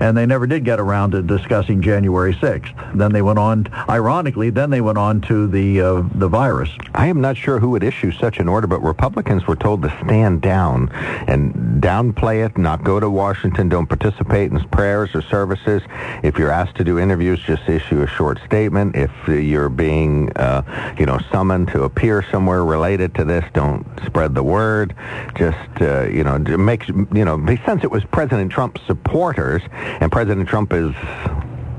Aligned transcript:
And 0.01 0.17
they 0.17 0.27
never 0.27 0.47
did 0.47 0.65
get 0.65 0.81
around 0.81 1.13
to 1.13 1.23
discussing 1.23 1.83
January 1.83 2.35
6th. 2.35 2.97
Then 2.97 3.13
they 3.13 3.23
went 3.23 3.39
on, 3.39 3.67
ironically, 3.89 4.51
then 4.51 4.71
they 4.71 4.81
went 4.81 4.99
on 4.99 5.21
to 5.23 5.47
the 5.47 5.81
uh, 5.81 6.03
the 6.15 6.29
virus. 6.29 6.71
I 6.95 7.07
am 7.07 7.21
not 7.21 7.37
sure 7.37 7.59
who 7.59 7.71
would 7.71 7.85
issue 7.85 8.11
such 8.11 8.39
an 8.39 8.49
order, 8.49 8.67
but 8.67 8.81
Republicans 8.83 9.47
were 9.47 9.57
told 9.57 9.83
to 9.83 9.91
stand 10.05 10.43
down 10.43 10.91
and 11.29 11.83
downplay 11.83 12.45
it, 12.45 12.57
not 12.57 12.85
go 12.85 13.01
to 13.01 13.09
Washington, 13.09 13.69
don't 13.69 13.87
participate 13.87 14.51
in 14.51 14.61
prayers 14.69 15.15
or 15.15 15.23
services. 15.23 15.83
If 16.23 16.39
you're 16.39 16.51
asked 16.51 16.77
to 16.77 16.85
do 16.85 16.99
interviews, 16.99 17.41
just 17.41 17.69
issue 17.69 18.03
a 18.03 18.07
short 18.07 18.41
statement. 18.45 18.97
If 18.97 19.11
you're 19.29 19.69
being, 19.69 20.33
uh, 20.37 20.95
you 20.99 21.07
know, 21.07 21.19
summoned 21.31 21.69
to 21.69 21.83
appear 21.85 22.25
somewhere 22.31 22.65
related 22.65 23.15
to 23.17 23.25
this, 23.25 23.45
don't 23.53 23.87
spread 24.07 24.35
the 24.35 24.43
word. 24.43 24.95
Just, 25.37 25.81
uh, 25.81 26.03
you 26.05 26.25
know, 26.25 26.39
make, 26.39 26.89
you 26.89 27.25
know, 27.25 27.45
since 27.67 27.85
it 27.85 27.91
was 27.91 28.05
President 28.05 28.51
Trump's 28.51 28.81
supporters, 28.87 29.63
and 30.01 30.13
President 30.13 30.49
Trump 30.49 30.73
is 30.73 30.95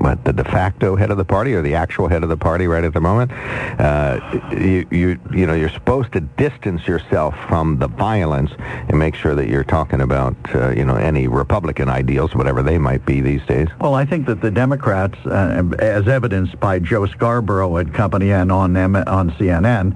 what 0.01 0.23
the 0.25 0.33
de 0.33 0.43
facto 0.43 0.95
head 0.95 1.11
of 1.11 1.17
the 1.17 1.25
party 1.25 1.53
or 1.53 1.61
the 1.61 1.75
actual 1.75 2.07
head 2.07 2.23
of 2.23 2.29
the 2.29 2.37
party 2.37 2.67
right 2.67 2.83
at 2.83 2.93
the 2.93 3.01
moment. 3.01 3.31
Uh, 3.79 4.19
you, 4.51 4.85
you 4.91 5.19
you 5.33 5.45
know 5.45 5.53
you're 5.53 5.69
supposed 5.69 6.11
to 6.13 6.19
distance 6.21 6.87
yourself 6.87 7.35
from 7.47 7.77
the 7.79 7.87
violence 7.87 8.51
and 8.89 8.97
make 8.97 9.15
sure 9.15 9.35
that 9.35 9.47
you're 9.47 9.63
talking 9.63 10.01
about 10.01 10.35
uh, 10.55 10.69
you 10.69 10.83
know 10.85 10.95
any 10.95 11.27
Republican 11.27 11.89
ideals, 11.89 12.35
whatever 12.35 12.61
they 12.63 12.77
might 12.77 13.05
be 13.05 13.21
these 13.21 13.43
days. 13.45 13.67
Well, 13.79 13.93
I 13.95 14.05
think 14.05 14.25
that 14.27 14.41
the 14.41 14.51
Democrats, 14.51 15.17
uh, 15.25 15.63
as 15.79 16.07
evidenced 16.07 16.59
by 16.59 16.79
Joe 16.79 17.05
Scarborough 17.05 17.77
and 17.77 17.93
company 17.93 18.31
and 18.31 18.51
on 18.51 18.75
M- 18.75 18.95
on 18.95 19.31
CNN, 19.31 19.95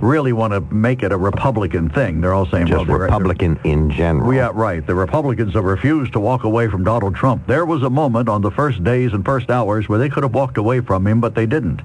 really 0.00 0.32
want 0.32 0.52
to 0.52 0.60
make 0.74 1.02
it 1.02 1.12
a 1.12 1.16
Republican 1.16 1.88
thing. 1.90 2.20
They're 2.20 2.34
all 2.34 2.46
saying, 2.46 2.66
Just 2.66 2.76
well, 2.76 2.84
they're- 2.98 3.06
Republican 3.06 3.58
in 3.64 3.90
general. 3.90 4.32
Yeah, 4.32 4.50
right. 4.54 4.84
The 4.86 4.94
Republicans 4.94 5.54
have 5.54 5.64
refused 5.64 6.12
to 6.14 6.20
walk 6.20 6.44
away 6.44 6.68
from 6.68 6.84
Donald 6.84 7.14
Trump. 7.14 7.46
There 7.46 7.64
was 7.66 7.82
a 7.82 7.90
moment 7.90 8.28
on 8.28 8.42
the 8.42 8.50
first 8.50 8.82
days 8.84 9.12
and 9.12 9.24
first 9.24 9.41
hours 9.50 9.88
where 9.88 9.98
they 9.98 10.08
could 10.08 10.22
have 10.22 10.34
walked 10.34 10.56
away 10.58 10.80
from 10.80 11.06
him, 11.06 11.20
but 11.20 11.34
they 11.34 11.46
didn't. 11.46 11.82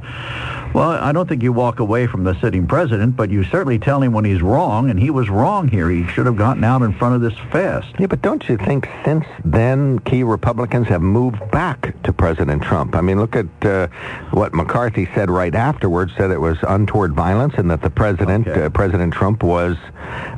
Well, 0.73 0.91
I 0.91 1.11
don't 1.11 1.27
think 1.27 1.41
you 1.43 1.53
walk 1.53 1.79
away 1.79 2.07
from 2.07 2.23
the 2.23 2.39
sitting 2.41 2.67
president, 2.67 3.15
but 3.15 3.29
you 3.29 3.43
certainly 3.45 3.79
tell 3.79 4.01
him 4.01 4.11
when 4.13 4.25
he's 4.25 4.41
wrong, 4.41 4.89
and 4.89 4.99
he 4.99 5.09
was 5.09 5.29
wrong 5.29 5.67
here. 5.69 5.89
He 5.89 6.05
should 6.07 6.25
have 6.25 6.35
gotten 6.35 6.63
out 6.63 6.81
in 6.81 6.93
front 6.93 7.15
of 7.15 7.21
this 7.21 7.33
fast. 7.51 7.87
Yeah, 7.97 8.07
but 8.07 8.21
don't 8.21 8.47
you 8.49 8.57
think 8.57 8.87
since 9.05 9.25
then 9.45 9.99
key 9.99 10.23
Republicans 10.23 10.87
have 10.87 11.01
moved 11.01 11.39
back 11.51 12.01
to 12.03 12.11
President 12.13 12.61
Trump? 12.61 12.95
I 12.95 13.01
mean, 13.01 13.17
look 13.19 13.35
at 13.35 13.47
uh, 13.65 13.87
what 14.31 14.53
McCarthy 14.53 15.07
said 15.15 15.29
right 15.31 15.55
afterwards, 15.55 16.11
said 16.17 16.31
it 16.31 16.41
was 16.41 16.57
untoward 16.67 17.13
violence 17.13 17.53
and 17.57 17.71
that 17.71 17.81
the 17.81 17.89
president, 17.89 18.47
Okay. 18.47 18.63
uh, 18.65 18.69
President 18.69 19.13
Trump 19.13 19.43
was, 19.43 19.77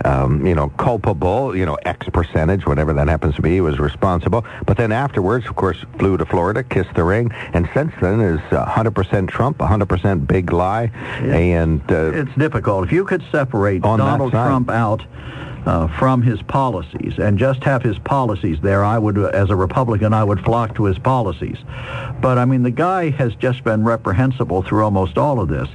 um, 0.05 0.45
you 0.45 0.55
know, 0.55 0.69
culpable, 0.77 1.55
you 1.55 1.65
know, 1.65 1.77
X 1.85 2.07
percentage, 2.09 2.65
whatever 2.65 2.93
that 2.93 3.07
happens 3.07 3.35
to 3.35 3.41
be, 3.41 3.59
was 3.61 3.79
responsible. 3.79 4.45
But 4.65 4.77
then 4.77 4.91
afterwards, 4.91 5.47
of 5.47 5.55
course, 5.55 5.83
flew 5.97 6.17
to 6.17 6.25
Florida, 6.25 6.63
kissed 6.63 6.93
the 6.93 7.03
ring, 7.09 7.31
and 7.53 7.67
since 7.73 7.91
then 8.01 8.19
is 8.21 8.39
uh, 8.51 8.65
100% 8.65 9.27
Trump, 9.27 9.57
100% 9.57 10.27
big 10.27 10.53
lie, 10.53 10.85
and 11.19 11.81
uh, 11.91 12.11
It's 12.21 12.35
difficult. 12.37 12.85
If 12.85 12.91
you 12.91 13.03
could 13.05 13.23
separate 13.31 13.81
Donald. 13.81 14.31
Trump 14.31 14.69
out 14.69 15.01
uh, 15.65 15.87
from 15.97 16.21
his 16.21 16.41
policies 16.43 17.17
and 17.19 17.37
just 17.37 17.63
have 17.63 17.81
his 17.81 17.97
policies 17.99 18.57
there, 18.61 18.83
I 18.83 18.97
would, 18.97 19.17
as 19.17 19.49
a 19.49 19.55
Republican, 19.55 20.13
I 20.13 20.23
would 20.23 20.41
flock 20.41 20.75
to 20.75 20.85
his 20.85 20.97
policies. 20.99 21.57
But 22.21 22.37
I 22.37 22.45
mean, 22.45 22.63
the 22.63 22.71
guy 22.71 23.09
has 23.11 23.35
just 23.35 23.63
been 23.63 23.83
reprehensible 23.83 24.61
through 24.61 24.83
almost 24.83 25.17
all 25.17 25.39
of 25.39 25.49
this. 25.49 25.67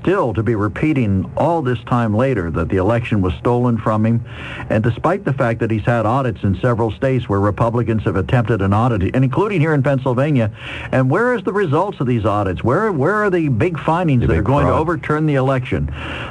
Still, 0.00 0.34
to 0.34 0.42
be 0.42 0.54
repeating 0.54 1.30
all 1.36 1.62
this 1.62 1.78
time 1.84 2.14
later 2.14 2.50
that 2.50 2.68
the 2.68 2.76
election 2.76 3.20
was 3.20 3.34
stolen 3.34 3.78
from 3.78 4.04
him, 4.04 4.24
and 4.70 4.82
despite 4.82 5.24
the 5.24 5.32
fact 5.32 5.60
that 5.60 5.70
he's 5.70 5.84
had 5.84 6.06
audits 6.06 6.42
in 6.42 6.58
several 6.60 6.90
states 6.90 7.28
where 7.28 7.40
Republicans 7.40 8.04
have 8.04 8.16
attempted 8.16 8.62
an 8.62 8.72
audit, 8.72 9.14
and 9.14 9.24
including 9.24 9.60
here 9.60 9.74
in 9.74 9.82
Pennsylvania, 9.82 10.50
and 10.92 11.10
where 11.10 11.34
is 11.34 11.42
the 11.44 11.52
results 11.52 12.00
of 12.00 12.06
these 12.06 12.24
audits? 12.24 12.64
Where 12.64 12.92
where 12.92 13.14
are 13.14 13.30
the 13.30 13.48
big 13.48 13.78
findings 13.78 14.22
The 14.22 14.28
that 14.28 14.34
are 14.34 14.42
big 14.42 14.46
going 14.46 14.66
to 14.66 14.72
overturn 14.72 15.26
the 15.26 15.34
election? 15.34 15.86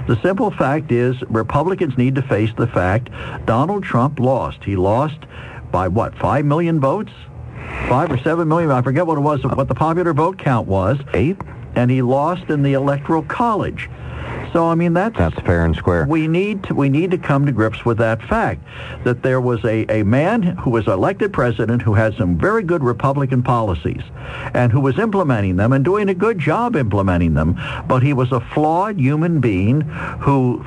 The 0.07 0.19
simple 0.21 0.51
fact 0.51 0.91
is 0.91 1.21
Republicans 1.23 1.97
need 1.97 2.15
to 2.15 2.21
face 2.21 2.51
the 2.55 2.67
fact 2.67 2.96
Donald 3.45 3.83
Trump 3.83 4.19
lost. 4.19 4.63
He 4.63 4.75
lost 4.75 5.17
by 5.71 5.87
what, 5.87 6.17
5 6.17 6.45
million 6.45 6.79
votes? 6.79 7.11
5 7.89 8.11
or 8.11 8.17
7 8.17 8.47
million, 8.47 8.71
I 8.71 8.81
forget 8.81 9.05
what 9.05 9.17
it 9.17 9.21
was, 9.21 9.43
what 9.43 9.67
the 9.67 9.75
popular 9.75 10.13
vote 10.13 10.37
count 10.37 10.67
was, 10.67 10.97
eight, 11.13 11.37
and 11.75 11.91
he 11.91 12.01
lost 12.01 12.49
in 12.49 12.63
the 12.63 12.73
electoral 12.73 13.23
college. 13.23 13.89
So 14.53 14.65
I 14.67 14.75
mean 14.75 14.93
that's 14.93 15.17
that's 15.17 15.39
fair 15.41 15.65
and 15.65 15.75
square. 15.75 16.05
we 16.05 16.27
need 16.27 16.63
to, 16.65 16.73
we 16.73 16.89
need 16.89 17.11
to 17.11 17.17
come 17.17 17.45
to 17.45 17.51
grips 17.51 17.85
with 17.85 17.97
that 17.97 18.21
fact 18.23 18.63
that 19.03 19.23
there 19.23 19.41
was 19.41 19.63
a, 19.65 19.85
a 19.91 20.03
man 20.03 20.41
who 20.41 20.69
was 20.69 20.87
elected 20.87 21.33
president 21.33 21.81
who 21.81 21.93
had 21.93 22.15
some 22.15 22.37
very 22.37 22.63
good 22.63 22.83
Republican 22.83 23.43
policies 23.43 24.01
and 24.53 24.71
who 24.71 24.79
was 24.79 24.97
implementing 24.99 25.55
them 25.57 25.73
and 25.73 25.83
doing 25.83 26.09
a 26.09 26.13
good 26.13 26.39
job 26.39 26.75
implementing 26.75 27.33
them, 27.33 27.59
but 27.87 28.01
he 28.03 28.13
was 28.13 28.31
a 28.31 28.39
flawed 28.39 28.97
human 28.97 29.39
being 29.39 29.81
who 30.21 30.59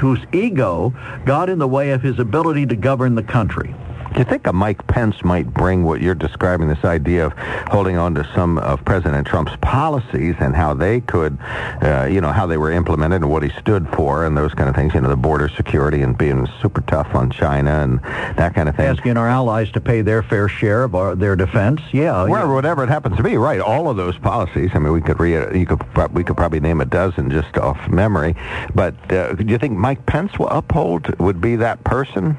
whose 0.00 0.20
ego 0.32 0.94
got 1.24 1.48
in 1.48 1.58
the 1.58 1.68
way 1.68 1.90
of 1.90 2.02
his 2.02 2.18
ability 2.18 2.66
to 2.66 2.76
govern 2.76 3.14
the 3.14 3.22
country. 3.22 3.74
Do 4.14 4.20
you 4.20 4.24
think 4.26 4.46
a 4.46 4.52
Mike 4.52 4.86
Pence 4.86 5.24
might 5.24 5.52
bring 5.52 5.82
what 5.82 6.00
you're 6.00 6.14
describing, 6.14 6.68
this 6.68 6.84
idea 6.84 7.26
of 7.26 7.32
holding 7.66 7.96
on 7.96 8.14
to 8.14 8.24
some 8.32 8.58
of 8.58 8.84
President 8.84 9.26
Trump's 9.26 9.56
policies 9.60 10.36
and 10.38 10.54
how 10.54 10.72
they 10.72 11.00
could, 11.00 11.36
uh, 11.82 12.06
you 12.08 12.20
know, 12.20 12.30
how 12.30 12.46
they 12.46 12.56
were 12.56 12.70
implemented 12.70 13.22
and 13.22 13.30
what 13.30 13.42
he 13.42 13.50
stood 13.58 13.88
for 13.88 14.24
and 14.24 14.36
those 14.36 14.54
kind 14.54 14.68
of 14.68 14.76
things, 14.76 14.94
you 14.94 15.00
know, 15.00 15.08
the 15.08 15.16
border 15.16 15.48
security 15.48 16.00
and 16.02 16.16
being 16.16 16.46
super 16.62 16.80
tough 16.82 17.12
on 17.12 17.28
China 17.28 17.82
and 17.82 18.00
that 18.36 18.54
kind 18.54 18.68
of 18.68 18.76
thing? 18.76 18.86
Asking 18.86 19.16
our 19.16 19.28
allies 19.28 19.72
to 19.72 19.80
pay 19.80 20.00
their 20.00 20.22
fair 20.22 20.48
share 20.48 20.84
of 20.84 20.94
our, 20.94 21.16
their 21.16 21.34
defense, 21.34 21.80
yeah. 21.92 22.24
Whatever, 22.24 22.54
whatever 22.54 22.84
it 22.84 22.88
happens 22.88 23.16
to 23.16 23.22
be, 23.24 23.36
right? 23.36 23.60
All 23.60 23.90
of 23.90 23.96
those 23.96 24.16
policies. 24.16 24.70
I 24.74 24.78
mean, 24.78 24.92
we 24.92 25.00
could 25.00 25.18
re- 25.18 25.58
you 25.58 25.66
could 25.66 25.82
we 26.12 26.22
could 26.22 26.36
probably 26.36 26.60
name 26.60 26.80
a 26.80 26.84
dozen 26.84 27.32
just 27.32 27.58
off 27.58 27.88
memory. 27.88 28.36
But 28.76 28.94
uh, 29.12 29.32
do 29.32 29.44
you 29.44 29.58
think 29.58 29.72
Mike 29.72 30.06
Pence 30.06 30.38
will 30.38 30.50
uphold? 30.50 31.18
Would 31.18 31.40
be 31.40 31.56
that 31.56 31.82
person? 31.82 32.38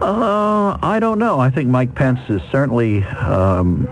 Uh, 0.00 0.78
I 0.82 0.98
don't 1.00 1.18
know. 1.18 1.38
I 1.38 1.50
think 1.50 1.68
Mike 1.68 1.94
Pence 1.94 2.20
is 2.28 2.40
certainly 2.50 3.04
um, 3.04 3.86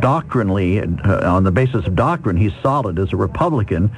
doctrinally, 0.00 0.80
uh, 0.80 1.30
on 1.30 1.44
the 1.44 1.50
basis 1.50 1.86
of 1.86 1.96
doctrine, 1.96 2.36
he's 2.36 2.52
solid 2.62 2.98
as 2.98 3.12
a 3.12 3.16
Republican, 3.16 3.90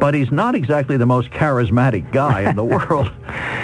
but 0.00 0.14
he's 0.14 0.30
not 0.30 0.54
exactly 0.54 0.96
the 0.96 1.06
most 1.06 1.30
charismatic 1.30 2.10
guy 2.12 2.48
in 2.48 2.56
the 2.56 2.64
world. 2.64 3.10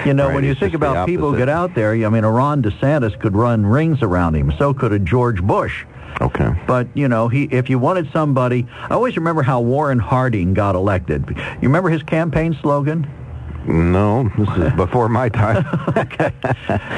You 0.05 0.15
know, 0.15 0.29
Right, 0.29 0.35
when 0.35 0.45
you 0.45 0.55
think 0.55 0.75
about 0.75 1.07
people 1.07 1.31
who 1.31 1.39
get 1.39 1.49
out 1.49 1.75
there, 1.75 1.93
I 1.93 2.09
mean, 2.09 2.25
a 2.25 2.31
Ron 2.31 2.63
DeSantis 2.63 3.19
could 3.21 3.37
run 3.37 3.65
rings 3.65 4.03
around 4.03 4.35
him. 4.35 4.53
So 4.59 4.75
could 4.75 4.93
a 4.93 4.99
George 4.99 5.43
Bush. 5.43 5.85
Okay. 6.21 6.51
But 6.67 6.89
you 6.95 7.09
know, 7.09 7.29
he 7.29 7.45
if 7.45 7.71
you 7.71 7.79
wanted 7.79 8.11
somebody, 8.13 8.67
I 8.83 8.95
always 8.95 9.17
remember 9.17 9.43
how 9.43 9.61
Warren 9.61 9.99
Harding 9.99 10.55
got 10.55 10.75
elected. 10.75 11.25
You 11.29 11.69
remember 11.69 11.89
his 11.89 12.03
campaign 12.03 12.57
slogan? 12.61 13.11
No, 13.67 14.31
this 14.37 14.49
is 14.57 14.73
before 14.77 15.09
my 15.09 15.29
time. 15.29 15.65
okay. 15.97 16.33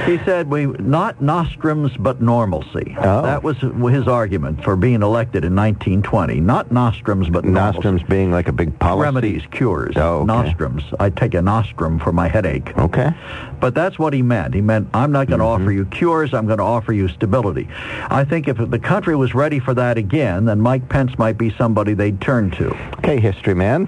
He 0.06 0.18
said 0.24 0.48
we 0.50 0.66
not 0.66 1.20
nostrums 1.20 1.92
but 1.98 2.20
normalcy. 2.22 2.96
Oh. 2.98 3.22
That 3.22 3.42
was 3.42 3.56
his 3.58 4.08
argument 4.08 4.62
for 4.64 4.76
being 4.76 5.02
elected 5.02 5.44
in 5.44 5.54
1920. 5.54 6.40
Not 6.40 6.72
nostrums 6.72 7.28
but 7.28 7.44
normalcy. 7.44 7.76
Nostrums 7.78 8.02
being 8.08 8.30
like 8.32 8.48
a 8.48 8.52
big 8.52 8.78
policy. 8.78 9.02
Remedies, 9.04 9.42
cures, 9.50 9.96
Oh, 9.96 10.18
okay. 10.18 10.26
nostrums. 10.26 10.82
I 10.98 11.10
take 11.10 11.34
a 11.34 11.42
nostrum 11.42 11.98
for 11.98 12.12
my 12.12 12.28
headache. 12.28 12.76
Okay. 12.78 13.10
But 13.60 13.74
that's 13.74 13.98
what 13.98 14.12
he 14.12 14.22
meant. 14.22 14.54
He 14.54 14.60
meant, 14.60 14.88
I'm 14.94 15.12
not 15.12 15.26
going 15.28 15.38
to 15.40 15.44
Mm-hmm. 15.44 15.62
offer 15.62 15.72
you 15.72 15.84
cures, 15.86 16.32
I'm 16.32 16.46
going 16.46 16.58
to 16.58 16.64
offer 16.64 16.92
you 16.92 17.08
stability. 17.08 17.68
I 18.08 18.24
think 18.24 18.48
if 18.48 18.56
the 18.70 18.78
country 18.78 19.14
was 19.16 19.34
ready 19.34 19.58
for 19.58 19.74
that 19.74 19.98
again, 19.98 20.46
then 20.46 20.60
Mike 20.60 20.88
Pence 20.88 21.18
might 21.18 21.36
be 21.36 21.50
somebody 21.58 21.92
they'd 21.94 22.20
turn 22.20 22.50
to. 22.52 22.70
Okay, 22.98 23.20
history 23.20 23.54
man. 23.54 23.86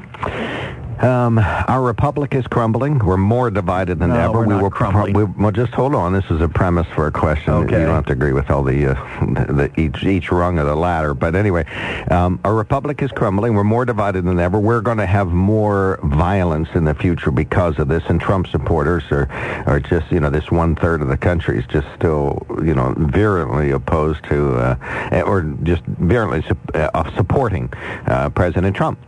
Um, 1.01 1.39
our 1.39 1.83
republic 1.83 2.35
is 2.35 2.47
crumbling. 2.47 2.99
We're 2.99 3.17
more 3.17 3.51
divided 3.51 3.99
than 3.99 4.11
No, 4.11 4.17
ever. 4.17 4.33
we're 4.33 4.47
we 4.47 4.55
not 4.55 4.63
will 4.63 4.71
crumbling. 4.71 5.15
we, 5.15 5.25
well, 5.25 5.53
just 5.53 5.73
hold 5.75 5.95
on. 5.95 6.13
This 6.13 6.25
is 6.31 6.41
a 6.41 6.49
premise 6.49 6.87
for 6.95 7.07
a 7.07 7.13
question. 7.13 7.53
Okay. 7.53 7.81
You 7.81 7.87
don't 7.87 7.95
have 7.95 8.07
to 8.07 8.13
agree 8.13 8.33
with 8.33 8.51
all 8.51 8.63
the, 8.63 8.87
uh, 8.93 8.95
the 9.53 9.71
each 9.79 10.03
each 10.05 10.33
rung 10.33 10.59
of 10.59 10.67
the 10.67 10.75
ladder. 10.75 11.13
But 11.15 11.35
anyway, 11.35 11.65
um, 12.11 12.41
our 12.45 12.55
republic 12.55 13.03
is 13.03 13.11
crumbling. 13.13 13.55
We're 13.55 13.65
more 13.65 13.85
divided 13.85 14.25
than 14.25 14.39
ever. 14.41 14.59
We're 14.59 14.81
going 14.81 14.99
to 14.99 15.07
have 15.07 15.29
more 15.29 15.99
violence 16.03 16.69
in 16.75 16.85
the 16.85 16.95
future 16.95 17.31
because 17.31 17.79
of 17.79 17.89
this. 17.89 18.03
And 18.09 18.21
Trump 18.21 18.47
supporters 18.47 19.05
are 19.11 19.29
are 19.67 19.81
just 19.81 20.11
you 20.11 20.21
know 20.21 20.31
this 20.31 20.51
one 20.51 20.75
third 20.77 21.03
of 21.03 21.09
the 21.09 21.17
country 21.17 21.59
is 21.59 21.67
just 21.67 21.87
still 21.95 22.47
you 22.65 22.75
know 22.75 22.95
virulently 22.97 23.71
opposed 23.71 24.25
to 24.25 24.55
uh, 24.57 25.23
or 25.27 25.43
just 25.63 25.83
virulently 25.85 26.43
sup- 26.49 26.75
uh, 26.75 27.15
supporting 27.17 27.71
uh, 28.07 28.31
President 28.31 28.75
Trump 28.77 28.99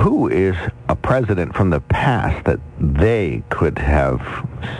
who 0.00 0.28
is 0.28 0.54
a 0.90 0.96
president 1.02 1.54
from 1.54 1.70
the 1.70 1.80
past 1.80 2.44
that 2.44 2.60
they 2.78 3.42
could 3.48 3.78
have 3.78 4.20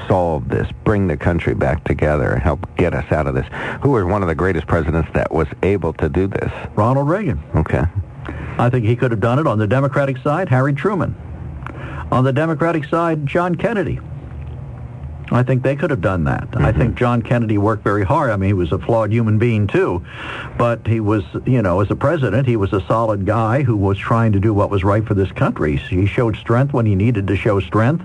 solved 0.06 0.50
this, 0.50 0.68
bring 0.84 1.08
the 1.08 1.16
country 1.16 1.54
back 1.54 1.84
together, 1.84 2.36
help 2.36 2.66
get 2.76 2.94
us 2.94 3.10
out 3.12 3.26
of 3.26 3.34
this? 3.34 3.46
Who 3.82 3.90
was 3.90 4.04
one 4.04 4.22
of 4.22 4.28
the 4.28 4.34
greatest 4.34 4.66
presidents 4.66 5.08
that 5.14 5.32
was 5.32 5.48
able 5.62 5.92
to 5.94 6.08
do 6.08 6.26
this? 6.26 6.52
Ronald 6.74 7.08
Reagan. 7.08 7.42
Okay. 7.54 7.84
I 8.58 8.70
think 8.70 8.84
he 8.84 8.96
could 8.96 9.10
have 9.10 9.20
done 9.20 9.38
it 9.38 9.46
on 9.46 9.58
the 9.58 9.66
Democratic 9.66 10.18
side, 10.18 10.48
Harry 10.48 10.72
Truman. 10.72 11.14
On 12.10 12.24
the 12.24 12.32
Democratic 12.32 12.84
side, 12.84 13.26
John 13.26 13.54
Kennedy. 13.54 14.00
I 15.30 15.42
think 15.42 15.62
they 15.62 15.76
could 15.76 15.90
have 15.90 16.00
done 16.00 16.24
that. 16.24 16.48
I 16.56 16.72
think 16.72 16.96
John 16.96 17.22
Kennedy 17.22 17.58
worked 17.58 17.84
very 17.84 18.04
hard. 18.04 18.30
I 18.30 18.36
mean, 18.36 18.48
he 18.48 18.54
was 18.54 18.72
a 18.72 18.78
flawed 18.78 19.12
human 19.12 19.38
being 19.38 19.66
too, 19.66 20.04
but 20.56 20.86
he 20.86 21.00
was, 21.00 21.22
you 21.44 21.60
know, 21.62 21.80
as 21.80 21.90
a 21.90 21.96
president, 21.96 22.46
he 22.46 22.56
was 22.56 22.72
a 22.72 22.80
solid 22.86 23.26
guy 23.26 23.62
who 23.62 23.76
was 23.76 23.98
trying 23.98 24.32
to 24.32 24.40
do 24.40 24.54
what 24.54 24.70
was 24.70 24.84
right 24.84 25.04
for 25.06 25.14
this 25.14 25.30
country. 25.32 25.76
He 25.76 26.06
showed 26.06 26.36
strength 26.36 26.72
when 26.72 26.86
he 26.86 26.94
needed 26.94 27.26
to 27.26 27.36
show 27.36 27.60
strength, 27.60 28.04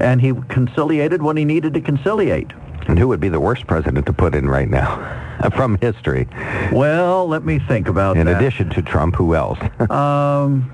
and 0.00 0.20
he 0.20 0.32
conciliated 0.48 1.22
when 1.22 1.36
he 1.36 1.44
needed 1.44 1.74
to 1.74 1.80
conciliate. 1.80 2.52
And 2.88 2.98
who 2.98 3.06
would 3.08 3.20
be 3.20 3.28
the 3.28 3.38
worst 3.40 3.66
president 3.66 4.06
to 4.06 4.12
put 4.12 4.34
in 4.34 4.48
right 4.48 4.68
now 4.68 5.48
from 5.54 5.78
history? 5.80 6.26
Well, 6.72 7.28
let 7.28 7.44
me 7.44 7.58
think 7.60 7.86
about 7.88 8.16
In 8.16 8.26
that. 8.26 8.36
addition 8.36 8.70
to 8.70 8.82
Trump, 8.82 9.14
who 9.14 9.34
else? 9.34 9.58
Um, 9.90 10.70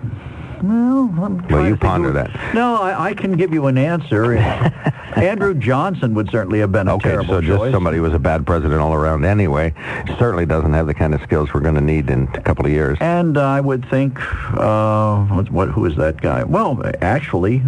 well, 0.69 1.25
I'm 1.25 1.49
Well, 1.49 1.67
you 1.67 1.77
ponder 1.77 2.13
that. 2.13 2.55
No, 2.55 2.77
I, 2.77 3.09
I 3.11 3.15
can 3.15 3.33
give 3.37 3.53
you 3.53 3.67
an 3.67 3.79
answer. 3.79 4.37
Andrew 5.17 5.55
Johnson 5.55 6.15
would 6.15 6.31
certainly 6.31 6.59
have 6.61 6.73
been 6.73 6.89
a 6.89 6.95
Okay, 6.95 7.11
terrible 7.11 7.35
so 7.35 7.41
just 7.41 7.73
somebody 7.73 7.97
who 7.97 8.03
was 8.03 8.13
a 8.13 8.19
bad 8.19 8.47
president 8.47 8.81
all 8.81 8.93
around 8.93 9.25
anyway. 9.25 9.73
Certainly 10.19 10.47
doesn't 10.47 10.73
have 10.73 10.87
the 10.87 10.95
kind 10.95 11.15
of 11.15 11.23
skills 11.23 11.55
we're 11.55 11.61
going 11.61 11.75
to 11.75 11.81
need 11.81 12.11
in 12.11 12.29
a 12.35 12.41
couple 12.43 12.67
of 12.67 12.73
years. 12.73 12.99
And 13.01 13.39
I 13.39 13.61
would 13.61 13.89
think, 13.89 14.19
uh, 14.55 15.25
what, 15.27 15.51
what, 15.51 15.69
who 15.71 15.87
is 15.87 15.97
that 15.97 16.21
guy? 16.21 16.45
Well, 16.45 16.83
actually, 17.01 17.63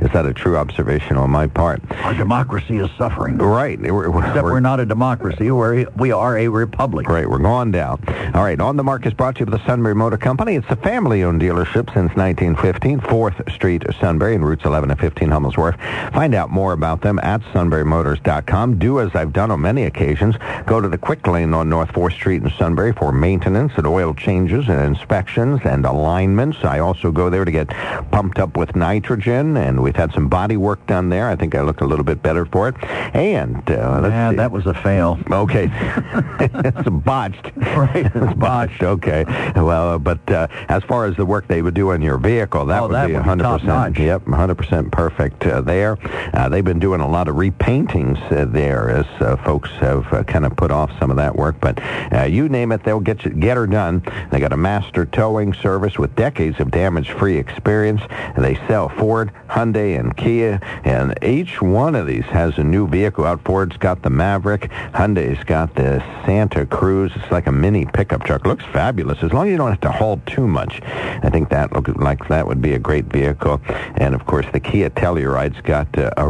is 0.00 0.10
that 0.12 0.26
a 0.26 0.32
true 0.34 0.56
observation 0.56 1.16
on 1.16 1.30
my 1.30 1.46
part? 1.46 1.80
Our 2.02 2.14
democracy 2.14 2.76
is 2.78 2.90
suffering. 2.98 3.38
Right. 3.38 3.80
We're, 3.80 4.10
we're, 4.10 4.20
Except 4.20 4.34
we're- 4.44 4.52
we're 4.54 4.60
not 4.60 4.80
a 4.80 4.86
democracy. 4.86 5.50
We're, 5.50 5.86
we 5.96 6.12
are 6.12 6.36
a 6.38 6.48
republic. 6.48 7.08
Right, 7.08 7.28
we're 7.28 7.38
going 7.38 7.70
down. 7.70 8.02
All 8.34 8.42
right, 8.44 8.58
On 8.60 8.76
the 8.76 8.84
Mark 8.84 9.06
is 9.06 9.12
brought 9.14 9.36
to 9.36 9.40
you 9.40 9.46
by 9.46 9.56
the 9.58 9.66
Sunbury 9.66 9.94
Motor 9.94 10.18
Company. 10.18 10.56
It's 10.56 10.66
a 10.70 10.76
family-owned 10.76 11.40
dealership 11.40 11.92
since 11.94 12.14
1915, 12.16 13.00
4th 13.00 13.52
Street, 13.52 13.84
Sunbury, 14.00 14.34
and 14.34 14.46
routes 14.46 14.64
11 14.64 14.90
and 14.90 14.98
15, 15.00 15.30
Hummels 15.30 15.56
Wharf. 15.56 15.76
Find 16.12 16.34
out 16.34 16.50
more 16.50 16.72
about 16.72 17.00
them 17.02 17.18
at 17.20 17.40
sunburymotors.com. 17.52 18.78
Do 18.78 19.00
as 19.00 19.14
I've 19.14 19.32
done 19.32 19.50
on 19.50 19.60
many 19.60 19.84
occasions. 19.84 20.36
Go 20.66 20.80
to 20.80 20.88
the 20.88 20.98
quick 20.98 21.26
lane 21.26 21.54
on 21.54 21.68
North 21.68 21.92
4th 21.92 22.12
Street 22.12 22.42
in 22.42 22.50
Sunbury 22.50 22.92
for 22.92 23.12
maintenance 23.12 23.72
and 23.76 23.86
oil 23.86 24.14
changes 24.14 24.68
and 24.68 24.80
inspections 24.80 25.60
and 25.64 25.84
alignments. 25.84 26.58
I 26.64 26.78
also 26.80 27.10
go 27.10 27.30
there 27.30 27.44
to 27.44 27.50
get 27.50 27.68
pumped 28.10 28.38
up 28.38 28.56
with 28.56 28.76
nitrogen, 28.76 29.27
and 29.32 29.82
we've 29.82 29.96
had 29.96 30.12
some 30.12 30.28
body 30.28 30.56
work 30.56 30.84
done 30.86 31.08
there. 31.08 31.28
I 31.28 31.36
think 31.36 31.54
I 31.54 31.62
look 31.62 31.80
a 31.80 31.84
little 31.84 32.04
bit 32.04 32.22
better 32.22 32.44
for 32.46 32.68
it. 32.68 32.74
And 33.14 33.56
uh, 33.70 34.00
Yeah, 34.08 34.30
see. 34.30 34.36
that 34.36 34.50
was 34.52 34.66
a 34.66 34.74
fail. 34.74 35.18
Okay. 35.30 35.68
it's 36.40 36.88
botched. 36.88 37.50
Right. 37.56 38.10
It's 38.14 38.34
botched. 38.34 38.82
Okay. 38.82 39.24
Well, 39.54 39.90
uh, 39.94 39.98
but 39.98 40.30
uh, 40.30 40.46
as 40.68 40.82
far 40.84 41.06
as 41.06 41.16
the 41.16 41.24
work 41.26 41.46
they 41.48 41.62
would 41.62 41.74
do 41.74 41.90
on 41.92 42.02
your 42.02 42.18
vehicle, 42.18 42.64
that 42.66 42.82
Oh, 42.82 42.86
would 42.88 42.94
that 42.94 43.06
be 43.08 43.14
100%. 43.14 43.98
Yep, 43.98 44.24
100% 44.24 44.90
perfect 44.92 45.44
uh, 45.46 45.60
there. 45.60 45.98
Uh, 46.34 46.48
they've 46.48 46.64
been 46.64 46.78
doing 46.78 47.00
a 47.00 47.08
lot 47.08 47.28
of 47.28 47.36
repaintings 47.36 48.18
uh, 48.32 48.44
there 48.46 48.90
as 48.90 49.06
uh, 49.20 49.36
folks 49.44 49.70
have 49.72 50.10
uh, 50.12 50.22
kind 50.24 50.44
of 50.46 50.56
put 50.56 50.70
off 50.70 50.90
some 50.98 51.10
of 51.10 51.16
that 51.16 51.34
work. 51.36 51.60
But 51.60 51.80
uh, 52.12 52.24
you 52.24 52.48
name 52.48 52.72
it, 52.72 52.82
they'll 52.84 53.00
get 53.00 53.24
you, 53.24 53.30
get 53.32 53.56
her 53.56 53.66
done. 53.66 54.02
They 54.30 54.40
got 54.40 54.52
a 54.52 54.56
master 54.56 55.04
towing 55.04 55.52
service 55.54 55.98
with 55.98 56.14
decades 56.16 56.60
of 56.60 56.70
damage-free 56.70 57.36
experience. 57.36 58.00
They 58.36 58.54
sell 58.66 58.88
Ford, 59.18 59.32
Hyundai, 59.48 59.98
and 59.98 60.16
Kia, 60.16 60.60
and 60.84 61.12
each 61.24 61.60
one 61.60 61.96
of 61.96 62.06
these 62.06 62.22
has 62.26 62.56
a 62.56 62.62
new 62.62 62.86
vehicle 62.86 63.24
out. 63.24 63.42
Ford's 63.44 63.76
got 63.76 64.02
the 64.02 64.10
Maverick. 64.10 64.70
Hyundai's 64.94 65.42
got 65.42 65.74
the 65.74 65.98
Santa 66.24 66.64
Cruz. 66.64 67.10
It's 67.16 67.32
like 67.32 67.48
a 67.48 67.52
mini 67.52 67.84
pickup 67.84 68.22
truck. 68.22 68.46
Looks 68.46 68.64
fabulous. 68.66 69.20
As 69.24 69.32
long 69.32 69.48
as 69.48 69.50
you 69.50 69.56
don't 69.56 69.70
have 69.70 69.80
to 69.80 69.90
haul 69.90 70.20
too 70.26 70.46
much, 70.46 70.80
I 70.84 71.30
think 71.30 71.48
that 71.48 71.72
looks 71.72 71.90
like 71.96 72.28
that 72.28 72.46
would 72.46 72.62
be 72.62 72.74
a 72.74 72.78
great 72.78 73.06
vehicle. 73.06 73.60
And 73.96 74.14
of 74.14 74.24
course, 74.26 74.46
the 74.52 74.60
Kia 74.60 74.90
Telluride's 74.90 75.60
got 75.62 75.98
uh, 75.98 76.10
a 76.16 76.28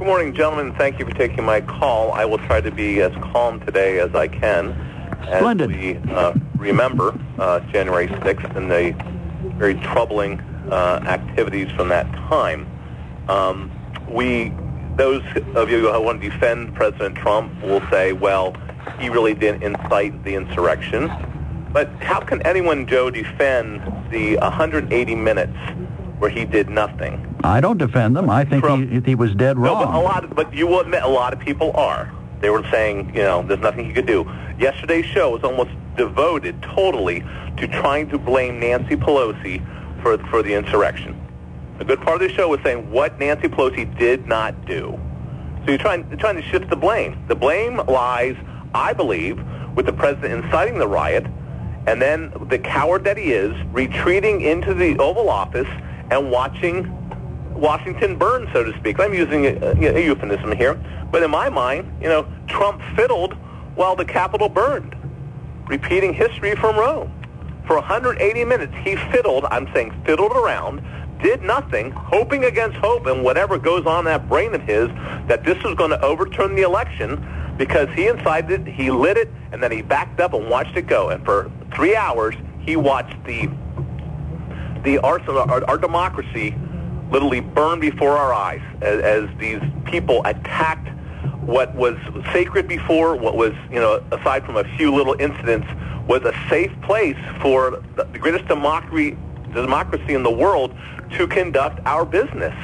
Good 0.00 0.06
morning, 0.06 0.32
gentlemen. 0.32 0.72
Thank 0.76 0.98
you 0.98 1.04
for 1.04 1.12
taking 1.12 1.44
my 1.44 1.60
call. 1.60 2.12
I 2.12 2.24
will 2.24 2.38
try 2.38 2.62
to 2.62 2.70
be 2.70 3.02
as 3.02 3.12
calm 3.16 3.60
today 3.60 3.98
as 3.98 4.14
I 4.14 4.28
can. 4.28 4.70
As 5.28 5.40
Splendid. 5.40 5.68
we 5.68 5.96
uh, 6.14 6.32
remember 6.56 7.20
uh, 7.38 7.60
January 7.70 8.08
6th 8.08 8.56
and 8.56 8.70
the 8.70 8.94
very 9.58 9.74
troubling 9.74 10.40
uh, 10.70 11.04
activities 11.06 11.70
from 11.72 11.88
that 11.88 12.10
time. 12.12 12.66
Um, 13.28 13.70
we, 14.08 14.54
those 14.96 15.22
of 15.54 15.68
you 15.68 15.92
who 15.92 16.00
want 16.00 16.22
to 16.22 16.30
defend 16.30 16.74
President 16.74 17.16
Trump 17.16 17.62
will 17.62 17.82
say, 17.90 18.14
well, 18.14 18.56
he 18.98 19.10
really 19.10 19.34
didn't 19.34 19.62
incite 19.62 20.24
the 20.24 20.34
insurrection. 20.34 21.10
But 21.74 21.90
how 22.00 22.20
can 22.20 22.40
anyone, 22.46 22.86
Joe, 22.86 23.10
defend 23.10 23.82
the 24.10 24.38
180 24.38 25.14
minutes 25.14 25.58
where 26.20 26.30
he 26.30 26.44
did 26.44 26.68
nothing? 26.68 27.34
I 27.42 27.60
don't 27.60 27.78
defend 27.78 28.14
them. 28.14 28.28
I 28.28 28.44
think 28.44 28.64
he, 28.64 29.00
he 29.00 29.14
was 29.14 29.34
dead 29.34 29.58
wrong. 29.58 29.80
No, 29.80 29.86
but 29.86 29.94
a 29.94 29.98
lot. 29.98 30.24
Of, 30.24 30.34
but 30.36 30.54
you 30.54 30.66
will 30.66 30.80
admit 30.80 31.02
a 31.02 31.08
lot 31.08 31.32
of 31.32 31.40
people 31.40 31.72
are. 31.72 32.12
They 32.40 32.50
were 32.50 32.64
saying, 32.70 33.14
you 33.14 33.22
know, 33.22 33.42
there's 33.42 33.60
nothing 33.60 33.86
he 33.86 33.92
could 33.92 34.06
do. 34.06 34.30
Yesterday's 34.58 35.06
show 35.06 35.30
was 35.30 35.42
almost 35.42 35.70
devoted 35.96 36.62
totally 36.62 37.20
to 37.56 37.66
trying 37.66 38.08
to 38.10 38.18
blame 38.18 38.60
Nancy 38.60 38.96
Pelosi 38.96 39.64
for 40.02 40.18
for 40.28 40.42
the 40.42 40.54
insurrection. 40.54 41.18
a 41.78 41.84
good 41.84 42.00
part 42.02 42.20
of 42.20 42.28
the 42.28 42.34
show 42.34 42.48
was 42.48 42.60
saying 42.62 42.90
what 42.90 43.18
Nancy 43.18 43.48
Pelosi 43.48 43.98
did 43.98 44.26
not 44.26 44.66
do. 44.66 44.98
So 45.64 45.70
you're 45.70 45.78
trying, 45.78 46.06
you're 46.08 46.18
trying 46.18 46.36
to 46.36 46.42
shift 46.42 46.68
the 46.70 46.76
blame. 46.76 47.22
The 47.28 47.34
blame 47.34 47.78
lies, 47.86 48.36
I 48.74 48.92
believe, 48.92 49.42
with 49.74 49.86
the 49.86 49.92
president 49.92 50.44
inciting 50.44 50.78
the 50.78 50.88
riot, 50.88 51.26
and 51.86 52.00
then 52.00 52.32
the 52.48 52.58
coward 52.58 53.04
that 53.04 53.16
he 53.16 53.32
is 53.32 53.54
retreating 53.66 54.42
into 54.42 54.74
the 54.74 54.98
Oval 54.98 55.28
Office 55.28 55.68
and 56.10 56.30
watching 56.30 56.96
Washington 57.54 58.16
burn, 58.16 58.48
so 58.52 58.64
to 58.64 58.76
speak. 58.78 58.98
I'm 59.00 59.14
using 59.14 59.46
a, 59.46 59.72
a 59.72 60.04
euphemism 60.04 60.52
here, 60.52 60.74
but 61.10 61.22
in 61.22 61.30
my 61.30 61.48
mind, 61.48 61.90
you 62.00 62.08
know, 62.08 62.26
Trump 62.46 62.80
fiddled 62.96 63.34
while 63.74 63.96
the 63.96 64.04
Capitol 64.04 64.48
burned, 64.48 64.94
repeating 65.68 66.12
history 66.12 66.54
from 66.56 66.76
Rome. 66.76 67.12
For 67.66 67.76
180 67.76 68.44
minutes, 68.44 68.74
he 68.82 68.96
fiddled, 68.96 69.44
I'm 69.50 69.72
saying 69.72 70.02
fiddled 70.04 70.32
around, 70.32 70.82
did 71.22 71.42
nothing, 71.42 71.90
hoping 71.90 72.44
against 72.44 72.76
hope 72.78 73.06
and 73.06 73.22
whatever 73.22 73.58
goes 73.58 73.86
on 73.86 74.00
in 74.00 74.04
that 74.06 74.28
brain 74.28 74.54
of 74.54 74.62
his 74.62 74.88
that 75.28 75.44
this 75.44 75.62
was 75.62 75.74
going 75.74 75.90
to 75.90 76.00
overturn 76.02 76.54
the 76.54 76.62
election 76.62 77.24
because 77.58 77.88
he 77.94 78.06
incited 78.06 78.66
it, 78.66 78.72
he 78.72 78.90
lit 78.90 79.18
it, 79.18 79.28
and 79.52 79.62
then 79.62 79.70
he 79.70 79.82
backed 79.82 80.18
up 80.18 80.32
and 80.32 80.48
watched 80.48 80.76
it 80.76 80.86
go. 80.86 81.10
And 81.10 81.22
for 81.24 81.50
three 81.74 81.94
hours, 81.94 82.34
he 82.60 82.76
watched 82.76 83.22
the 83.24 83.50
the 84.82 84.98
arsenal, 84.98 85.38
our, 85.38 85.64
our 85.68 85.78
democracy 85.78 86.54
literally 87.10 87.40
burn 87.40 87.80
before 87.80 88.16
our 88.16 88.32
eyes 88.32 88.62
as, 88.80 89.00
as 89.00 89.38
these 89.38 89.60
people 89.84 90.22
attacked 90.24 90.88
what 91.40 91.74
was 91.74 91.96
sacred 92.32 92.68
before, 92.68 93.16
what 93.16 93.36
was, 93.36 93.52
you 93.70 93.80
know, 93.80 94.02
aside 94.12 94.44
from 94.44 94.56
a 94.56 94.64
few 94.76 94.94
little 94.94 95.16
incidents, 95.18 95.66
was 96.06 96.22
a 96.22 96.34
safe 96.48 96.72
place 96.82 97.16
for 97.40 97.82
the 97.96 98.18
greatest 98.18 98.46
democracy, 98.46 99.16
democracy 99.52 100.14
in 100.14 100.22
the 100.22 100.30
world 100.30 100.74
to 101.12 101.26
conduct 101.26 101.80
our 101.86 102.04
business. 102.04 102.54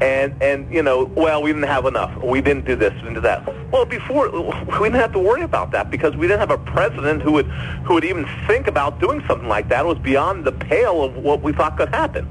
And, 0.00 0.42
and, 0.42 0.72
you 0.72 0.82
know, 0.82 1.04
well, 1.04 1.42
we 1.42 1.52
didn't 1.52 1.68
have 1.68 1.86
enough. 1.86 2.22
We 2.22 2.40
didn't 2.40 2.64
do 2.64 2.74
this, 2.74 2.92
we 2.94 3.00
didn't 3.00 3.14
do 3.14 3.20
that. 3.20 3.70
Well, 3.70 3.84
before, 3.84 4.28
we 4.30 4.88
didn't 4.88 5.00
have 5.00 5.12
to 5.12 5.18
worry 5.18 5.42
about 5.42 5.70
that 5.70 5.90
because 5.90 6.16
we 6.16 6.26
didn't 6.26 6.40
have 6.40 6.50
a 6.50 6.58
president 6.58 7.22
who 7.22 7.32
would, 7.32 7.46
who 7.46 7.94
would 7.94 8.04
even 8.04 8.26
think 8.46 8.66
about 8.66 9.00
doing 9.00 9.22
something 9.26 9.48
like 9.48 9.68
that. 9.68 9.84
It 9.84 9.88
was 9.88 9.98
beyond 9.98 10.44
the 10.44 10.52
pale 10.52 11.04
of 11.04 11.16
what 11.16 11.42
we 11.42 11.52
thought 11.52 11.76
could 11.76 11.90
happen. 11.90 12.28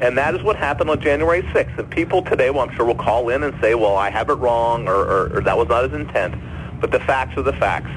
And 0.00 0.16
that 0.18 0.34
is 0.34 0.42
what 0.42 0.56
happened 0.56 0.90
on 0.90 1.00
January 1.00 1.42
6th. 1.42 1.78
And 1.78 1.90
people 1.90 2.22
today, 2.22 2.50
well, 2.50 2.68
I'm 2.68 2.74
sure 2.74 2.84
will 2.84 2.94
call 2.94 3.28
in 3.28 3.42
and 3.42 3.54
say, 3.60 3.74
well, 3.74 3.96
I 3.96 4.10
have 4.10 4.28
it 4.28 4.34
wrong 4.34 4.88
or, 4.88 4.94
or, 4.94 5.36
or 5.36 5.40
that 5.42 5.56
was 5.56 5.68
not 5.68 5.84
his 5.84 5.92
intent. 5.92 6.34
But 6.80 6.90
the 6.90 7.00
facts 7.00 7.36
are 7.36 7.42
the 7.42 7.52
facts. 7.52 7.90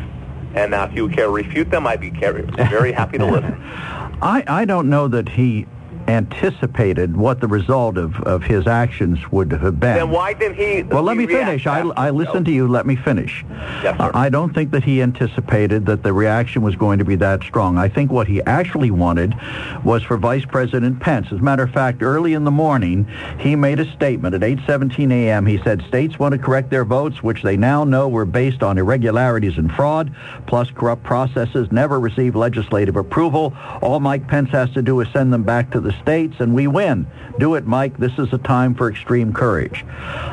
And 0.54 0.72
now 0.72 0.86
if 0.86 0.94
you 0.94 1.10
care 1.10 1.26
to 1.26 1.32
refute 1.32 1.70
them, 1.70 1.88
I'd 1.88 2.02
be 2.02 2.10
very 2.10 2.92
happy 2.92 3.18
to 3.18 3.26
listen. 3.26 3.58
I, 4.22 4.44
I 4.48 4.66
don't 4.66 4.90
know 4.90 5.08
that 5.08 5.30
he 5.30 5.68
anticipated 6.08 7.16
what 7.18 7.42
the 7.42 7.48
result 7.48 7.98
of, 7.98 8.20
of 8.22 8.44
his 8.44 8.68
actions 8.68 9.32
would 9.32 9.52
have 9.52 9.80
been. 9.80 9.96
Then 9.96 10.10
why 10.10 10.34
didn't 10.34 10.58
he? 10.58 10.84
Well, 10.84 11.04
let 11.04 11.18
me 11.18 11.28
finish. 11.28 11.68
I, 11.68 11.82
I 11.82 12.10
listened 12.12 12.46
to 12.46 12.52
you. 12.52 12.68
Let 12.68 12.86
me 12.86 12.96
finish. 12.96 13.44
Yes, 13.84 13.98
sir. 13.98 14.12
I 14.14 14.30
don't 14.30 14.54
think 14.54 14.72
that 14.72 14.84
he 14.84 15.02
anticipated 15.02 15.86
that 15.88 16.04
the 16.04 16.14
reaction 16.14 16.62
was 16.62 16.76
going 16.76 17.00
to 17.00 17.06
be 17.06 17.16
that 17.18 17.44
strong. 17.44 17.78
I 17.78 17.90
think 17.90 18.12
what 18.12 18.28
he 18.28 18.42
actually 18.44 18.92
wanted 18.92 19.36
was 19.84 20.04
for 20.04 20.18
Vice 20.18 20.46
President 20.46 21.00
Pence. 21.00 21.28
As 21.32 21.40
a 21.40 21.44
matter 21.44 21.64
of 21.64 21.72
fact, 21.72 22.02
early 22.02 22.34
in 22.34 22.44
the 22.44 22.52
morning, 22.52 23.06
he 23.40 23.56
made 23.56 23.80
a 23.80 23.92
statement 23.94 24.36
at 24.36 24.42
8:17 24.42 25.12
a.m. 25.12 25.46
He 25.46 25.60
said 25.64 25.82
states 25.88 26.18
want 26.20 26.34
to 26.34 26.38
correct 26.38 26.70
their 26.70 26.86
votes, 26.86 27.22
which 27.22 27.44
they 27.44 27.58
now 27.58 27.84
know 27.84 28.08
were 28.08 28.26
based 28.26 28.64
on 28.64 28.78
irregularities 28.78 29.58
and 29.58 29.72
fraud, 29.72 30.14
plus 30.46 30.72
corrupt 30.72 31.04
processes, 31.04 31.72
never 31.72 32.00
received 32.00 32.36
legislative 32.36 32.96
approval. 32.96 33.54
All 33.82 34.00
Mike 34.00 34.28
Pence 34.28 34.50
has 34.52 34.72
to 34.72 34.82
do 34.82 35.00
is 35.02 35.08
send 35.12 35.34
them 35.34 35.44
back 35.44 35.72
to 35.72 35.80
the 35.80 35.97
states 36.02 36.36
and 36.40 36.54
we 36.54 36.68
win. 36.68 37.08
Do 37.40 37.56
it, 37.56 37.66
Mike. 37.66 37.98
This 37.98 38.18
is 38.18 38.34
a 38.34 38.38
time 38.40 38.74
for 38.74 38.90
extreme 38.90 39.34
courage. 39.34 39.86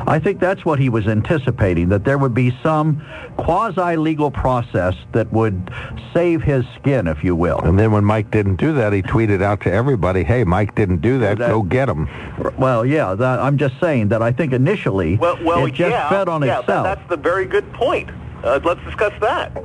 I 0.07 0.19
think 0.19 0.39
that's 0.39 0.65
what 0.65 0.79
he 0.79 0.89
was 0.89 1.07
anticipating, 1.07 1.89
that 1.89 2.03
there 2.03 2.17
would 2.17 2.33
be 2.33 2.57
some 2.63 3.05
quasi-legal 3.37 4.31
process 4.31 4.95
that 5.11 5.31
would 5.31 5.71
save 6.13 6.41
his 6.41 6.65
skin, 6.79 7.07
if 7.07 7.23
you 7.23 7.35
will. 7.35 7.59
And 7.59 7.79
then 7.79 7.91
when 7.91 8.03
Mike 8.03 8.31
didn't 8.31 8.55
do 8.55 8.73
that, 8.73 8.93
he 8.93 9.01
tweeted 9.01 9.43
out 9.43 9.61
to 9.61 9.71
everybody, 9.71 10.23
hey, 10.23 10.43
Mike 10.43 10.73
didn't 10.75 11.01
do 11.01 11.19
that, 11.19 11.37
That- 11.37 11.49
go 11.49 11.61
get 11.61 11.89
him. 11.89 12.09
Well, 12.57 12.85
yeah, 12.85 13.13
that, 13.13 13.39
I'm 13.39 13.57
just 13.57 13.79
saying 13.79 14.09
that 14.09 14.21
I 14.21 14.31
think 14.31 14.53
initially 14.53 15.17
Well, 15.17 15.37
well 15.43 15.65
it 15.65 15.73
just 15.73 15.91
yeah, 15.91 16.09
fed 16.09 16.27
on 16.27 16.41
yeah, 16.41 16.59
itself. 16.59 16.85
That, 16.85 16.97
that's 16.97 17.09
the 17.09 17.17
very 17.17 17.45
good 17.45 17.71
point. 17.73 18.09
Uh, 18.43 18.59
let's 18.63 18.83
discuss 18.83 19.13
that. 19.21 19.55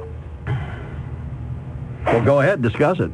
Well, 2.07 2.25
go 2.25 2.41
ahead, 2.41 2.63
discuss 2.63 2.99
it. 3.01 3.13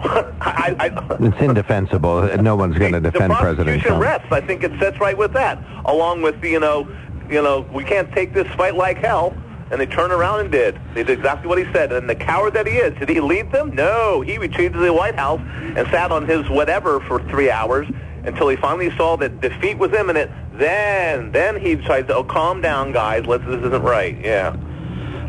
I, 0.00 0.76
I, 0.78 1.16
It's 1.20 1.40
indefensible. 1.40 2.22
No 2.38 2.56
one's 2.56 2.78
going 2.78 2.92
to 2.92 3.00
defend 3.00 3.32
the 3.32 3.36
President 3.36 3.82
Trump. 3.82 4.02
rests. 4.02 4.28
I 4.30 4.40
think 4.40 4.62
it 4.62 4.78
sets 4.78 4.98
right 5.00 5.16
with 5.16 5.32
that, 5.32 5.62
along 5.84 6.22
with 6.22 6.40
the, 6.40 6.50
you 6.50 6.60
know, 6.60 6.88
you 7.28 7.42
know, 7.42 7.66
we 7.72 7.84
can't 7.84 8.12
take 8.12 8.32
this 8.32 8.46
fight 8.54 8.74
like 8.74 8.98
hell. 8.98 9.36
And 9.68 9.80
they 9.80 9.86
turned 9.86 10.12
around 10.12 10.38
and 10.40 10.52
did. 10.52 10.78
They 10.94 11.02
did 11.02 11.18
exactly 11.18 11.48
what 11.48 11.58
he 11.58 11.64
said. 11.72 11.90
And 11.90 12.08
the 12.08 12.14
coward 12.14 12.54
that 12.54 12.68
he 12.68 12.74
is, 12.74 12.96
did 13.00 13.08
he 13.08 13.20
lead 13.20 13.50
them? 13.50 13.74
No. 13.74 14.20
He 14.20 14.38
retreated 14.38 14.74
to 14.74 14.78
the 14.78 14.92
White 14.92 15.16
House 15.16 15.40
and 15.40 15.88
sat 15.88 16.12
on 16.12 16.24
his 16.24 16.48
whatever 16.48 17.00
for 17.00 17.20
three 17.28 17.50
hours 17.50 17.88
until 18.24 18.48
he 18.48 18.54
finally 18.56 18.96
saw 18.96 19.16
that 19.16 19.40
defeat 19.40 19.76
was 19.76 19.92
imminent. 19.92 20.30
Then, 20.52 21.32
then 21.32 21.60
he 21.60 21.74
to, 21.76 22.14
oh, 22.14 22.22
calm 22.22 22.60
down, 22.60 22.92
guys. 22.92 23.26
Let's, 23.26 23.44
this 23.44 23.60
isn't 23.60 23.82
right. 23.82 24.16
Yeah. 24.24 24.56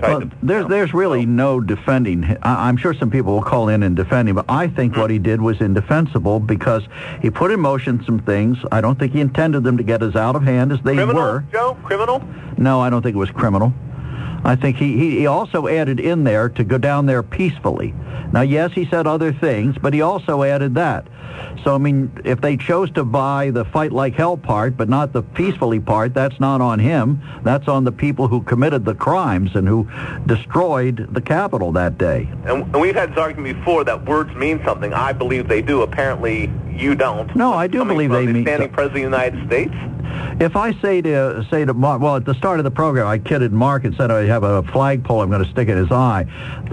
Well, 0.01 0.21
to- 0.21 0.31
there's 0.43 0.67
there's 0.67 0.93
really 0.93 1.25
no 1.25 1.59
defending. 1.59 2.23
I, 2.43 2.67
I'm 2.67 2.77
sure 2.77 2.93
some 2.93 3.09
people 3.09 3.33
will 3.33 3.41
call 3.43 3.69
in 3.69 3.83
and 3.83 3.95
defend 3.95 4.29
him, 4.29 4.35
but 4.35 4.45
I 4.49 4.67
think 4.67 4.95
what 4.95 5.09
he 5.09 5.19
did 5.19 5.41
was 5.41 5.59
indefensible 5.61 6.39
because 6.39 6.83
he 7.21 7.29
put 7.29 7.51
in 7.51 7.59
motion 7.59 8.03
some 8.05 8.19
things. 8.19 8.57
I 8.71 8.81
don't 8.81 8.97
think 8.99 9.13
he 9.13 9.21
intended 9.21 9.63
them 9.63 9.77
to 9.77 9.83
get 9.83 10.03
as 10.03 10.15
out 10.15 10.35
of 10.35 10.43
hand 10.43 10.71
as 10.71 10.79
they 10.83 10.95
criminal, 10.95 11.21
were. 11.21 11.45
Joe? 11.51 11.77
Criminal? 11.83 12.21
No, 12.57 12.79
I 12.81 12.89
don't 12.89 13.01
think 13.01 13.15
it 13.15 13.19
was 13.19 13.31
criminal. 13.31 13.73
I 14.43 14.55
think 14.55 14.77
he, 14.77 14.97
he, 14.97 15.19
he 15.19 15.27
also 15.27 15.67
added 15.67 15.99
in 15.99 16.23
there 16.23 16.49
to 16.49 16.63
go 16.63 16.77
down 16.77 17.05
there 17.05 17.23
peacefully. 17.23 17.93
Now, 18.31 18.41
yes, 18.41 18.71
he 18.73 18.85
said 18.85 19.07
other 19.07 19.33
things, 19.33 19.75
but 19.81 19.93
he 19.93 20.01
also 20.01 20.43
added 20.43 20.75
that. 20.75 21.07
So, 21.63 21.75
I 21.75 21.77
mean, 21.77 22.11
if 22.23 22.41
they 22.41 22.57
chose 22.57 22.89
to 22.91 23.03
buy 23.03 23.51
the 23.51 23.65
fight 23.65 23.91
like 23.91 24.15
hell 24.15 24.37
part, 24.37 24.75
but 24.77 24.89
not 24.89 25.13
the 25.13 25.21
peacefully 25.21 25.79
part, 25.79 26.13
that's 26.13 26.39
not 26.39 26.61
on 26.61 26.79
him. 26.79 27.21
That's 27.43 27.67
on 27.67 27.83
the 27.83 27.91
people 27.91 28.27
who 28.27 28.41
committed 28.41 28.85
the 28.85 28.95
crimes 28.95 29.51
and 29.55 29.67
who 29.67 29.87
destroyed 30.25 31.07
the 31.13 31.21
Capitol 31.21 31.71
that 31.73 31.97
day. 31.97 32.29
And, 32.45 32.63
and 32.63 32.81
we've 32.81 32.95
had 32.95 33.11
this 33.11 33.17
argument 33.17 33.57
before 33.57 33.83
that 33.83 34.05
words 34.05 34.33
mean 34.35 34.61
something. 34.65 34.93
I 34.93 35.13
believe 35.13 35.47
they 35.47 35.61
do. 35.61 35.81
Apparently, 35.81 36.51
you 36.75 36.95
don't. 36.95 37.33
No, 37.35 37.53
I 37.53 37.67
do 37.67 37.83
believe 37.85 38.11
they 38.11 38.25
the 38.25 38.33
mean- 38.33 38.43
standing 38.45 38.69
president 38.69 39.05
of 39.05 39.11
the 39.11 39.17
United 39.17 39.47
States. 39.47 39.73
If 40.39 40.55
I 40.55 40.71
say 40.81 41.01
to 41.01 41.43
say 41.49 41.65
to 41.65 41.73
Mark, 41.73 41.99
well, 41.99 42.15
at 42.17 42.25
the 42.25 42.35
start 42.35 42.59
of 42.59 42.63
the 42.63 42.69
program, 42.71 43.07
I 43.07 43.17
kidded 43.17 43.51
Mark 43.51 43.85
and 43.85 43.95
said 43.95 44.11
I 44.11 44.25
have 44.25 44.43
a 44.43 44.61
flagpole 44.71 45.21
I'm 45.21 45.29
going 45.31 45.43
to 45.43 45.49
stick 45.49 45.67
in 45.67 45.77
his 45.77 45.91
eye. 45.91 46.25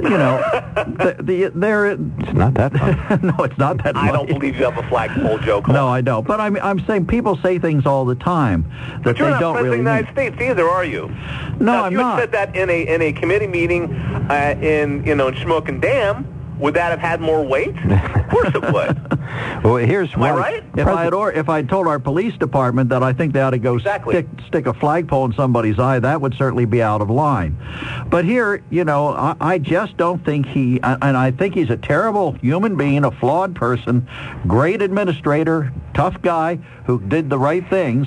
You 0.02 0.11
know, 0.11 0.38
the, 0.99 1.16
the, 1.23 1.50
there. 1.54 1.87
It's 1.92 2.33
not 2.35 2.52
that 2.54 2.75
no, 3.23 3.35
it's 3.44 3.56
not 3.56 3.83
that. 3.85 3.97
I 3.97 4.12
don't 4.12 4.26
believe 4.28 4.56
you 4.56 4.64
have 4.64 4.76
a 4.76 4.87
flagpole, 4.88 5.38
Joe. 5.38 5.62
Come 5.62 5.75
No. 5.75 5.88
I 5.88 6.02
don't. 6.02 6.26
But 6.26 6.40
I'm 6.40 6.56
I'm 6.59 6.85
saying 6.87 7.06
people 7.06 7.37
say 7.38 7.59
things 7.59 7.87
all 7.87 8.04
the 8.04 8.14
time 8.16 8.71
that 8.97 9.02
But 9.04 9.18
you're 9.18 9.28
they 9.28 9.33
not 9.35 9.40
don't 9.40 9.54
president 9.54 9.64
really 9.64 9.78
of 9.78 9.85
the 9.85 9.90
mean. 9.90 9.97
United 9.97 10.12
States 10.12 10.50
either, 10.50 10.68
are 10.68 10.85
you? 10.85 11.09
No, 11.59 11.73
now, 11.73 11.85
I'm 11.85 11.92
you 11.92 11.99
had 11.99 12.04
not. 12.04 12.18
said 12.21 12.33
that 12.33 12.54
in 12.56 12.68
a 12.68 12.83
in 12.87 13.00
a 13.00 13.12
committee 13.14 13.47
meeting 13.47 13.94
uh, 13.94 14.59
in 14.61 15.04
you 15.06 15.14
know 15.14 15.28
in 15.28 15.35
Shamokin 15.37 15.80
Dam, 15.80 16.26
would 16.58 16.75
that 16.75 16.90
have 16.90 17.00
had 17.00 17.20
more 17.20 17.42
weight? 17.44 17.75
of 17.90 18.28
course 18.28 18.54
it 18.54 18.62
would. 18.73 19.64
Well, 19.64 19.76
here's 19.76 20.12
Am 20.14 20.23
I 20.23 20.32
one. 20.32 20.40
right? 20.40 20.64
If 20.76 20.87
I 20.87 21.04
had 21.04 21.14
or 21.14 21.32
if 21.32 21.49
I 21.49 21.62
told 21.62 21.87
our 21.87 21.99
police 21.99 22.37
department 22.37 22.88
that 22.90 23.02
I 23.02 23.12
think 23.12 23.32
they 23.32 23.40
ought 23.40 23.50
to 23.50 23.58
go 23.58 23.76
Exactly. 23.76 24.14
stick 24.14 24.26
stick 24.46 24.66
a 24.66 24.75
flagpole 24.75 25.25
in 25.26 25.32
somebody's 25.32 25.78
eye, 25.78 25.99
that 25.99 26.20
would 26.20 26.34
certainly 26.34 26.64
be 26.64 26.82
out 26.82 27.00
of 27.00 27.11
line. 27.11 27.56
But 28.08 28.25
here, 28.25 28.62
you 28.70 28.84
know, 28.84 29.08
I, 29.08 29.37
I 29.40 29.58
just 29.58 29.96
don't 29.96 30.25
think 30.25 30.46
he, 30.46 30.80
and 30.82 31.16
I 31.16 31.30
think 31.30 31.54
he's 31.54 31.70
a 31.70 31.76
terrible 31.76 32.32
human 32.32 32.76
being, 32.76 33.04
a 33.04 33.11
flawed 33.11 33.54
person, 33.56 34.08
great 34.46 34.82
administrator, 34.82 35.73
tough 35.94 36.20
guy 36.23 36.56
who 36.87 37.00
did 37.00 37.30
the 37.30 37.38
right 37.38 37.68
things 37.68 38.06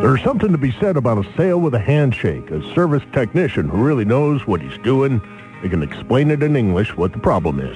There's 0.01 0.23
something 0.23 0.51
to 0.51 0.57
be 0.57 0.71
said 0.73 0.97
about 0.97 1.25
a 1.25 1.33
sale 1.35 1.59
with 1.59 1.73
a 1.73 1.79
handshake, 1.79 2.51
a 2.51 2.61
service 2.75 3.01
technician 3.11 3.67
who 3.67 3.83
really 3.83 4.05
knows 4.05 4.45
what 4.45 4.61
he's 4.61 4.77
doing. 4.79 5.19
They 5.63 5.69
can 5.69 5.81
explain 5.81 6.29
it 6.29 6.43
in 6.43 6.55
English 6.55 6.95
what 6.95 7.11
the 7.11 7.17
problem 7.17 7.59
is. 7.59 7.75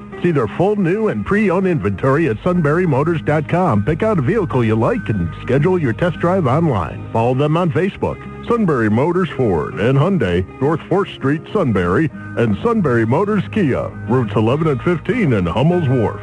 See 0.21 0.31
their 0.31 0.47
full 0.47 0.75
new 0.75 1.07
and 1.07 1.25
pre-owned 1.25 1.67
inventory 1.67 2.29
at 2.29 2.37
sunburymotors.com. 2.37 3.85
Pick 3.85 4.03
out 4.03 4.19
a 4.19 4.21
vehicle 4.21 4.63
you 4.63 4.75
like 4.75 5.09
and 5.09 5.33
schedule 5.41 5.79
your 5.79 5.93
test 5.93 6.19
drive 6.19 6.45
online. 6.45 7.11
Follow 7.11 7.33
them 7.33 7.57
on 7.57 7.71
Facebook. 7.71 8.19
Sunbury 8.47 8.89
Motors 8.89 9.29
Ford 9.29 9.75
and 9.75 9.97
Hyundai, 9.97 10.45
North 10.61 10.79
4th 10.81 11.13
Street, 11.15 11.41
Sunbury, 11.53 12.09
and 12.37 12.57
Sunbury 12.63 13.05
Motors 13.05 13.43
Kia, 13.51 13.87
routes 14.09 14.35
11 14.35 14.67
and 14.67 14.81
15 14.81 15.33
in 15.33 15.45
Hummel's 15.45 15.87
Wharf. 15.87 16.21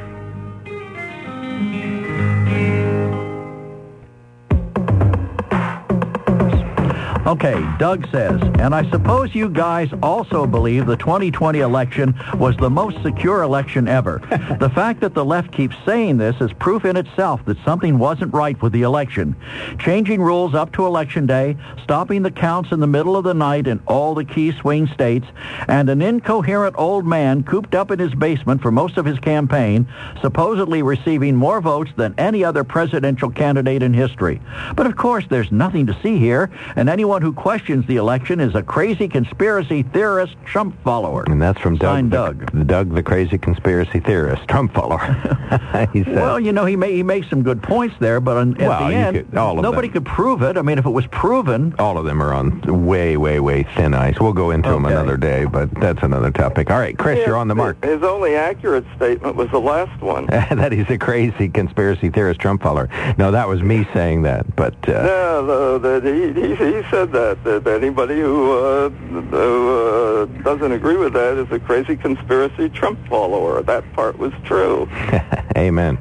Okay, 7.28 7.62
Doug 7.78 8.11
says, 8.11 8.40
and 8.58 8.75
I 8.75 8.88
suppose 8.90 9.35
you 9.35 9.50
guys 9.50 9.90
also 10.02 10.47
believe 10.47 10.87
the 10.87 10.97
2020 10.97 11.58
election 11.58 12.18
was 12.37 12.56
the 12.56 12.70
most 12.70 13.02
secure 13.02 13.42
election 13.42 13.87
ever. 13.87 14.23
the 14.58 14.70
fact 14.70 15.02
that 15.02 15.12
the 15.12 15.26
left 15.26 15.52
keeps 15.52 15.76
saying 15.85 16.16
this 16.16 16.40
is 16.40 16.50
proof 16.54 16.87
in 16.87 16.97
itself 16.97 17.44
that 17.44 17.62
something 17.66 17.99
wasn't 17.99 18.32
right 18.32 18.58
with 18.62 18.73
the 18.73 18.80
election. 18.80 19.37
Changing 19.78 20.23
rules 20.23 20.54
up 20.54 20.73
to 20.73 20.87
election 20.87 21.26
day, 21.26 21.54
stopping 21.82 22.23
the 22.23 22.30
counts 22.30 22.73
in 22.73 22.80
the 22.80 22.87
middle 22.87 23.14
of 23.14 23.25
the 23.25 23.35
night 23.35 23.66
in 23.66 23.78
all 23.87 24.14
the 24.14 24.25
key 24.25 24.50
swing 24.52 24.87
states, 24.87 25.26
and 25.68 25.90
an 25.90 26.00
incoherent 26.00 26.76
old 26.78 27.04
man 27.04 27.42
cooped 27.42 27.75
up 27.75 27.90
in 27.90 27.99
his 27.99 28.14
basement 28.14 28.62
for 28.62 28.70
most 28.70 28.97
of 28.97 29.04
his 29.04 29.18
campaign, 29.18 29.87
supposedly 30.23 30.80
receiving 30.80 31.37
more 31.37 31.61
votes 31.61 31.90
than 31.94 32.14
any 32.16 32.42
other 32.42 32.64
presidential 32.64 33.28
candidate 33.28 33.82
in 33.82 33.92
history. 33.92 34.40
But 34.75 34.87
of 34.87 34.97
course, 34.97 35.26
there's 35.28 35.52
nothing 35.52 35.85
to 35.88 36.00
see 36.02 36.16
here, 36.16 36.50
and 36.75 36.88
anyone 36.88 37.17
who 37.22 37.32
questions 37.32 37.87
the 37.87 37.96
election 37.96 38.40
is 38.40 38.54
a 38.54 38.62
crazy 38.62 39.08
conspiracy 39.08 39.82
theorist 39.82 40.37
Trump 40.44 40.76
follower. 40.84 41.25
And 41.26 41.40
that's 41.40 41.60
from 41.60 41.76
Doug, 41.76 41.88
Signed 41.94 42.10
the, 42.12 42.16
Doug. 42.16 42.66
Doug, 42.66 42.94
the 42.94 43.02
crazy 43.02 43.38
conspiracy 43.38 44.00
theorist, 44.00 44.46
Trump 44.48 44.75
follower. 44.75 44.98
he 45.92 46.04
said. 46.04 46.14
Well, 46.14 46.38
you 46.40 46.52
know, 46.52 46.64
he 46.64 46.76
may, 46.76 46.94
he 46.94 47.02
makes 47.02 47.28
some 47.30 47.42
good 47.42 47.62
points 47.62 47.94
there, 48.00 48.20
but 48.20 48.37
on, 48.37 48.60
at 48.60 48.68
Well, 48.68 48.88
the 48.88 48.94
end, 48.94 49.16
could- 49.16 49.37
all 49.37 49.56
of 49.58 49.62
nobody 49.62 49.88
them. 49.88 50.04
could 50.04 50.06
prove 50.06 50.42
it. 50.42 50.56
I 50.56 50.62
mean, 50.62 50.78
if 50.78 50.87
it 50.87 50.90
was 50.90 51.06
proven, 51.08 51.75
all 51.78 51.98
of 51.98 52.04
them 52.04 52.22
are 52.22 52.32
on 52.32 52.60
way, 52.87 53.16
way, 53.16 53.40
way 53.40 53.64
thin 53.76 53.94
ice. 53.94 54.18
We'll 54.20 54.32
go 54.32 54.50
into 54.50 54.71
them 54.71 54.84
another 54.86 55.16
day, 55.16 55.45
but 55.45 55.73
that's 55.80 56.02
another 56.02 56.30
topic. 56.30 56.71
All 56.71 56.78
right, 56.78 56.97
Chris, 56.97 57.25
you're 57.26 57.36
on 57.36 57.49
the 57.49 57.54
mark. 57.54 57.82
His 57.84 58.02
only 58.02 58.34
accurate 58.34 58.84
statement 58.97 59.36
was 59.36 59.50
the 59.50 59.60
last 59.60 60.00
one. 60.02 60.26
that 60.26 60.73
he's 60.73 60.88
a 60.90 60.99
crazy 60.99 61.49
conspiracy 61.49 62.10
theorist 62.10 62.40
Trump 62.40 62.62
follower. 62.62 62.88
No, 63.19 63.30
that 63.30 63.49
was 63.49 63.62
me 63.62 63.86
saying 63.95 64.23
that, 64.23 64.54
but 64.56 64.75
uh, 64.88 65.02
No, 65.02 65.78
the, 65.78 66.00
the, 66.00 66.14
he, 66.14 66.32
he, 66.32 66.54
he 66.54 66.90
said 66.90 67.07
that, 67.12 67.42
that 67.44 67.66
anybody 67.66 68.21
who, 68.21 68.52
uh, 68.58 68.88
who 68.90 69.76
uh, 69.76 70.25
doesn't 70.42 70.73
agree 70.73 70.97
with 70.97 71.12
that 71.14 71.36
is 71.36 71.50
a 71.50 71.58
crazy 71.58 71.97
conspiracy 71.97 72.68
Trump 72.68 72.99
follower. 73.08 73.62
That 73.62 73.90
part 73.92 74.18
was 74.18 74.32
true. 74.44 74.88
amen. 75.56 75.99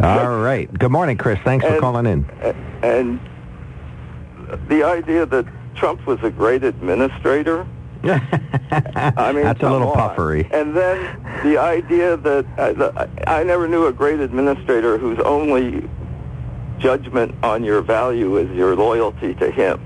All 0.00 0.38
right. 0.38 0.72
Good 0.78 0.90
morning, 0.90 1.16
Chris. 1.16 1.38
Thanks 1.44 1.64
for 1.66 1.78
calling 1.80 2.06
in. 2.06 2.24
And 2.82 3.20
the 4.68 4.82
idea 4.84 5.26
that 5.26 5.46
Trump 5.74 6.06
was 6.06 6.18
a 6.22 6.30
great 6.30 6.64
administrator, 6.64 7.66
I 8.04 9.32
mean, 9.32 9.42
That's 9.42 9.60
a 9.62 9.70
little 9.70 9.90
on. 9.90 9.96
puffery. 9.96 10.48
And 10.52 10.76
then 10.76 11.20
the 11.42 11.58
idea 11.58 12.16
that 12.16 12.46
uh, 12.56 12.72
the, 12.72 13.10
I 13.26 13.42
never 13.42 13.66
knew 13.66 13.86
a 13.86 13.92
great 13.92 14.20
administrator 14.20 14.98
whose 14.98 15.18
only 15.20 15.88
judgment 16.78 17.34
on 17.42 17.64
your 17.64 17.82
value 17.82 18.36
is 18.36 18.48
your 18.56 18.76
loyalty 18.76 19.34
to 19.34 19.50
him. 19.50 19.80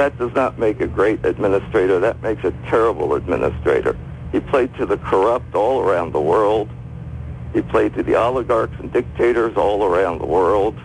That 0.00 0.16
does 0.16 0.32
not 0.34 0.58
make 0.58 0.80
a 0.80 0.86
great 0.86 1.26
administrator. 1.26 2.00
That 2.00 2.22
makes 2.22 2.42
a 2.42 2.52
terrible 2.70 3.12
administrator. 3.16 3.98
He 4.32 4.40
played 4.40 4.74
to 4.76 4.86
the 4.86 4.96
corrupt 4.96 5.54
all 5.54 5.80
around 5.80 6.14
the 6.14 6.20
world. 6.22 6.70
He 7.52 7.60
played 7.60 7.92
to 7.96 8.02
the 8.02 8.14
oligarchs 8.14 8.72
and 8.78 8.90
dictators 8.90 9.58
all 9.58 9.84
around 9.84 10.20
the 10.20 10.24
world. 10.24 10.80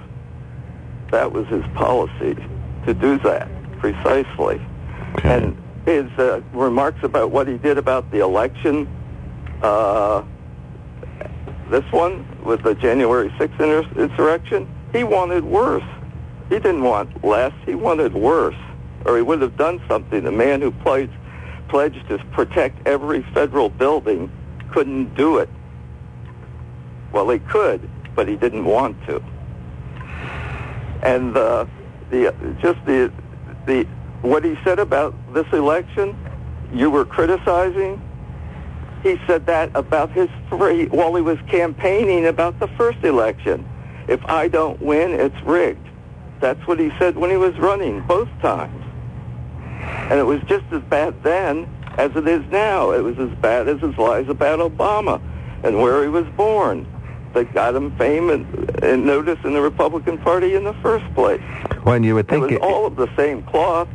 That 1.11 1.31
was 1.31 1.47
his 1.47 1.63
policy, 1.75 2.35
to 2.85 2.93
do 2.93 3.17
that, 3.19 3.47
precisely. 3.79 4.59
Okay. 5.13 5.29
And 5.29 5.57
his 5.85 6.11
uh, 6.19 6.41
remarks 6.51 7.01
about 7.01 7.31
what 7.31 7.47
he 7.47 7.57
did 7.57 7.77
about 7.77 8.11
the 8.11 8.19
election, 8.19 8.85
uh, 9.61 10.23
this 11.69 11.89
one 11.93 12.27
with 12.43 12.63
the 12.63 12.75
January 12.75 13.29
6th 13.39 13.95
insurrection, 13.95 14.67
he 14.91 15.05
wanted 15.05 15.45
worse. 15.45 15.87
He 16.49 16.55
didn't 16.55 16.83
want 16.83 17.23
less. 17.23 17.53
He 17.65 17.75
wanted 17.75 18.13
worse, 18.13 18.57
or 19.05 19.15
he 19.15 19.21
would 19.21 19.41
have 19.41 19.55
done 19.55 19.81
something. 19.87 20.23
The 20.23 20.31
man 20.31 20.61
who 20.61 20.71
pledged, 20.71 21.13
pledged 21.69 22.07
to 22.09 22.17
protect 22.33 22.87
every 22.87 23.21
federal 23.33 23.69
building 23.69 24.31
couldn't 24.71 25.15
do 25.15 25.37
it. 25.37 25.49
Well, 27.11 27.29
he 27.29 27.39
could, 27.39 27.89
but 28.15 28.27
he 28.27 28.35
didn't 28.35 28.65
want 28.65 28.97
to. 29.05 29.23
And 31.03 31.37
uh, 31.37 31.65
the 32.09 32.33
just 32.61 32.83
the 32.85 33.11
the 33.65 33.83
what 34.21 34.43
he 34.43 34.57
said 34.63 34.79
about 34.79 35.15
this 35.33 35.45
election, 35.53 36.17
you 36.73 36.89
were 36.89 37.05
criticizing. 37.05 38.01
He 39.03 39.19
said 39.27 39.45
that 39.45 39.69
about 39.75 40.11
his 40.11 40.29
free 40.49 40.87
while 40.87 41.13
he 41.13 41.21
was 41.21 41.37
campaigning 41.47 42.25
about 42.25 42.59
the 42.59 42.67
first 42.69 43.03
election. 43.03 43.67
If 44.07 44.23
I 44.25 44.47
don't 44.47 44.81
win, 44.81 45.11
it's 45.11 45.39
rigged. 45.43 45.87
That's 46.41 46.65
what 46.67 46.79
he 46.79 46.91
said 46.99 47.15
when 47.15 47.29
he 47.29 47.37
was 47.37 47.55
running 47.57 48.01
both 48.07 48.29
times. 48.41 48.84
And 50.09 50.19
it 50.19 50.23
was 50.25 50.41
just 50.47 50.65
as 50.71 50.81
bad 50.83 51.15
then 51.23 51.67
as 51.97 52.11
it 52.15 52.27
is 52.27 52.43
now. 52.51 52.91
It 52.91 53.03
was 53.03 53.17
as 53.19 53.29
bad 53.39 53.67
as 53.67 53.79
his 53.81 53.97
lies 53.97 54.27
about 54.29 54.59
Obama 54.59 55.21
and 55.63 55.81
where 55.81 56.03
he 56.03 56.09
was 56.09 56.25
born 56.37 56.85
that 57.33 57.53
got 57.53 57.75
him 57.75 57.95
fame 57.97 58.29
and, 58.29 58.45
and 58.83 59.05
notice 59.05 59.39
in 59.43 59.53
the 59.53 59.61
Republican 59.61 60.17
Party 60.19 60.55
in 60.55 60.63
the 60.63 60.73
first 60.75 61.05
place. 61.15 61.41
When 61.83 62.03
you 62.03 62.15
would 62.15 62.27
think 62.27 62.43
It 62.43 62.45
was 62.45 62.53
it- 62.53 62.61
all 62.61 62.85
of 62.85 62.95
the 62.95 63.09
same 63.17 63.41
cloth. 63.43 63.87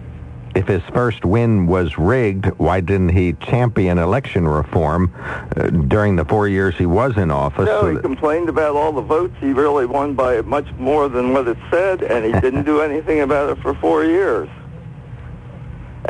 if 0.54 0.66
his 0.66 0.82
first 0.92 1.24
win 1.24 1.66
was 1.66 1.96
rigged, 1.96 2.46
why 2.58 2.80
didn't 2.80 3.10
he 3.10 3.34
champion 3.34 3.98
election 3.98 4.46
reform 4.48 5.12
uh, 5.56 5.68
during 5.70 6.16
the 6.16 6.24
four 6.24 6.48
years 6.48 6.74
he 6.76 6.86
was 6.86 7.16
in 7.16 7.30
office? 7.30 7.66
No, 7.66 7.82
so 7.82 7.94
he 7.94 7.98
complained 8.00 8.48
about 8.48 8.74
all 8.74 8.92
the 8.92 9.00
votes. 9.00 9.34
He 9.40 9.52
really 9.52 9.86
won 9.86 10.14
by 10.14 10.40
much 10.42 10.66
more 10.78 11.08
than 11.08 11.32
what 11.32 11.46
it 11.48 11.56
said, 11.70 12.02
and 12.02 12.24
he 12.24 12.32
didn't 12.40 12.64
do 12.72 12.80
anything 12.80 13.20
about 13.20 13.48
it 13.50 13.62
for 13.62 13.74
four 13.74 14.04
years. 14.04 14.48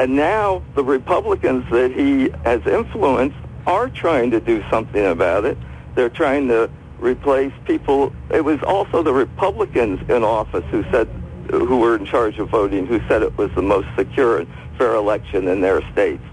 And 0.01 0.17
now 0.17 0.63
the 0.77 0.83
Republicans 0.83 1.63
that 1.71 1.93
he 1.93 2.31
has 2.43 2.67
influenced 2.67 3.37
are 3.67 3.91
trying 3.91 4.31
to 4.31 4.41
do 4.41 4.65
something 4.71 5.05
about 5.05 5.45
it. 5.45 5.59
They're 5.95 6.09
trying 6.09 6.49
to 6.49 6.71
replace 6.99 7.53
people. 7.67 8.11
It 8.31 8.43
was 8.43 8.59
also 8.63 9.03
the 9.03 9.13
Republicans 9.13 10.01
in 10.09 10.25
office 10.25 10.65
who 10.71 10.85
said, 10.85 11.07
who 11.51 11.77
were 11.77 11.97
in 11.97 12.07
charge 12.07 12.39
of 12.39 12.49
voting, 12.49 12.87
who 12.87 12.99
said 13.09 13.21
it 13.23 13.37
was 13.37 13.51
the 13.55 13.61
most 13.61 13.89
secure 13.95 14.39
and 14.39 14.49
fair 14.79 14.95
election 14.95 15.47
in 15.49 15.61
their 15.61 15.83
states 15.93 16.25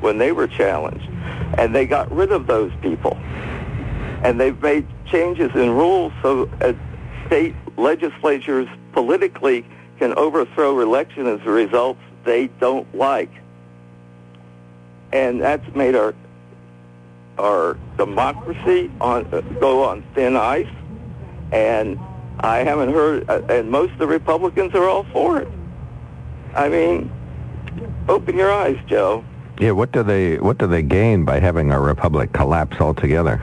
when 0.00 0.16
they 0.16 0.32
were 0.32 0.46
challenged. 0.46 1.06
And 1.58 1.74
they 1.74 1.84
got 1.84 2.10
rid 2.10 2.32
of 2.32 2.46
those 2.46 2.72
people 2.80 3.18
and 4.24 4.40
they've 4.40 4.62
made 4.62 4.86
changes 5.04 5.50
in 5.54 5.72
rules 5.72 6.14
so 6.22 6.48
state 7.26 7.54
legislatures 7.76 8.66
politically 8.92 9.66
can 9.98 10.14
overthrow 10.14 10.80
election 10.80 11.26
as 11.26 11.40
a 11.44 11.50
result 11.50 11.98
they 12.30 12.46
don't 12.60 12.86
like. 12.94 13.32
And 15.12 15.40
that's 15.40 15.66
made 15.74 15.96
our 15.96 16.14
our 17.36 17.76
democracy 17.96 18.88
on 19.00 19.26
uh, 19.34 19.40
go 19.58 19.82
on 19.82 20.04
thin 20.14 20.36
ice. 20.36 20.68
And 21.50 21.98
I 22.38 22.58
haven't 22.58 22.92
heard, 22.92 23.28
uh, 23.28 23.42
and 23.48 23.68
most 23.68 23.92
of 23.94 23.98
the 23.98 24.06
Republicans 24.06 24.74
are 24.74 24.88
all 24.88 25.04
for 25.12 25.40
it. 25.40 25.48
I 26.54 26.68
mean, 26.68 27.10
open 28.08 28.36
your 28.36 28.52
eyes, 28.52 28.78
Joe. 28.86 29.24
Yeah, 29.58 29.72
what 29.72 29.90
do 29.90 30.04
they 30.04 30.38
what 30.38 30.58
do 30.58 30.68
they 30.68 30.82
gain 30.82 31.24
by 31.24 31.40
having 31.40 31.72
a 31.72 31.80
republic 31.80 32.32
collapse 32.32 32.76
altogether? 32.80 33.38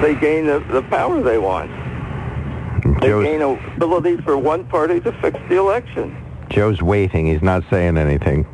They 0.00 0.14
gain 0.14 0.46
the, 0.46 0.60
the 0.70 0.82
power 0.82 1.20
they 1.20 1.38
want. 1.38 1.70
They 3.00 3.08
Joe's, 3.08 3.24
gain 3.24 3.42
ability 3.42 4.18
for 4.18 4.38
one 4.38 4.64
party 4.64 5.00
to 5.00 5.12
fix 5.20 5.36
the 5.48 5.56
election. 5.56 6.16
Joe's 6.50 6.82
waiting. 6.82 7.26
He's 7.26 7.42
not 7.42 7.62
saying 7.70 7.96
anything. 7.96 8.46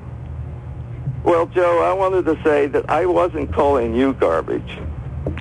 Well, 1.24 1.46
Joe, 1.46 1.82
I 1.82 1.92
wanted 1.92 2.24
to 2.26 2.40
say 2.44 2.66
that 2.68 2.88
I 2.88 3.06
wasn't 3.06 3.52
calling 3.52 3.94
you 3.94 4.12
garbage 4.14 4.78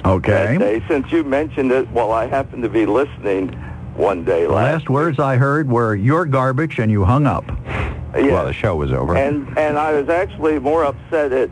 Okay. 0.03 0.57
day 0.57 0.77
uh, 0.77 0.87
since 0.87 1.11
you 1.11 1.23
mentioned 1.23 1.71
it 1.71 1.87
while 1.89 2.11
I 2.11 2.25
happened 2.27 2.63
to 2.63 2.69
be 2.69 2.85
listening 2.85 3.49
one 3.95 4.23
day 4.25 4.47
last. 4.47 4.73
last 4.81 4.89
words 4.89 5.19
I 5.19 5.35
heard 5.37 5.69
were 5.69 5.95
"You're 5.95 6.25
garbage," 6.25 6.79
and 6.79 6.91
you 6.91 7.05
hung 7.05 7.27
up. 7.27 7.45
Yes. 8.15 8.31
Well, 8.31 8.45
the 8.45 8.53
show 8.53 8.75
was 8.75 8.91
over. 8.91 9.15
and 9.15 9.47
and 9.57 9.77
I 9.77 9.93
was 9.93 10.09
actually 10.09 10.57
more 10.59 10.85
upset 10.85 11.31
at 11.31 11.49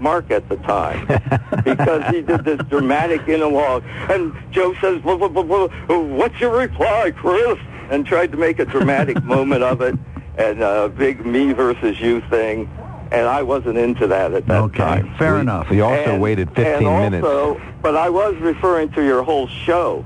Mark 0.00 0.30
at 0.30 0.48
the 0.48 0.56
time 0.58 1.06
because 1.64 2.14
he 2.14 2.22
did 2.22 2.44
this 2.44 2.60
dramatic 2.68 3.26
monologue, 3.26 3.82
and 4.10 4.32
Joe 4.52 4.74
says, 4.80 5.00
"Blah, 5.02 5.16
blah, 5.16 5.28
blah, 5.28 5.42
blah, 5.42 5.98
"What's 5.98 6.40
your 6.40 6.56
reply, 6.56 7.10
Chris?" 7.16 7.58
and 7.90 8.04
tried 8.06 8.30
to 8.32 8.36
make 8.38 8.58
a 8.58 8.64
dramatic 8.64 9.22
moment 9.24 9.62
of 9.62 9.80
it 9.80 9.94
and 10.36 10.62
a 10.62 10.88
big 10.88 11.24
me 11.24 11.52
versus 11.52 12.00
you 12.00 12.20
thing, 12.22 12.68
and 13.10 13.26
I 13.26 13.42
wasn't 13.42 13.78
into 13.78 14.06
that 14.08 14.32
at 14.34 14.46
that 14.46 14.62
Okay. 14.64 14.78
time. 14.78 15.14
Fair 15.18 15.34
We- 15.34 15.40
enough. 15.40 15.70
We 15.70 15.80
also 15.80 16.12
And- 16.12 16.22
waited 16.22 16.50
15 16.54 16.86
and 16.88 17.00
minutes. 17.12 17.26
also, 17.26 17.60
But 17.82 17.94
I 17.96 18.08
was 18.10 18.34
referring 18.40 18.88
to 18.90 19.02
your 19.04 19.22
whole 19.22 19.46
show 19.46 20.04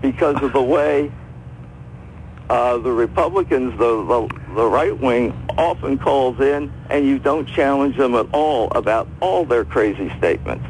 because 0.00 0.36
of 0.42 0.52
the 0.52 0.62
way 0.62 1.10
uh, 2.50 2.76
the 2.78 2.90
Republicans, 2.92 3.72
the, 3.78 4.04
the, 4.04 4.28
the 4.56 4.66
right 4.66 4.98
wing, 5.00 5.32
often 5.56 5.96
calls 5.96 6.38
in 6.38 6.70
and 6.90 7.06
you 7.06 7.18
don't 7.18 7.46
challenge 7.48 7.96
them 7.96 8.14
at 8.14 8.26
all 8.32 8.68
about 8.72 9.08
all 9.20 9.44
their 9.46 9.64
crazy 9.64 10.12
statements. 10.18 10.64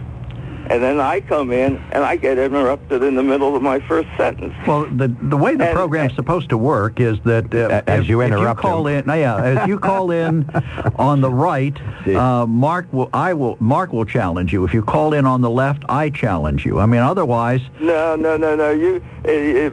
And 0.73 0.83
then 0.83 1.01
I 1.01 1.21
come 1.21 1.53
in 1.53 1.77
and 1.93 2.03
I 2.03 2.17
get 2.17 2.39
interrupted 2.39 3.03
in 3.03 3.15
the 3.15 3.23
middle 3.23 3.55
of 3.55 3.61
my 3.63 3.79
first 3.81 4.09
sentence. 4.17 4.55
Well, 4.67 4.87
the 4.87 5.09
the 5.21 5.37
way 5.37 5.55
the 5.55 5.67
And- 5.69 5.77
program's 5.77 6.15
supposed 6.15 6.49
to 6.49 6.57
work 6.57 6.99
is 6.99 7.19
that 7.25 7.55
uh, 7.55 7.83
As 7.87 8.01
if, 8.01 8.09
you 8.09 8.23
if 8.23 8.29
interrupt 8.29 8.59
you 8.65 8.71
call 8.71 8.87
him. 8.87 9.11
in, 9.11 9.19
yeah, 9.19 9.37
as 9.37 9.69
you 9.69 9.79
call 9.79 10.11
in 10.11 10.49
on 10.97 11.21
the 11.21 11.29
right, 11.31 11.77
uh, 12.07 12.47
Mark 12.47 12.91
will, 12.91 13.11
I 13.13 13.35
will, 13.35 13.59
Mark 13.61 13.93
will 13.93 14.07
challenge 14.07 14.51
you. 14.55 14.65
If 14.65 14.73
you 14.73 14.81
call 14.83 15.13
in 15.13 15.27
on 15.27 15.43
the 15.43 15.51
left, 15.51 15.83
I 15.91 16.09
challenge 16.09 16.65
you. 16.65 16.79
I 16.81 16.87
mean, 16.87 17.01
otherwise, 17.03 17.61
No, 17.79 18.17
no, 18.17 18.39
no, 18.39 18.57
no. 18.57 18.71
You, 18.71 19.03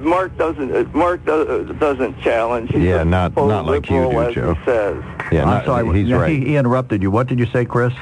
Mark 0.01 0.37
doesn't. 0.37 0.93
Mark 0.93 1.25
do, 1.25 1.73
doesn't 1.79 2.19
challenge. 2.19 2.71
He's 2.71 2.83
Yeah, 2.83 3.03
not- 3.03 3.37
not 3.37 3.65
like 3.65 3.89
you 3.89 4.01
do, 4.11 4.31
Joe. 4.33 4.53
He 4.53 4.65
says. 4.65 4.97
yeah, 5.31 5.43
I'm 5.43 5.47
not- 5.47 5.65
sorry, 5.65 5.97
he's 5.97 6.09
yeah, 6.09 6.17
right. 6.17 6.29
He, 6.31 6.39
he 6.45 6.55
interrupted 6.57 7.01
you. 7.01 7.09
What 7.09 7.27
did 7.27 7.39
you 7.39 7.45
say, 7.45 7.63
Chris? 7.63 7.93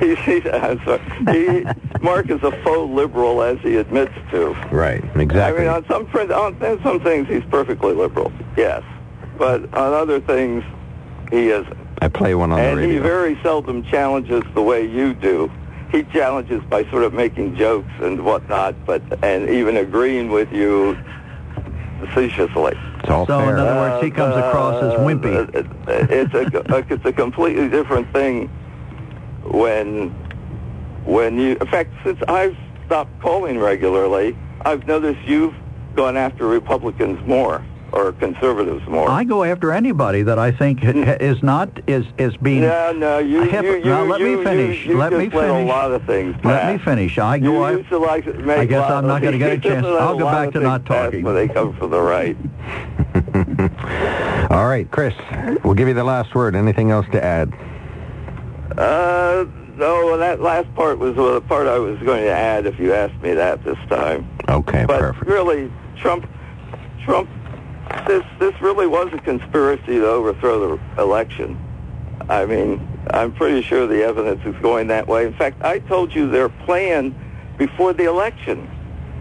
He, 0.10 0.14
he, 0.14 0.50
I'm. 0.50 0.78
He, 1.28 1.66
Mark 2.00 2.30
is 2.30 2.42
a 2.42 2.50
faux 2.62 2.90
liberal, 2.90 3.42
as 3.42 3.58
he 3.60 3.76
admits 3.76 4.14
to. 4.30 4.52
right, 4.72 5.04
exactly. 5.16 5.68
I 5.68 5.80
mean, 5.80 5.84
on 5.84 5.86
some 5.88 6.06
on 6.32 6.62
on 6.62 6.82
some 6.82 7.00
things 7.00 7.28
he's 7.28 7.44
perfectly 7.50 7.92
liberal, 7.92 8.32
yes, 8.56 8.82
but 9.36 9.62
on 9.74 9.92
other 9.92 10.18
things 10.20 10.64
he 11.30 11.50
isn't. 11.50 11.76
I 12.00 12.08
play 12.08 12.34
one 12.34 12.50
on 12.50 12.58
the 12.58 12.64
radio. 12.64 12.82
And 12.82 12.92
he 12.92 12.98
very 12.98 13.38
seldom 13.42 13.82
challenges 13.84 14.42
the 14.54 14.62
way 14.62 14.86
you 14.86 15.12
do. 15.12 15.52
He 15.92 16.04
challenges 16.04 16.62
by 16.70 16.84
sort 16.90 17.02
of 17.02 17.12
making 17.12 17.56
jokes 17.56 17.92
and 18.00 18.24
whatnot, 18.24 18.74
but 18.86 19.02
and 19.22 19.50
even 19.50 19.76
agreeing 19.76 20.30
with 20.30 20.50
you 20.50 20.96
facetiously. 22.00 22.72
it's 23.00 23.10
all 23.10 23.26
So, 23.26 23.38
in 23.40 23.56
other 23.56 23.74
words, 23.74 24.02
he 24.02 24.10
comes 24.10 24.34
across 24.34 24.82
as 24.82 24.94
wimpy. 25.00 25.36
Uh, 25.54 26.06
it's 26.08 26.32
a 26.32 26.86
it's 26.94 27.04
a 27.04 27.12
completely 27.12 27.68
different 27.68 28.10
thing 28.14 28.48
when 29.50 30.10
when 31.04 31.38
you. 31.38 31.56
In 31.60 31.66
fact, 31.66 31.90
since 32.04 32.18
I've 32.28 32.56
stopped 32.86 33.20
calling 33.20 33.58
regularly, 33.58 34.36
I've 34.64 34.86
noticed 34.86 35.20
you've 35.26 35.54
gone 35.96 36.16
after 36.16 36.46
Republicans 36.46 37.18
more 37.26 37.64
or 37.92 38.12
conservatives 38.12 38.86
more. 38.86 39.08
I 39.10 39.24
go 39.24 39.42
after 39.42 39.72
anybody 39.72 40.22
that 40.22 40.38
I 40.38 40.52
think 40.52 40.80
Hmm. 40.84 41.02
is 41.20 41.42
not 41.42 41.68
is 41.88 42.04
is 42.18 42.36
being. 42.36 42.60
no, 42.60 42.92
no, 42.92 43.18
you, 43.18 43.42
I 43.42 43.46
have- 43.46 43.64
you, 43.64 43.76
you, 43.78 43.84
now, 43.86 44.04
let 44.04 44.20
me 44.20 44.30
you, 44.30 44.44
finish. 44.44 44.84
You, 44.86 44.92
you 44.92 44.98
Let 44.98 45.10
just 45.10 45.18
me 45.20 45.28
let 45.36 45.50
a 45.50 45.52
finish. 45.54 45.68
lot 45.68 45.90
of 45.90 46.04
things. 46.04 46.36
Let 46.44 46.72
me 46.72 46.78
finish. 46.78 47.18
I 47.18 47.36
You 47.36 47.42
go. 47.50 47.68
used 47.68 47.88
to 47.88 47.98
like 47.98 48.24
to 48.26 48.32
make 48.34 48.58
I 48.58 48.64
guess 48.66 48.80
lot 48.82 48.92
I'm 48.92 49.06
not 49.08 49.16
of- 49.16 49.22
gonna 49.24 49.38
get 49.38 49.50
a 49.50 49.54
you 49.54 49.60
just 49.60 49.72
chance. 49.74 49.84
let 49.84 49.94
a 49.94 49.98
I'll 49.98 50.16
go 50.18 50.26
back 50.26 50.52
to 50.52 50.60
not 50.60 50.86
talking. 50.86 51.24
When 51.24 51.34
they 51.34 51.48
come 51.48 51.72
from 51.74 51.90
the 51.90 52.00
right. 52.00 52.36
all 54.50 54.66
right, 54.68 54.88
Chris, 54.90 55.14
we'll 55.64 55.74
give 55.74 55.88
you 55.88 55.94
the 55.94 56.04
last 56.04 56.34
word. 56.34 56.54
Anything 56.54 56.90
else 56.92 57.06
to 57.12 57.22
add? 57.22 57.52
Uh, 58.76 59.44
no, 59.76 60.16
that 60.18 60.40
last 60.40 60.72
part 60.74 60.98
was 60.98 61.16
the 61.16 61.40
part 61.42 61.66
I 61.66 61.78
was 61.78 61.98
going 62.00 62.22
to 62.24 62.30
add 62.30 62.66
if 62.66 62.78
you 62.78 62.92
asked 62.94 63.20
me 63.22 63.34
that 63.34 63.64
this 63.64 63.78
time. 63.88 64.28
Okay, 64.48 64.84
But 64.86 65.00
perfect. 65.00 65.26
really, 65.26 65.70
Trump, 65.96 66.28
Trump, 67.04 67.28
this 68.06 68.24
this 68.38 68.54
really 68.60 68.86
was 68.86 69.12
a 69.12 69.18
conspiracy 69.18 69.94
to 69.98 70.06
overthrow 70.06 70.76
the 70.96 71.02
election. 71.02 71.58
I 72.28 72.46
mean, 72.46 72.86
I'm 73.12 73.32
pretty 73.32 73.62
sure 73.62 73.86
the 73.86 74.02
evidence 74.04 74.40
is 74.44 74.54
going 74.62 74.86
that 74.88 75.08
way. 75.08 75.26
In 75.26 75.32
fact, 75.32 75.62
I 75.62 75.80
told 75.80 76.14
you 76.14 76.30
their 76.30 76.48
plan 76.48 77.14
before 77.58 77.92
the 77.92 78.04
election, 78.04 78.68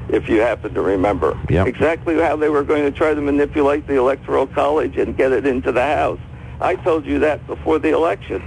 if 0.10 0.30
you 0.30 0.42
happen 0.42 0.74
to 0.76 0.82
remember, 0.82 1.38
Yep. 1.50 1.68
exactly 1.68 2.16
how 2.20 2.36
they 2.36 2.50
were 2.50 2.64
going 2.64 2.84
to 2.84 2.92
try 2.92 3.14
to 3.14 3.22
manipulate 3.22 3.88
the 3.88 3.96
electoral 3.96 4.46
college 4.46 4.98
and 4.98 5.18
get 5.18 5.32
it 5.32 5.46
into 5.48 5.72
the 5.72 5.82
House. 5.84 6.20
I 6.62 6.76
told 6.76 7.06
you 7.06 7.20
that 7.20 7.46
before 7.48 7.80
the 7.80 7.90
election. 7.90 8.44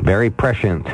Very 0.00 0.30
prescient. 0.30 0.86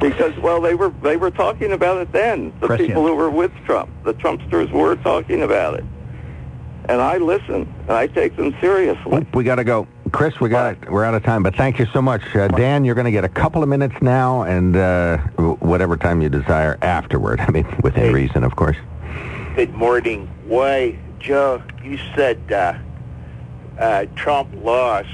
Because 0.00 0.36
well, 0.38 0.60
they 0.60 0.74
were 0.74 0.90
they 1.02 1.16
were 1.16 1.30
talking 1.30 1.72
about 1.72 1.98
it 1.98 2.12
then. 2.12 2.52
The 2.60 2.66
Prescient. 2.66 2.88
people 2.88 3.06
who 3.06 3.14
were 3.14 3.30
with 3.30 3.52
Trump, 3.64 3.90
the 4.04 4.14
Trumpsters, 4.14 4.70
were 4.72 4.96
talking 4.96 5.42
about 5.42 5.74
it, 5.74 5.84
and 6.88 7.00
I 7.00 7.18
listen 7.18 7.72
and 7.82 7.90
I 7.92 8.08
take 8.08 8.36
them 8.36 8.54
seriously. 8.60 9.18
Oop, 9.18 9.34
we 9.34 9.44
got 9.44 9.56
to 9.56 9.64
go. 9.64 9.86
Chris, 10.10 10.38
we 10.40 10.48
got 10.48 10.90
we're 10.90 11.04
out 11.04 11.14
of 11.14 11.22
time, 11.22 11.42
but 11.42 11.54
thank 11.56 11.78
you 11.78 11.86
so 11.92 12.02
much. 12.02 12.22
Uh, 12.34 12.48
Dan, 12.48 12.84
you're 12.84 12.94
going 12.96 13.04
to 13.06 13.12
get 13.12 13.24
a 13.24 13.28
couple 13.28 13.62
of 13.62 13.68
minutes 13.68 13.94
now 14.02 14.42
and 14.42 14.76
uh, 14.76 15.18
whatever 15.60 15.96
time 15.96 16.20
you 16.20 16.28
desire 16.28 16.76
afterward. 16.82 17.40
I 17.46 17.50
mean, 17.50 17.64
within 17.82 18.04
Hey. 18.06 18.12
reason, 18.12 18.42
of 18.44 18.56
course. 18.56 18.76
Good 19.54 19.72
morning. 19.72 20.26
Why, 20.46 20.98
Joe, 21.20 21.62
you 21.84 21.98
said 22.16 22.40
uh, 22.52 22.74
uh, 23.78 24.06
Trump 24.14 24.50
lost. 24.62 25.08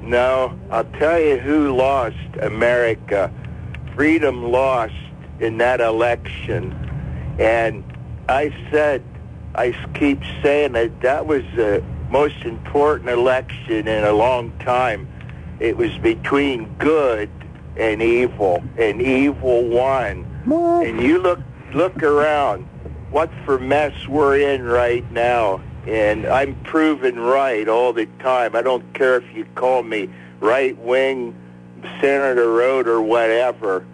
No, 0.00 0.58
I'll 0.70 0.84
tell 0.84 1.18
you 1.20 1.38
who 1.38 1.74
lost 1.76 2.16
America. 2.40 3.32
Freedom 3.94 4.50
lost 4.50 4.94
in 5.40 5.58
that 5.58 5.80
election. 5.80 6.72
And 7.38 7.84
I 8.28 8.54
said, 8.70 9.02
I 9.54 9.72
keep 9.94 10.22
saying 10.42 10.74
it, 10.74 11.00
that 11.02 11.26
was 11.26 11.42
the 11.54 11.82
most 12.10 12.44
important 12.44 13.08
election 13.08 13.88
in 13.88 14.04
a 14.04 14.12
long 14.12 14.56
time. 14.58 15.08
It 15.60 15.76
was 15.76 15.96
between 15.98 16.72
good 16.74 17.30
and 17.76 18.02
evil, 18.02 18.62
and 18.76 19.00
evil 19.00 19.68
won. 19.68 20.24
And 20.86 21.00
you 21.00 21.18
look 21.18 21.40
look 21.72 22.02
around 22.02 22.64
what 23.10 23.30
for 23.44 23.58
mess 23.58 23.92
we're 24.06 24.38
in 24.38 24.62
right 24.62 25.08
now. 25.10 25.60
And 25.86 26.26
I'm 26.26 26.54
proven 26.64 27.18
right 27.18 27.68
all 27.68 27.92
the 27.92 28.06
time. 28.20 28.56
I 28.56 28.62
don't 28.62 28.94
care 28.94 29.16
if 29.16 29.34
you 29.34 29.44
call 29.54 29.82
me 29.82 30.08
right 30.40 30.76
wing, 30.78 31.34
Senator 32.00 32.50
Road, 32.50 32.88
or 32.88 33.02
whatever. 33.02 33.84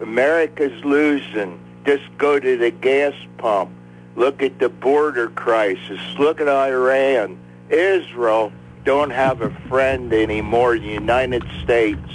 America's 0.00 0.84
losing. 0.84 1.60
Just 1.84 2.04
go 2.18 2.38
to 2.38 2.56
the 2.56 2.70
gas 2.70 3.14
pump. 3.38 3.70
Look 4.16 4.42
at 4.42 4.58
the 4.58 4.68
border 4.68 5.28
crisis. 5.28 6.00
Look 6.18 6.40
at 6.40 6.48
Iran. 6.48 7.38
Israel 7.68 8.52
don't 8.84 9.10
have 9.10 9.42
a 9.42 9.50
friend 9.68 10.12
anymore, 10.12 10.78
the 10.78 10.86
United 10.86 11.44
States. 11.62 12.08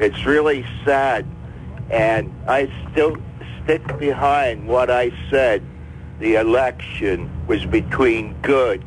It's 0.00 0.24
really 0.24 0.66
sad. 0.84 1.26
And 1.90 2.34
I 2.48 2.70
still 2.90 3.16
stick 3.62 3.98
behind 3.98 4.66
what 4.66 4.90
I 4.90 5.12
said. 5.30 5.62
The 6.20 6.36
election 6.36 7.30
was 7.46 7.64
between 7.66 8.34
good 8.42 8.84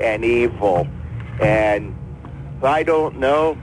and 0.00 0.24
evil. 0.24 0.86
And 1.40 1.96
I 2.62 2.82
don't 2.82 3.18
know. 3.18 3.56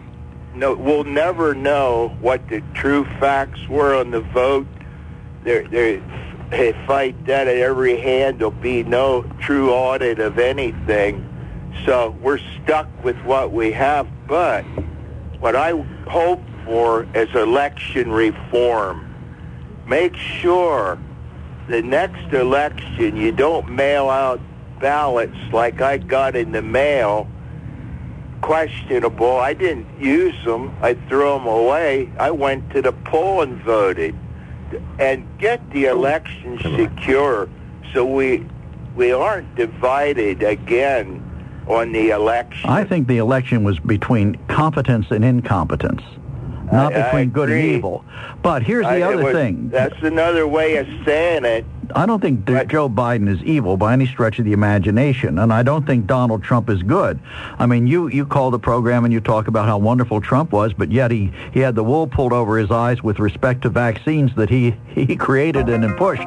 No, 0.54 0.74
we'll 0.74 1.04
never 1.04 1.54
know 1.54 2.16
what 2.22 2.48
the 2.48 2.62
true 2.74 3.04
facts 3.20 3.68
were 3.68 3.96
on 3.96 4.12
the 4.12 4.22
vote. 4.22 4.68
There, 5.44 5.68
there, 5.68 6.02
they 6.50 6.72
fight 6.88 7.26
that 7.26 7.48
at 7.48 7.58
every 7.58 8.00
hand. 8.00 8.40
There'll 8.40 8.52
be 8.52 8.84
no 8.84 9.24
true 9.40 9.72
audit 9.72 10.20
of 10.20 10.40
anything. 10.40 11.30
So 11.86 12.16
we're 12.22 12.40
stuck 12.64 12.88
with 13.04 13.18
what 13.24 13.52
we 13.52 13.72
have. 13.74 14.08
But 14.28 14.64
what 15.40 15.56
I 15.56 15.72
hope 16.08 16.42
for 16.64 17.06
is 17.14 17.34
election 17.36 18.12
reform. 18.12 19.14
Make 19.88 20.16
sure 20.16 20.98
the 21.68 21.82
next 21.82 22.34
election 22.34 23.16
you 23.16 23.32
don't 23.32 23.70
mail 23.70 24.10
out 24.10 24.40
ballots 24.80 25.38
like 25.52 25.82
I 25.82 25.98
got 25.98 26.36
in 26.36 26.52
the 26.52 26.62
mail 26.62 27.28
questionable. 28.42 29.38
I 29.38 29.54
didn't 29.54 29.88
use 30.00 30.36
them. 30.46 30.76
I 30.82 30.94
threw 30.94 31.32
them 31.32 31.48
away. 31.48 32.12
I 32.20 32.32
went 32.32 32.70
to 32.72 32.82
the 32.82 32.92
poll 32.92 33.42
and 33.42 33.62
voted, 33.64 34.16
and 35.00 35.26
get 35.40 35.68
the 35.72 35.86
election 35.86 36.60
secure, 36.78 37.50
so 37.94 38.06
we 38.06 38.46
we 38.96 39.12
aren't 39.12 39.56
divided 39.56 40.44
again 40.44 41.22
on 41.68 41.92
the 41.92 42.12
election. 42.12 42.70
I 42.70 42.84
think 42.84 43.08
the 43.08 43.18
election 43.18 43.64
was 43.64 43.80
between 43.80 44.36
competence 44.48 45.08
and 45.10 45.26
incompetence, 45.26 46.04
not 46.72 46.94
I- 46.94 47.00
I 47.00 47.04
between 47.04 47.30
good 47.30 47.50
and 47.50 47.62
evil. 47.62 48.04
But 48.42 48.64
here's 48.64 48.86
the 48.86 49.04
I- 49.04 49.14
other 49.14 49.24
was- 49.24 49.34
thing. 49.34 49.70
That's 49.72 50.02
another 50.02 50.48
way 50.48 50.78
of 50.78 50.88
saying 51.06 51.46
it. 51.46 51.66
I 51.96 52.06
don't 52.06 52.22
think 52.22 52.46
that 52.48 52.68
Joe 52.68 52.90
Biden 52.90 53.28
is 53.30 53.44
evil 53.44 53.78
by 53.78 53.94
any 53.94 54.08
stretch 54.08 54.40
of 54.40 54.46
the 54.46 54.54
imagination, 54.54 55.40
and 55.40 55.52
I 55.52 55.64
don't 55.64 55.86
think 55.86 56.08
Donald 56.08 56.44
Trump 56.44 56.70
is 56.70 56.82
good. 56.84 57.20
I 57.60 57.66
mean, 57.66 57.88
you 57.88 58.08
you 58.08 58.26
call 58.26 58.52
the 58.52 58.60
program 58.60 59.04
and 59.06 59.14
you 59.14 59.20
talk 59.20 59.48
about 59.48 59.66
how 59.66 59.78
wonderful 59.78 60.22
Trump 60.22 60.52
was, 60.52 60.74
but 60.74 60.92
yet 60.92 61.12
he 61.12 61.32
he 61.54 61.60
had 61.60 61.76
the 61.76 61.84
wool 61.84 62.08
pulled 62.08 62.34
over 62.34 62.58
his 62.58 62.72
eyes 62.72 63.04
with 63.04 63.20
respect 63.20 63.62
to 63.64 63.70
vaccines 63.70 64.32
that 64.36 64.50
he 64.50 64.76
he 64.88 65.16
created 65.16 65.70
and 65.70 65.84
then 65.84 65.94
pushed. 65.96 66.24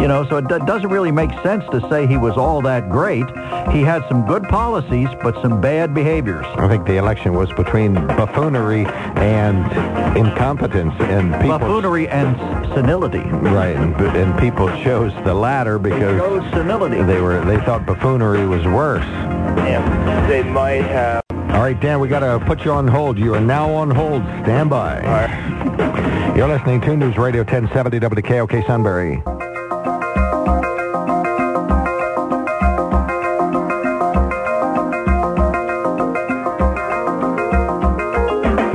You 0.00 0.08
know, 0.08 0.26
so 0.28 0.36
it 0.38 0.48
do- 0.48 0.58
doesn't 0.66 0.90
really 0.90 1.12
make 1.12 1.30
sense 1.42 1.64
to 1.70 1.86
say 1.90 2.06
he 2.06 2.16
was 2.16 2.36
all 2.36 2.60
that 2.62 2.90
great. 2.90 3.26
He 3.72 3.82
had 3.82 4.06
some 4.08 4.26
good 4.26 4.44
policies, 4.44 5.08
but 5.22 5.40
some 5.42 5.60
bad 5.60 5.94
behaviors. 5.94 6.44
I 6.56 6.68
think 6.68 6.86
the 6.86 6.96
election 6.96 7.34
was 7.34 7.50
between 7.52 7.94
buffoonery 7.94 8.86
and 9.16 9.64
incompetence, 10.16 10.94
and 11.00 11.32
people 11.34 11.58
Buffoonery 11.58 12.08
and 12.08 12.36
senility. 12.74 13.18
right, 13.18 13.76
and, 13.76 13.94
and 14.16 14.38
people 14.38 14.68
chose 14.94 15.24
the 15.24 15.34
latter 15.34 15.78
because 15.78 16.18
Shows 16.20 16.42
senility. 16.52 17.02
they 17.02 17.20
were 17.20 17.44
they 17.44 17.56
thought 17.64 17.84
buffoonery 17.84 18.46
was 18.46 18.64
worse. 18.64 19.04
Yeah, 19.04 20.26
they 20.28 20.42
might 20.44 20.82
have. 20.84 21.22
All 21.30 21.60
right, 21.60 21.78
Dan, 21.80 21.98
we 22.00 22.08
got 22.08 22.20
to 22.20 22.44
put 22.46 22.64
you 22.64 22.70
on 22.72 22.86
hold. 22.86 23.18
You 23.18 23.34
are 23.34 23.40
now 23.40 23.72
on 23.72 23.90
hold. 23.90 24.22
Stand 24.42 24.70
by. 24.70 25.00
You're 26.36 26.48
listening 26.48 26.80
to 26.82 26.96
News 26.96 27.16
Radio 27.16 27.42
1070 27.42 27.98
WKOK 28.00 28.66
Sunbury. 28.66 29.22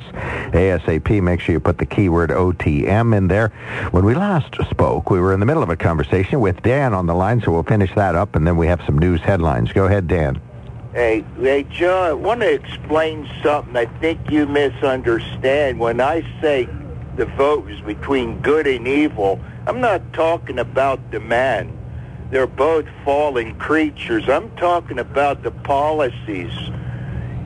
ASAP. 0.53 1.23
Make 1.23 1.41
sure 1.41 1.53
you 1.53 1.61
put 1.61 1.79
the 1.79 1.87
keyword 1.87 2.31
OTM 2.31 3.17
in 3.17 3.29
there. 3.29 3.49
When 3.93 4.05
we 4.05 4.15
last 4.15 4.57
spoke, 4.69 5.11
we 5.11 5.21
were 5.21 5.33
in 5.33 5.39
the 5.41 5.47
middle 5.47 5.63
of 5.63 5.71
a 5.71 5.77
conversation 5.77 6.41
with 6.41 6.61
Dan 6.63 6.93
on 6.93 7.07
the 7.07 7.15
line, 7.15 7.36
so 7.42 7.53
we'll 7.53 7.62
finish 7.62 7.94
that 7.94 8.14
up, 8.14 8.37
and 8.37 8.46
then 8.46 8.57
we 8.57 8.66
have 8.66 8.81
some 8.87 8.99
news 8.99 9.20
headlines. 9.20 9.72
Go 9.72 9.87
ahead, 9.87 10.09
Dan. 10.09 10.40
Hey, 10.94 11.25
hey, 11.38 11.64
Joe, 11.64 12.03
I 12.03 12.12
want 12.12 12.40
to 12.40 12.53
explain 12.53 13.29
something 13.42 13.77
I 13.77 13.85
think 14.01 14.31
you 14.31 14.46
misunderstand. 14.46 15.79
When 15.79 16.01
I 16.01 16.22
say 16.40 16.68
the 17.16 17.27
vote 17.27 17.70
is 17.70 17.81
between 17.83 18.40
good 18.40 18.66
and 18.66 18.88
evil, 18.88 19.40
I'm 19.66 19.81
not 19.81 20.12
talking 20.12 20.59
about 20.59 21.11
the 21.11 21.20
man. 21.20 21.77
They're 22.31 22.46
both 22.46 22.87
fallen 23.05 23.57
creatures. 23.57 24.29
I'm 24.29 24.51
talking 24.57 24.99
about 24.99 25.42
the 25.42 25.51
policies. 25.51 26.53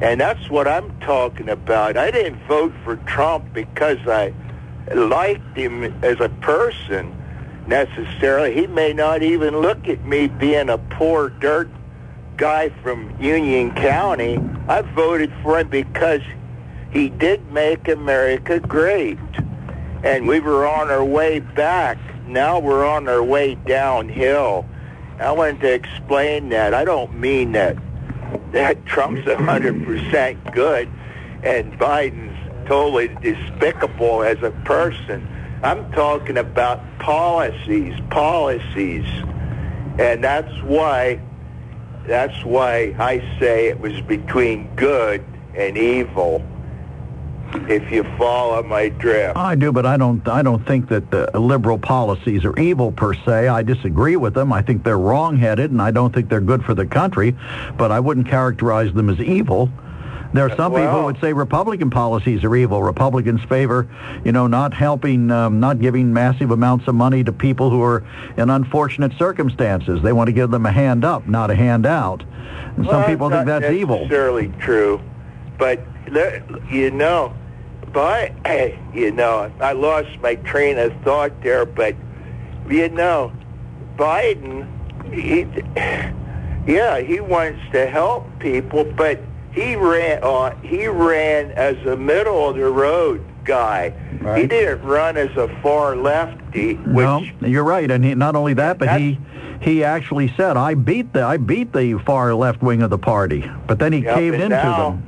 And 0.00 0.20
that's 0.20 0.48
what 0.48 0.66
I'm 0.66 0.98
talking 1.00 1.48
about. 1.48 1.96
I 1.96 2.10
didn't 2.10 2.42
vote 2.46 2.72
for 2.84 2.96
Trump 2.96 3.52
because 3.52 3.98
I 4.06 4.32
liked 4.94 5.56
him 5.56 5.84
as 6.02 6.20
a 6.20 6.28
person 6.40 7.14
necessarily. 7.70 8.52
He 8.52 8.66
may 8.66 8.92
not 8.92 9.22
even 9.22 9.60
look 9.60 9.88
at 9.88 10.04
me 10.04 10.26
being 10.26 10.68
a 10.68 10.76
poor 10.76 11.30
dirt 11.30 11.70
guy 12.36 12.68
from 12.82 13.16
Union 13.18 13.74
County. 13.74 14.38
I 14.68 14.82
voted 14.82 15.32
for 15.42 15.60
him 15.60 15.68
because 15.68 16.20
he 16.90 17.08
did 17.08 17.50
make 17.52 17.88
America 17.88 18.60
great. 18.60 19.18
And 20.02 20.26
we 20.26 20.40
were 20.40 20.66
on 20.66 20.90
our 20.90 21.04
way 21.04 21.40
back. 21.40 21.98
Now 22.26 22.58
we're 22.58 22.86
on 22.86 23.08
our 23.08 23.22
way 23.22 23.54
downhill. 23.54 24.66
I 25.18 25.32
wanted 25.32 25.60
to 25.60 25.72
explain 25.72 26.48
that. 26.50 26.74
I 26.74 26.84
don't 26.84 27.18
mean 27.18 27.52
that 27.52 27.76
that 28.52 28.84
Trump's 28.84 29.30
hundred 29.30 29.84
percent 29.84 30.52
good 30.52 30.88
and 31.42 31.72
Biden's 31.78 32.36
totally 32.66 33.08
despicable 33.20 34.22
as 34.22 34.42
a 34.42 34.50
person. 34.64 35.26
I'm 35.62 35.90
talking 35.92 36.38
about 36.38 36.80
policies, 36.98 37.94
policies. 38.10 39.06
And 39.98 40.24
that's 40.24 40.52
why 40.62 41.20
that's 42.06 42.44
why 42.44 42.94
I 42.98 43.18
say 43.38 43.68
it 43.68 43.78
was 43.78 44.00
between 44.02 44.74
good 44.74 45.24
and 45.54 45.76
evil. 45.76 46.42
If 47.52 47.90
you 47.90 48.04
follow 48.16 48.62
my 48.62 48.90
drift. 48.90 49.36
I 49.36 49.56
do, 49.56 49.72
but 49.72 49.84
I 49.84 49.96
don't. 49.96 50.26
I 50.28 50.40
don't 50.40 50.64
think 50.64 50.88
that 50.88 51.10
the 51.10 51.28
liberal 51.38 51.78
policies 51.78 52.44
are 52.44 52.56
evil 52.58 52.92
per 52.92 53.12
se. 53.12 53.48
I 53.48 53.62
disagree 53.62 54.14
with 54.14 54.34
them. 54.34 54.52
I 54.52 54.62
think 54.62 54.84
they're 54.84 54.98
wrong-headed, 54.98 55.72
and 55.72 55.82
I 55.82 55.90
don't 55.90 56.14
think 56.14 56.28
they're 56.28 56.40
good 56.40 56.64
for 56.64 56.74
the 56.74 56.86
country. 56.86 57.36
But 57.76 57.90
I 57.90 57.98
wouldn't 57.98 58.28
characterize 58.28 58.92
them 58.94 59.10
as 59.10 59.18
evil. 59.18 59.68
There 60.32 60.46
are 60.46 60.56
some 60.56 60.72
people 60.72 60.90
who 60.90 61.04
would 61.06 61.20
say 61.20 61.32
Republican 61.32 61.90
policies 61.90 62.44
are 62.44 62.54
evil. 62.54 62.82
Republicans 62.82 63.42
favor, 63.44 63.88
you 64.24 64.30
know, 64.30 64.46
not 64.46 64.72
helping, 64.72 65.30
um, 65.30 65.58
not 65.58 65.80
giving 65.80 66.12
massive 66.12 66.52
amounts 66.52 66.86
of 66.86 66.94
money 66.94 67.24
to 67.24 67.32
people 67.32 67.70
who 67.70 67.82
are 67.82 68.04
in 68.36 68.48
unfortunate 68.48 69.12
circumstances. 69.18 70.02
They 70.02 70.12
want 70.12 70.28
to 70.28 70.32
give 70.32 70.50
them 70.50 70.66
a 70.66 70.72
hand 70.72 71.04
up, 71.04 71.26
not 71.26 71.50
a 71.50 71.56
handout. 71.56 72.22
And 72.76 72.86
some 72.86 73.04
people 73.04 73.28
think 73.28 73.46
that's 73.46 73.72
evil. 73.72 73.96
necessarily 73.98 74.52
true, 74.60 75.00
but 75.58 75.80
you 76.70 76.90
know, 76.92 77.34
but 77.92 78.32
you 78.94 79.10
know, 79.10 79.52
I 79.60 79.72
lost 79.72 80.10
my 80.20 80.36
train 80.36 80.78
of 80.78 80.92
thought 81.02 81.42
there. 81.42 81.66
But 81.66 81.96
you 82.68 82.88
know, 82.88 83.32
Biden, 83.96 84.68
he, 85.12 85.40
yeah, 86.72 87.00
he 87.00 87.18
wants 87.18 87.60
to 87.72 87.86
help 87.86 88.26
people, 88.38 88.84
but 88.84 89.20
he 89.52 89.76
ran 89.76 90.22
on. 90.22 90.60
He 90.62 90.86
ran 90.86 91.50
as 91.52 91.76
a 91.86 91.96
middle 91.96 92.48
of 92.48 92.56
the 92.56 92.68
road 92.68 93.24
guy. 93.44 93.90
He 94.36 94.46
didn't 94.46 94.82
run 94.86 95.16
as 95.16 95.34
a 95.36 95.48
far 95.62 95.96
lefty, 95.96 96.74
which 96.74 97.32
no, 97.40 97.48
you're 97.48 97.64
right, 97.64 97.90
and 97.90 98.04
he, 98.04 98.14
not 98.14 98.36
only 98.36 98.54
that, 98.54 98.78
but 98.78 98.98
he 99.00 99.18
he 99.60 99.82
actually 99.84 100.32
said, 100.36 100.56
"I 100.56 100.74
beat 100.74 101.12
the 101.12 101.22
I 101.22 101.36
beat 101.36 101.72
the 101.72 101.94
far 102.04 102.34
left 102.34 102.62
wing 102.62 102.82
of 102.82 102.90
the 102.90 102.98
party," 102.98 103.50
but 103.66 103.78
then 103.78 103.92
he 103.92 104.00
Yep, 104.00 104.14
caved 104.14 104.34
into 104.36 104.48
now- 104.56 104.90
them. 104.90 105.02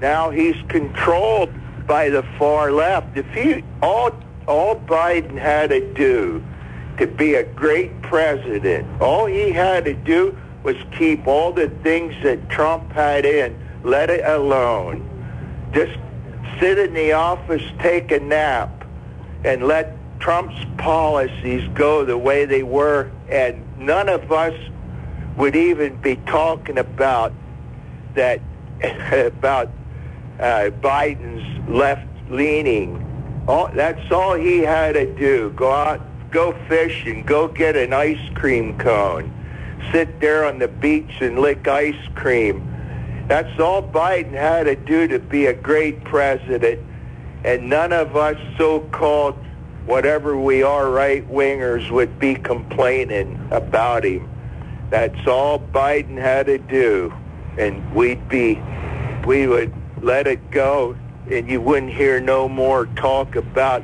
now 0.00 0.30
he's 0.30 0.56
controlled 0.68 1.50
by 1.86 2.08
the 2.10 2.22
far 2.38 2.70
left. 2.70 3.16
If 3.16 3.26
he 3.34 3.62
all 3.82 4.10
all 4.46 4.76
Biden 4.86 5.36
had 5.36 5.70
to 5.70 5.80
do 5.94 6.42
to 6.98 7.06
be 7.06 7.34
a 7.34 7.44
great 7.44 8.00
president, 8.02 8.86
all 9.00 9.26
he 9.26 9.50
had 9.52 9.84
to 9.84 9.94
do 9.94 10.34
was 10.68 10.76
keep 10.98 11.26
all 11.26 11.50
the 11.50 11.70
things 11.82 12.14
that 12.22 12.46
Trump 12.50 12.92
had 12.92 13.24
in, 13.24 13.58
let 13.84 14.10
it 14.10 14.22
alone. 14.22 15.02
Just 15.72 15.98
sit 16.60 16.78
in 16.78 16.92
the 16.92 17.12
office, 17.12 17.62
take 17.78 18.12
a 18.12 18.20
nap, 18.20 18.84
and 19.44 19.66
let 19.66 19.96
Trump's 20.20 20.62
policies 20.76 21.66
go 21.72 22.04
the 22.04 22.18
way 22.18 22.44
they 22.44 22.62
were, 22.62 23.10
and 23.30 23.64
none 23.78 24.10
of 24.10 24.30
us 24.30 24.52
would 25.38 25.56
even 25.56 25.96
be 26.02 26.16
talking 26.26 26.76
about 26.76 27.32
that 28.12 28.42
about 28.82 29.68
uh, 30.38 30.68
Biden's 30.82 31.66
left 31.66 32.06
leaning. 32.28 33.02
All, 33.48 33.70
that's 33.72 34.12
all 34.12 34.34
he 34.34 34.58
had 34.58 34.92
to 34.96 35.14
do. 35.14 35.48
Go 35.56 35.72
out, 35.72 36.02
go 36.30 36.52
fishing, 36.68 37.22
go 37.24 37.48
get 37.48 37.74
an 37.74 37.94
ice 37.94 38.20
cream 38.34 38.76
cone, 38.76 39.32
sit 39.92 40.20
there 40.20 40.44
on 40.44 40.58
the 40.58 40.68
beach 40.68 41.20
and 41.20 41.38
lick 41.38 41.66
ice 41.66 41.94
cream. 42.14 42.64
That's 43.28 43.60
all 43.60 43.82
Biden 43.82 44.32
had 44.32 44.64
to 44.64 44.76
do 44.76 45.06
to 45.08 45.18
be 45.18 45.46
a 45.46 45.52
great 45.52 46.04
president. 46.04 46.80
And 47.44 47.68
none 47.68 47.92
of 47.92 48.16
us 48.16 48.36
so-called 48.56 49.36
whatever 49.86 50.36
we 50.36 50.62
are 50.62 50.90
right 50.90 51.26
wingers 51.30 51.90
would 51.90 52.18
be 52.18 52.34
complaining 52.34 53.48
about 53.50 54.04
him. 54.04 54.28
That's 54.90 55.26
all 55.26 55.58
Biden 55.58 56.16
had 56.16 56.46
to 56.46 56.58
do, 56.58 57.12
and 57.58 57.94
we'd 57.94 58.28
be, 58.28 58.60
we 59.26 59.46
would 59.46 59.72
let 60.02 60.26
it 60.26 60.50
go, 60.50 60.96
and 61.30 61.48
you 61.48 61.60
wouldn't 61.60 61.92
hear 61.92 62.20
no 62.20 62.48
more 62.48 62.86
talk 62.96 63.36
about 63.36 63.82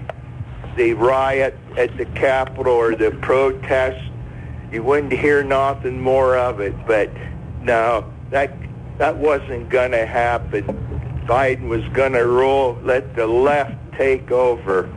the 0.77 0.95
riot 0.95 1.59
at 1.77 1.97
the 1.97 2.07
Capitol 2.07 2.73
or 2.73 2.95
the 2.95 3.11
protest. 3.11 4.03
You 4.75 4.83
wouldn't 4.83 5.13
hear 5.13 5.45
nothing 5.45 6.01
more 6.01 6.37
of 6.37 6.59
it. 6.59 6.75
But 6.85 7.09
no, 7.63 8.13
that 8.31 8.53
that 8.99 9.17
wasn't 9.17 9.69
going 9.69 9.93
to 9.93 10.05
happen. 10.05 10.65
Biden 11.29 11.69
was 11.69 11.85
going 11.95 12.13
to 12.15 12.27
rule, 12.27 12.77
let 12.83 13.15
the 13.15 13.27
left 13.27 13.77
take 13.97 14.33
over. 14.33 14.93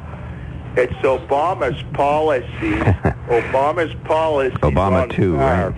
It's 0.76 0.94
Obama's 0.94 1.82
policy. 1.94 2.48
Obama's 3.30 3.94
policy. 4.06 4.56
Obama 4.58 5.12
too, 5.14 5.36
right? 5.36 5.76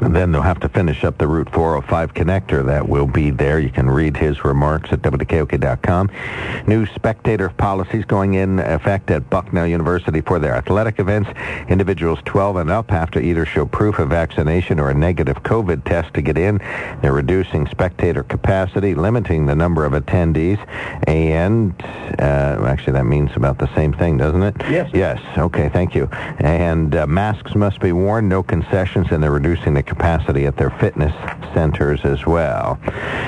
And 0.00 0.14
then 0.14 0.30
they'll 0.30 0.42
have 0.42 0.60
to 0.60 0.68
finish 0.68 1.02
up 1.02 1.18
the 1.18 1.26
Route 1.26 1.50
405 1.50 2.14
connector 2.14 2.64
that 2.66 2.88
will 2.88 3.06
be 3.06 3.30
there. 3.30 3.58
You 3.58 3.70
can 3.70 3.90
read 3.90 4.16
his 4.16 4.44
remarks 4.44 4.92
at 4.92 5.02
WKOK.com. 5.02 6.10
New 6.66 6.86
spectator 6.86 7.48
policies 7.48 8.04
going 8.04 8.34
in 8.34 8.60
effect 8.60 9.10
at 9.10 9.28
Bucknell 9.28 9.66
University 9.66 10.20
for 10.20 10.38
their 10.38 10.54
athletic 10.54 11.00
events. 11.00 11.30
Individuals 11.68 12.20
12 12.24 12.56
and 12.56 12.70
up 12.70 12.90
have 12.90 13.10
to 13.12 13.20
either 13.20 13.44
show 13.44 13.66
proof 13.66 13.98
of 13.98 14.10
vaccination 14.10 14.78
or 14.78 14.90
a 14.90 14.94
negative 14.94 15.42
COVID 15.42 15.84
test 15.84 16.14
to 16.14 16.22
get 16.22 16.38
in. 16.38 16.58
They're 17.02 17.12
reducing 17.12 17.66
spectator 17.66 18.22
capacity, 18.22 18.94
limiting 18.94 19.46
the 19.46 19.56
number 19.56 19.84
of 19.84 19.92
attendees, 19.92 20.58
and 21.08 21.74
uh, 22.20 22.64
actually 22.66 22.92
that 22.92 23.06
means 23.06 23.30
about 23.34 23.58
the 23.58 23.72
same 23.74 23.92
thing, 23.92 24.16
doesn't 24.16 24.42
it? 24.42 24.56
Yes. 24.70 24.90
Yes. 24.94 25.20
Okay. 25.36 25.68
Thank 25.68 25.94
you. 25.94 26.08
And 26.38 26.94
uh, 26.94 27.06
masks 27.06 27.54
must 27.54 27.80
be 27.80 27.92
worn. 27.92 28.28
No 28.28 28.42
concessions, 28.42 29.08
and 29.10 29.22
they're 29.22 29.30
reducing 29.30 29.74
the 29.74 29.82
capacity 29.88 30.46
at 30.46 30.56
their 30.56 30.70
fitness 30.70 31.12
centers 31.54 32.04
as 32.04 32.26
well. 32.26 32.78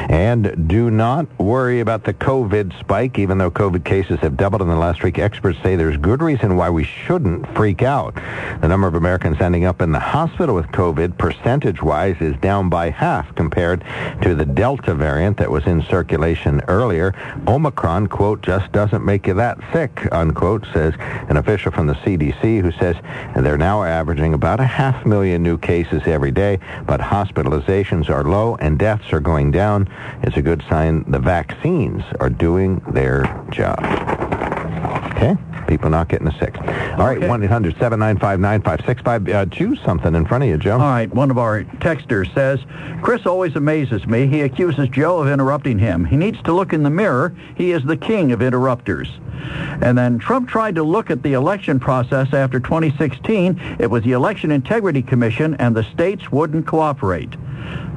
And 0.08 0.68
do 0.68 0.90
not 0.90 1.26
worry 1.38 1.80
about 1.80 2.04
the 2.04 2.14
COVID 2.14 2.78
spike. 2.78 3.18
Even 3.18 3.38
though 3.38 3.50
COVID 3.50 3.84
cases 3.84 4.20
have 4.20 4.36
doubled 4.36 4.62
in 4.62 4.68
the 4.68 4.76
last 4.76 5.02
week, 5.02 5.18
experts 5.18 5.58
say 5.62 5.74
there's 5.74 5.96
good 5.96 6.22
reason 6.22 6.56
why 6.56 6.70
we 6.70 6.84
shouldn't 6.84 7.46
freak 7.56 7.82
out. 7.82 8.14
The 8.60 8.68
number 8.68 8.86
of 8.86 8.94
Americans 8.94 9.40
ending 9.40 9.64
up 9.64 9.80
in 9.80 9.92
the 9.92 9.98
hospital 9.98 10.54
with 10.54 10.66
COVID, 10.66 11.16
percentage-wise, 11.18 12.20
is 12.20 12.36
down 12.36 12.68
by 12.68 12.90
half 12.90 13.34
compared 13.34 13.84
to 14.22 14.34
the 14.34 14.44
Delta 14.44 14.94
variant 14.94 15.38
that 15.38 15.50
was 15.50 15.66
in 15.66 15.82
circulation 15.82 16.60
earlier. 16.68 17.14
Omicron, 17.46 18.08
quote, 18.08 18.42
just 18.42 18.70
doesn't 18.72 19.04
make 19.04 19.26
you 19.26 19.34
that 19.34 19.58
sick, 19.72 20.06
unquote, 20.12 20.66
says 20.72 20.94
an 21.28 21.36
official 21.36 21.72
from 21.72 21.86
the 21.86 21.94
CDC 21.94 22.60
who 22.60 22.72
says 22.72 22.96
they're 23.36 23.56
now 23.56 23.82
averaging 23.82 24.34
about 24.34 24.60
a 24.60 24.64
half 24.64 25.06
million 25.06 25.42
new 25.42 25.56
cases 25.56 26.02
every 26.06 26.30
day, 26.30 26.49
but 26.86 27.00
hospitalizations 27.00 28.08
are 28.08 28.24
low 28.24 28.56
and 28.56 28.78
deaths 28.78 29.12
are 29.12 29.20
going 29.20 29.50
down. 29.50 29.88
It's 30.22 30.36
a 30.36 30.42
good 30.42 30.62
sign 30.68 31.04
the 31.10 31.18
vaccines 31.18 32.02
are 32.20 32.30
doing 32.30 32.80
their 32.92 33.24
job. 33.50 33.78
Okay? 35.16 35.36
People 35.66 35.90
not 35.90 36.08
getting 36.08 36.30
sick. 36.38 36.56
All 36.58 37.06
right, 37.06 37.18
Okay. 37.18 37.26
1-800-795-9565. 37.28 39.34
Uh, 39.34 39.46
choose 39.46 39.80
something 39.84 40.14
in 40.14 40.26
front 40.26 40.44
of 40.44 40.50
you, 40.50 40.56
Joe. 40.58 40.72
All 40.72 40.78
right, 40.78 41.12
one 41.14 41.30
of 41.30 41.38
our 41.38 41.62
texters 41.64 42.32
says, 42.34 42.60
Chris 43.02 43.26
always 43.26 43.54
amazes 43.56 44.06
me. 44.06 44.26
He 44.26 44.40
accuses 44.40 44.88
Joe 44.88 45.18
of 45.18 45.28
interrupting 45.28 45.78
him. 45.78 46.04
He 46.04 46.16
needs 46.16 46.40
to 46.42 46.52
look 46.52 46.72
in 46.72 46.82
the 46.82 46.90
mirror. 46.90 47.34
He 47.54 47.70
is 47.72 47.82
the 47.84 47.96
king 47.96 48.32
of 48.32 48.42
interrupters. 48.42 49.08
And 49.82 49.96
then 49.96 50.18
Trump 50.18 50.48
tried 50.48 50.74
to 50.76 50.82
look 50.82 51.10
at 51.10 51.22
the 51.22 51.34
election 51.34 51.80
process 51.80 52.32
after 52.32 52.60
2016. 52.60 53.76
It 53.78 53.90
was 53.90 54.02
the 54.04 54.12
Election 54.12 54.50
Integrity 54.50 55.02
Commission, 55.02 55.54
and 55.54 55.74
the 55.74 55.84
states 55.84 56.30
wouldn't 56.30 56.66
cooperate. 56.66 57.34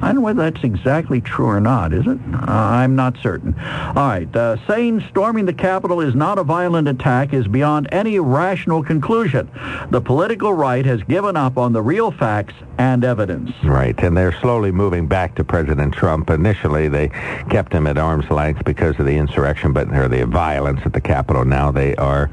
I 0.02 0.08
don't 0.08 0.16
know 0.16 0.20
whether 0.20 0.50
that's 0.50 0.64
exactly 0.64 1.20
true 1.20 1.46
or 1.46 1.60
not, 1.60 1.92
is 1.92 2.06
it? 2.06 2.18
I'm 2.34 2.94
not 2.94 3.16
certain. 3.22 3.54
All 3.58 3.94
right, 3.94 4.36
uh, 4.36 4.56
saying 4.66 5.02
storming 5.08 5.46
the 5.46 5.54
Capitol 5.54 6.00
is 6.00 6.14
not 6.14 6.38
a 6.38 6.44
violent 6.44 6.88
attack 6.88 7.32
is 7.32 7.46
beyond 7.48 7.88
any 7.90 8.18
rational 8.18 8.82
conclusion. 8.82 9.50
The 9.90 10.00
political 10.00 10.52
right 10.52 10.84
has 10.84 11.02
given 11.04 11.36
up 11.36 11.56
on 11.56 11.72
the 11.72 11.82
real 11.82 12.10
facts 12.10 12.54
and 12.76 13.04
evidence. 13.04 13.52
Right, 13.62 13.98
and 14.02 14.16
they're 14.16 14.38
slowly 14.40 14.72
moving 14.72 15.06
back 15.06 15.36
to 15.36 15.44
President 15.44 15.94
Trump. 15.94 16.28
Initially, 16.28 16.88
they 16.88 17.08
kept 17.48 17.72
him 17.72 17.86
at 17.86 17.96
arm's 17.96 18.28
length 18.30 18.64
because 18.64 18.98
of 18.98 19.06
the 19.06 19.16
insurrection, 19.16 19.72
but 19.72 19.88
or 19.88 20.08
the 20.08 20.26
violence 20.26 20.80
at 20.84 20.92
the 20.92 21.00
Capitol. 21.00 21.33
Now 21.42 21.72
they 21.72 21.96
are 21.96 22.30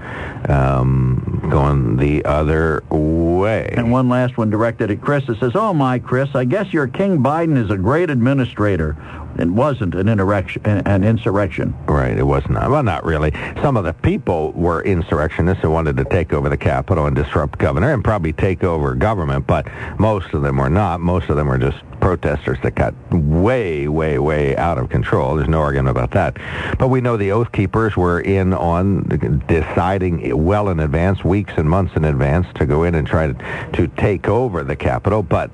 um, 0.50 1.48
going 1.50 1.98
the 1.98 2.24
other 2.26 2.84
way. 2.90 3.74
And 3.76 3.92
one 3.92 4.10
last 4.10 4.38
one 4.38 4.50
directed 4.50 4.92
at 4.92 5.02
Chris. 5.02 5.28
It 5.28 5.40
says, 5.40 5.54
"Oh 5.56 5.74
my, 5.74 6.00
Chris, 6.00 6.36
I 6.36 6.46
guess 6.46 6.72
your 6.74 6.88
King 6.88 7.20
Biden 7.20 7.58
is 7.58 7.70
a 7.72 7.78
great 7.78 8.10
administrator. 8.10 8.96
It 9.40 9.48
wasn't 9.48 9.96
an 9.96 10.10
insurrection. 10.10 10.62
An 10.66 11.04
insurrection. 11.04 11.74
Right, 11.88 12.18
it 12.18 12.24
was 12.24 12.44
not. 12.50 12.70
Well, 12.70 12.84
not 12.84 13.06
really. 13.06 13.32
Some 13.62 13.78
of 13.78 13.86
the 13.86 13.94
people 13.94 14.52
were 14.52 14.84
insurrectionists 14.84 15.64
who 15.64 15.72
wanted 15.72 15.98
to 15.98 16.06
take 16.06 16.34
over 16.34 16.50
the 16.50 16.58
Capitol 16.58 17.06
and 17.06 17.16
disrupt 17.16 17.58
governor 17.58 17.94
and 17.94 18.04
probably 18.04 18.34
take 18.34 18.64
over 18.64 18.94
government, 18.94 19.48
but 19.48 19.68
most 19.98 20.34
of 20.34 20.42
them 20.42 20.58
were 20.58 20.70
not. 20.70 21.00
Most 21.00 21.30
of 21.30 21.38
them 21.38 21.48
were 21.48 21.58
just 21.58 21.78
protesters 22.02 22.58
that 22.64 22.76
got 22.76 22.94
way, 23.14 23.88
way, 23.88 24.20
way 24.20 24.58
out 24.58 24.78
of 24.78 24.90
control. 24.90 25.36
There's 25.36 25.48
no 25.48 25.62
argument 25.62 25.90
about 25.90 26.12
that. 26.12 26.38
But 26.78 26.90
we 26.90 27.00
know 27.00 27.16
the 27.16 27.32
Oath 27.32 27.52
Keepers 27.52 27.96
were 27.96 28.20
in 28.20 28.54
on 28.54 29.44
deciding 29.48 30.44
well 30.44 30.68
in 30.70 30.80
advance, 30.80 31.24
weeks 31.24 31.54
and 31.56 31.70
months 31.70 31.96
in 31.96 32.04
advance, 32.04 32.48
to 32.56 32.66
go 32.66 32.84
in 32.84 32.96
and 32.96 33.08
try 33.08 33.28
to, 33.28 33.72
to 33.74 33.88
take 33.88 34.28
over 34.28 34.64
the 34.64 34.76
Capitol, 34.76 35.24
but 35.24 35.52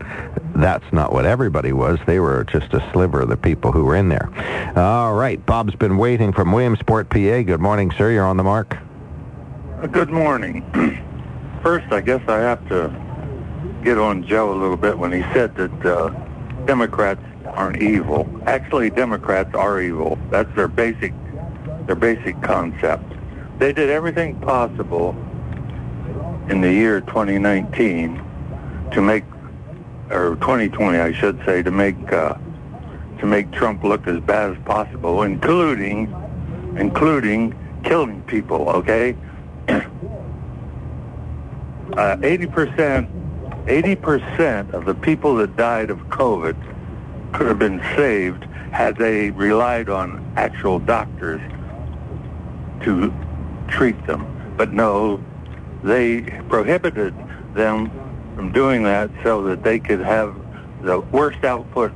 that's 0.56 0.91
not 0.91 1.14
what 1.14 1.26
everybody 1.26 1.74
was. 1.74 2.00
They 2.08 2.20
were 2.20 2.43
just 2.45 2.74
a 2.74 2.89
sliver 2.91 3.22
of 3.22 3.30
the 3.30 3.38
people 3.38 3.72
who 3.72 3.84
were 3.84 3.95
in 3.95 4.10
there. 4.10 4.30
All 4.76 5.14
right, 5.14 5.43
Bob's 5.45 5.76
been 5.76 5.98
waiting 5.98 6.32
from 6.32 6.52
Williamsport, 6.52 7.10
PA. 7.10 7.41
Good 7.41 7.60
morning, 7.60 7.91
sir. 7.91 8.12
You're 8.12 8.26
on 8.26 8.38
the 8.38 8.43
mark. 8.43 8.78
Uh, 9.82 9.88
Good 9.88 10.10
morning. 10.10 10.64
first, 11.62 11.91
I 11.91 12.02
guess 12.02 12.22
I 12.28 12.38
have 12.38 12.68
to 12.70 12.89
get 13.84 13.98
on 13.98 14.26
Joe 14.26 14.54
a 14.54 14.58
little 14.58 14.78
bit 14.78 14.98
when 14.98 15.12
he 15.12 15.22
said 15.34 15.56
that 15.56 15.86
uh, 15.86 16.27
Democrats 16.68 17.22
aren't 17.45 17.82
evil. 17.82 18.30
Actually, 18.45 18.89
Democrats 18.89 19.55
are 19.55 19.82
evil. 19.82 20.20
That's 20.30 20.53
their 20.55 20.68
basic 20.68 21.13
their 21.88 21.95
basic 21.95 22.39
concept. 22.41 23.03
They 23.57 23.72
did 23.72 23.89
everything 23.89 24.36
possible 24.41 25.15
in 26.49 26.61
the 26.61 26.72
year 26.72 26.99
2019 27.01 28.22
to 28.91 29.01
make, 29.01 29.24
or 30.09 30.36
2020, 30.36 30.99
I 30.99 31.13
should 31.13 31.41
say, 31.45 31.63
to 31.63 31.72
make 31.72 32.11
uh, 32.11 32.36
to 33.20 33.26
make 33.26 33.51
Trump 33.51 33.84
look 33.84 34.05
as 34.05 34.20
bad 34.20 34.51
as 34.51 34.57
possible, 34.65 35.24
including 35.24 36.13
including 36.78 37.55
killing 37.84 38.22
people. 38.24 38.70
Okay, 38.70 39.15
uh, 39.70 39.82
80%, 42.18 43.07
80% 43.68 44.74
of 44.74 44.86
the 44.86 44.95
people 44.95 45.36
that 45.36 45.57
died 45.57 45.89
of 45.89 45.99
COVID 46.07 46.55
could 47.34 47.47
have 47.47 47.59
been 47.59 47.82
saved 47.97 48.45
had 48.72 48.95
they 48.95 49.32
relied 49.32 49.89
on 49.89 50.24
actual 50.38 50.80
doctors 50.80 51.41
to 52.84 53.13
treat 53.68 54.07
them. 54.07 54.26
But 54.55 54.72
no, 54.72 55.22
they 55.84 56.22
prohibited 56.47 57.13
them 57.53 57.91
from 58.36 58.53
doing 58.53 58.84
that 58.84 59.11
so 59.22 59.43
that 59.43 59.63
they 59.63 59.80
could 59.80 59.99
have 59.99 60.36
the 60.84 60.99
worst 60.99 61.43
output 61.43 61.91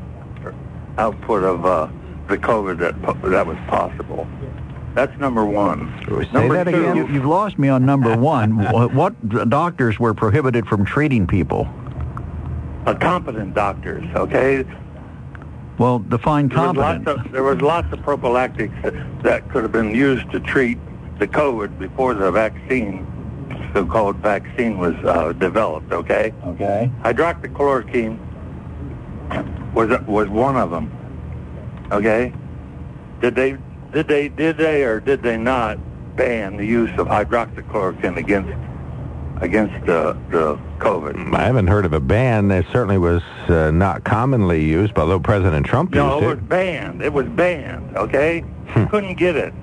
output 0.98 1.44
of 1.44 1.66
uh, 1.66 1.88
the 2.28 2.38
COVID 2.38 2.80
that 2.80 3.02
that 3.32 3.48
was 3.48 3.58
possible. 3.68 4.28
That's 4.94 5.18
number 5.20 5.46
one. 5.46 5.94
Say 6.06 6.28
number 6.34 6.56
that 6.56 6.70
two, 6.70 6.80
again? 6.82 6.96
You, 6.98 7.08
you've 7.08 7.26
lost 7.26 7.58
me 7.58 7.70
on 7.70 7.86
number 7.86 8.16
one. 8.18 8.58
What, 8.94 9.50
doctors 9.50 10.00
were 10.00 10.14
prohibited 10.14 10.68
from 10.68 10.86
treating 10.86 11.28
people? 11.28 11.68
uh, 12.86 12.96
competent 12.96 13.54
doctors. 13.54 14.04
Okay, 14.16 14.66
Well, 15.78 16.00
define 16.00 16.48
there 16.50 16.58
was, 16.58 16.76
competent. 16.76 17.06
lots 17.06 17.26
of, 17.26 17.32
there 17.32 17.44
was 17.44 17.62
lots 17.62 17.94
of 17.94 18.02
prophylactics 18.02 18.74
that, 18.84 19.24
that 19.24 19.50
could 19.50 19.64
have 19.64 19.72
been 19.72 19.94
used 19.94 20.30
to 20.32 20.40
treat 20.40 20.78
the 21.20 21.28
COVID 21.28 21.78
before 21.78 22.14
the 22.16 22.32
vaccine, 22.32 23.06
so-called 23.74 24.18
vaccine, 24.18 24.80
was 24.80 24.96
uh, 25.06 25.32
developed. 25.34 25.92
Okay. 25.92 26.34
Okay. 26.48 26.92
hydroxychloroquine 27.04 28.18
was 29.74 29.90
was 30.08 30.28
one 30.28 30.58
of 30.58 30.72
them. 30.72 30.92
Okay, 31.92 32.34
did 33.22 33.36
they 33.36 33.58
did 33.94 34.08
they 34.08 34.30
did 34.30 34.58
they 34.58 34.84
or 34.84 35.00
did 35.00 35.22
they 35.24 35.38
not 35.38 35.78
ban 36.16 36.58
the 36.58 36.66
use 36.66 36.90
of 36.98 37.08
hydroxychloroquine 37.08 38.18
against 38.18 38.52
against 39.42 39.86
the 39.86 40.18
the 40.30 40.56
COVID? 40.80 41.34
I 41.36 41.44
haven't 41.44 41.68
heard 41.68 41.86
of 41.86 41.94
a 41.94 42.00
ban. 42.00 42.52
It 42.52 42.66
certainly 42.72 42.98
was 42.98 43.22
uh, 43.50 43.72
not 43.72 44.04
commonly 44.04 44.64
used, 44.64 44.98
although 44.98 45.20
President 45.20 45.66
Trump 45.66 45.92
No, 45.92 46.16
used 46.16 46.18
it 46.18 46.26
No, 46.26 46.32
it. 46.32 46.36
was 46.36 46.44
banned. 46.48 47.02
It 47.02 47.14
was 47.14 47.28
banned. 47.28 47.96
Okay, 47.98 48.42
Hmm. 48.42 48.80
you 48.82 48.86
couldn't 48.88 49.16
get 49.18 49.36
it. 49.36 49.54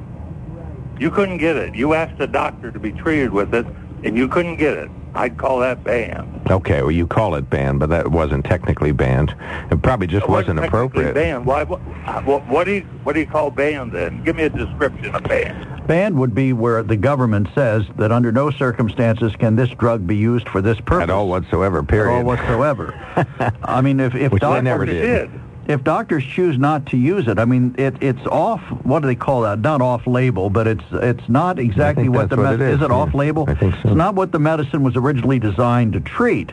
You 0.98 1.10
couldn't 1.10 1.38
get 1.38 1.56
it. 1.56 1.74
You 1.74 1.94
asked 1.94 2.20
a 2.20 2.26
doctor 2.26 2.70
to 2.72 2.78
be 2.78 2.90
treated 2.92 3.30
with 3.32 3.54
it, 3.54 3.64
and 4.04 4.16
you 4.16 4.26
couldn't 4.28 4.56
get 4.56 4.76
it. 4.76 4.90
I'd 5.18 5.36
call 5.36 5.58
that 5.58 5.82
banned. 5.82 6.48
Okay, 6.48 6.80
well, 6.80 6.92
you 6.92 7.06
call 7.06 7.34
it 7.34 7.50
banned, 7.50 7.80
but 7.80 7.88
that 7.90 8.08
wasn't 8.12 8.44
technically 8.44 8.92
banned. 8.92 9.34
It 9.70 9.82
probably 9.82 10.06
just 10.06 10.24
It 10.24 10.30
wasn't 10.30 10.60
technically 10.60 10.68
appropriate. 10.68 11.14
Banned. 11.14 11.44
Why? 11.44 11.64
What, 11.64 11.80
what, 12.24 12.46
what 12.46 12.64
do 12.64 12.72
you 12.74 12.80
what 13.02 13.14
do 13.14 13.20
you 13.20 13.26
call 13.26 13.50
banned 13.50 13.90
then? 13.92 14.22
Give 14.22 14.36
me 14.36 14.44
a 14.44 14.48
description 14.50 15.12
of 15.14 15.24
banned. 15.24 15.86
Banned 15.88 16.16
would 16.18 16.34
be 16.34 16.52
where 16.52 16.84
the 16.84 16.96
government 16.96 17.48
says 17.54 17.84
that 17.96 18.12
under 18.12 18.30
no 18.30 18.50
circumstances 18.50 19.34
can 19.36 19.56
this 19.56 19.70
drug 19.70 20.06
be 20.06 20.14
used 20.16 20.48
for 20.48 20.62
this 20.62 20.78
purpose. 20.80 21.04
At 21.04 21.10
all 21.10 21.28
whatsoever, 21.28 21.82
period. 21.82 22.12
At 22.12 22.12
period. 22.12 22.18
all 22.18 22.24
whatsoever. 22.24 23.56
I 23.64 23.80
mean, 23.80 23.98
if 23.98 24.14
if 24.14 24.30
Which 24.30 24.42
doctors, 24.42 24.62
never 24.62 24.86
did. 24.86 25.00
did. 25.30 25.40
If 25.68 25.84
doctors 25.84 26.24
choose 26.24 26.58
not 26.58 26.86
to 26.86 26.96
use 26.96 27.28
it, 27.28 27.38
I 27.38 27.44
mean, 27.44 27.74
it, 27.78 27.94
it's 28.00 28.26
off. 28.26 28.60
What 28.84 29.00
do 29.00 29.06
they 29.06 29.14
call 29.14 29.42
that? 29.42 29.60
Not 29.60 29.82
off 29.82 30.06
label, 30.06 30.48
but 30.48 30.66
it's 30.66 30.84
it's 30.92 31.28
not 31.28 31.58
exactly 31.58 32.08
what 32.08 32.30
the 32.30 32.36
what 32.36 32.54
it 32.54 32.58
med- 32.58 32.74
is, 32.74 32.80
it 32.82 32.88
yeah. 32.88 32.96
off 32.96 33.12
label? 33.14 33.44
I 33.46 33.54
think 33.54 33.74
so. 33.74 33.80
It's 33.88 33.96
not 33.96 34.14
what 34.14 34.32
the 34.32 34.38
medicine 34.38 34.82
was 34.82 34.96
originally 34.96 35.38
designed 35.38 35.92
to 35.92 36.00
treat, 36.00 36.52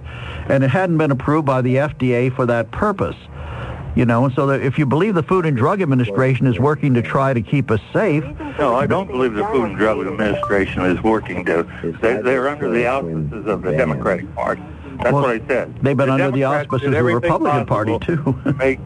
and 0.50 0.64
it 0.64 0.70
hadn't 0.70 0.98
been 0.98 1.12
approved 1.12 1.46
by 1.46 1.62
the 1.62 1.76
FDA 1.76 2.36
for 2.36 2.46
that 2.46 2.72
purpose. 2.72 3.16
You 3.96 4.04
know, 4.06 4.26
and 4.26 4.36
so 4.36 4.46
that 4.48 4.62
if 4.62 4.78
you 4.78 4.86
believe 4.86 5.16
the 5.16 5.24
Food 5.24 5.46
and 5.46 5.56
Drug 5.56 5.82
Administration 5.82 6.48
is 6.48 6.60
working 6.60 6.94
to 6.96 7.02
try 7.02 7.34
to 7.34 7.42
keep 7.42 7.72
us 7.72 7.80
safe, 7.94 8.26
No, 8.60 8.76
I 8.76 8.86
don't 8.86 9.08
believe 9.08 9.34
the 9.36 9.46
Food 9.46 9.70
and 9.70 9.78
Drug 9.78 10.06
Administration 10.06 10.82
is 10.82 11.02
working 11.02 11.46
to. 11.46 11.64
They, 12.02 12.22
they're 12.22 12.50
under 12.50 12.70
the 12.70 12.86
auspices 12.88 13.46
of 13.46 13.62
the 13.62 13.72
Democratic 13.72 14.36
Party. 14.36 14.62
That's 14.98 15.14
Well, 15.14 15.22
what 15.24 15.42
I 15.42 15.48
said. 15.48 15.78
they've 15.82 15.96
been 15.96 16.10
under 16.10 16.32
the 16.32 16.44
auspices 16.44 16.88
of 16.88 16.92
the 16.94 17.04
Republican 17.04 17.66
Party, 17.66 17.98
too. 18.00 18.38
to 18.44 18.54
make 18.58 18.80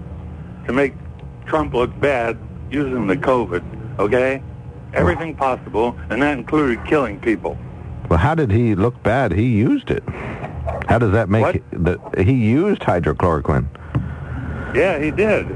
to 0.69 0.73
make 0.73 0.93
Trump 1.47 1.73
look 1.73 1.99
bad 1.99 2.37
using 2.69 3.07
the 3.07 3.17
COVID. 3.17 3.97
Okay, 3.97 4.41
everything 4.93 5.35
possible, 5.35 5.97
and 6.11 6.21
that 6.21 6.37
included 6.37 6.85
killing 6.85 7.19
people. 7.19 7.57
Well, 8.07 8.19
how 8.19 8.35
did 8.35 8.51
he 8.51 8.75
look 8.75 9.01
bad? 9.01 9.31
He 9.31 9.47
used 9.47 9.89
it. 9.89 10.03
How 10.87 10.99
does 10.99 11.11
that 11.11 11.27
make 11.27 11.41
What? 11.43 11.61
the, 11.71 12.23
he 12.23 12.33
used 12.33 12.81
hydrochloroquine? 12.81 13.65
Yeah, 14.75 14.99
he 14.99 15.09
did. 15.09 15.47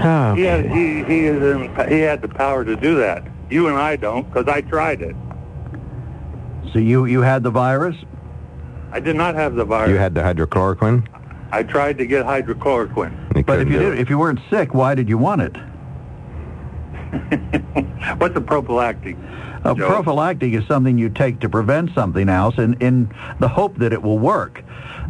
Oh, 0.00 0.34
He 0.34 0.42
had 0.42 0.66
he 0.66 1.04
he 1.04 1.26
is 1.26 1.40
in, 1.42 1.88
he 1.88 2.00
had 2.00 2.20
the 2.20 2.28
power 2.28 2.64
to 2.64 2.74
do 2.74 2.96
that. 2.96 3.24
You 3.48 3.68
and 3.68 3.76
I 3.78 3.94
don't, 3.94 4.24
because 4.28 4.48
I 4.48 4.62
tried 4.62 5.00
it. 5.00 5.14
so 6.72 6.80
you 6.80 7.04
you 7.06 7.20
had 7.22 7.44
the 7.44 7.50
virus. 7.50 7.94
I 8.90 8.98
did 8.98 9.14
not 9.14 9.36
have 9.36 9.54
the 9.54 9.64
virus. 9.64 9.90
you 9.90 9.96
had 9.98 10.14
the 10.14 10.22
hydrochloroquine? 10.22 11.06
I 11.52 11.62
tried 11.62 11.98
to 11.98 12.06
get 12.06 12.24
hydrochloroquine. 12.24 13.44
But 13.46 13.60
if 13.60 13.68
you 13.68 13.78
did, 13.78 13.98
if 13.98 14.10
you 14.10 14.18
weren't 14.18 14.40
sick, 14.50 14.74
why 14.74 14.94
did 14.94 15.08
you 15.08 15.18
want 15.18 15.42
it? 15.42 15.56
What's 18.18 18.36
a 18.36 18.40
prophylactic? 18.40 19.16
A 19.64 19.74
Joe? 19.74 19.88
prophylactic 19.88 20.52
is 20.52 20.66
something 20.66 20.98
you 20.98 21.08
take 21.08 21.40
to 21.40 21.48
prevent 21.48 21.92
something 21.94 22.28
else 22.28 22.58
in, 22.58 22.74
in 22.74 23.12
the 23.40 23.48
hope 23.48 23.76
that 23.78 23.92
it 23.92 24.02
will 24.02 24.18
work. 24.18 24.62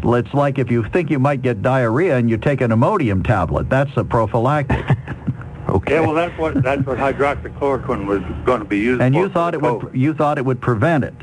It's 0.03 0.35
like 0.35 0.59
if 0.59 0.71
you 0.71 0.85
think 0.85 1.11
you 1.11 1.19
might 1.19 1.43
get 1.43 1.63
diarrhea 1.63 2.17
and 2.17 2.31
you 2.31 2.37
take 2.37 2.61
an 2.61 2.71
Imodium 2.71 3.25
tablet. 3.25 3.69
That's 3.69 3.95
a 3.97 4.05
prophylactic. 4.05 4.85
okay. 5.69 5.95
Yeah, 5.95 6.01
well, 6.01 6.15
that's 6.15 6.39
what 6.39 6.63
that's 6.63 6.85
what 6.87 6.99
hydroxychloroquine 6.99 8.07
was 8.07 8.23
going 8.45 8.61
to 8.61 8.67
be 8.67 8.79
used 8.79 9.03
and 9.03 9.15
for. 9.15 9.21
you 9.21 9.29
thought 9.29 9.55
it 9.55 9.63
would 9.63 9.91
you 9.95 10.15
thought 10.15 10.39
it 10.39 10.45
would 10.45 10.61
prevent 10.61 11.05
it. 11.05 11.15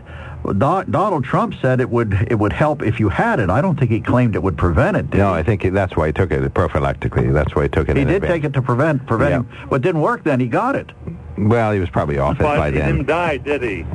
Well, 0.43 0.53
Donald 0.53 1.23
Trump 1.23 1.55
said 1.61 1.79
it 1.79 1.89
would 1.89 2.27
it 2.29 2.35
would 2.35 2.51
help 2.51 2.81
if 2.81 2.99
you 2.99 3.07
had 3.09 3.39
it. 3.39 3.49
I 3.49 3.61
don't 3.61 3.79
think 3.79 3.91
he 3.91 4.01
claimed 4.01 4.35
it 4.35 4.43
would 4.43 4.57
prevent 4.57 4.97
it. 4.97 5.09
Did 5.09 5.19
no, 5.19 5.33
he? 5.33 5.39
I 5.39 5.43
think 5.43 5.63
he, 5.63 5.69
that's 5.69 5.95
why 5.95 6.07
he 6.07 6.13
took 6.13 6.31
it 6.31 6.53
prophylactically. 6.53 7.31
That's 7.31 7.55
why 7.55 7.63
he 7.63 7.69
took 7.69 7.87
it. 7.87 7.95
he 7.95 8.01
in 8.01 8.07
did 8.09 8.17
advance. 8.17 8.33
take 8.33 8.43
it 8.43 8.53
to 8.53 8.61
prevent 8.61 9.05
prevent, 9.07 9.47
but 9.69 9.77
it 9.77 9.81
didn't 9.83 10.01
work. 10.01 10.23
Then 10.23 10.39
he 10.41 10.47
got 10.47 10.75
it. 10.75 10.91
Well, 11.37 11.71
he 11.71 11.79
was 11.79 11.89
probably 11.89 12.17
off 12.17 12.35
it 12.35 12.43
But 12.43 12.57
by 12.57 12.71
he 12.71 12.77
then. 12.77 12.91
didn't 12.97 13.07
die, 13.07 13.37
did 13.37 13.63
he? 13.63 13.85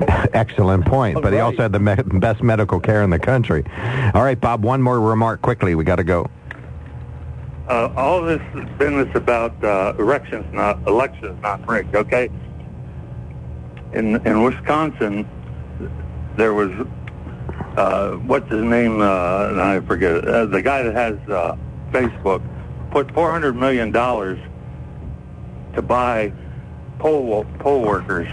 Excellent 0.32 0.86
point. 0.86 1.20
But 1.22 1.32
he 1.32 1.40
also 1.40 1.58
had 1.62 1.72
the 1.72 1.80
me- 1.80 1.94
best 2.18 2.42
medical 2.42 2.80
care 2.80 3.02
in 3.02 3.10
the 3.10 3.18
country. 3.18 3.64
All 4.14 4.22
right, 4.22 4.40
Bob. 4.40 4.64
One 4.64 4.80
more 4.80 5.00
remark 5.00 5.42
quickly. 5.42 5.74
We 5.74 5.84
got 5.84 5.96
to 5.96 6.04
go. 6.04 6.30
Uh, 7.68 7.92
all 7.96 8.22
this 8.22 8.40
business 8.78 9.14
about 9.14 9.62
uh, 9.62 9.92
elections 9.98 10.46
not 10.54 10.78
elections 10.88 11.38
not 11.42 11.68
rigged. 11.68 11.94
Okay. 11.94 12.30
In 13.92 14.16
in 14.26 14.42
Wisconsin, 14.42 15.28
there 16.38 16.54
was 16.54 16.70
uh, 17.76 18.12
what's 18.12 18.50
his 18.50 18.62
name? 18.62 19.00
Uh, 19.02 19.52
I 19.54 19.80
forget. 19.86 20.16
it. 20.16 20.28
Uh, 20.28 20.46
the 20.46 20.62
guy 20.62 20.82
that 20.82 20.94
has 20.94 21.16
uh, 21.28 21.56
Facebook 21.90 22.42
put 22.90 23.12
four 23.12 23.30
hundred 23.30 23.54
million 23.54 23.92
dollars 23.92 24.38
to 25.74 25.82
buy 25.82 26.32
poll 26.98 27.44
poll 27.58 27.82
workers 27.82 28.28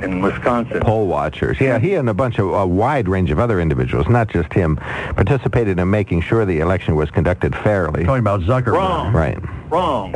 in 0.00 0.20
Wisconsin. 0.20 0.80
Poll 0.80 1.06
watchers. 1.06 1.58
Yeah, 1.60 1.78
he 1.78 1.94
and 1.94 2.08
a 2.08 2.14
bunch 2.14 2.38
of 2.38 2.52
a 2.52 2.66
wide 2.66 3.08
range 3.08 3.30
of 3.30 3.38
other 3.38 3.60
individuals, 3.60 4.08
not 4.08 4.28
just 4.28 4.52
him, 4.52 4.76
participated 4.76 5.78
in 5.78 5.88
making 5.88 6.22
sure 6.22 6.44
the 6.44 6.58
election 6.60 6.96
was 6.96 7.10
conducted 7.10 7.54
fairly. 7.56 8.04
Talking 8.04 8.20
about 8.20 8.40
Zuckerberg. 8.40 8.72
Wrong. 8.72 9.12
Right. 9.12 9.38
wrong. 9.70 10.14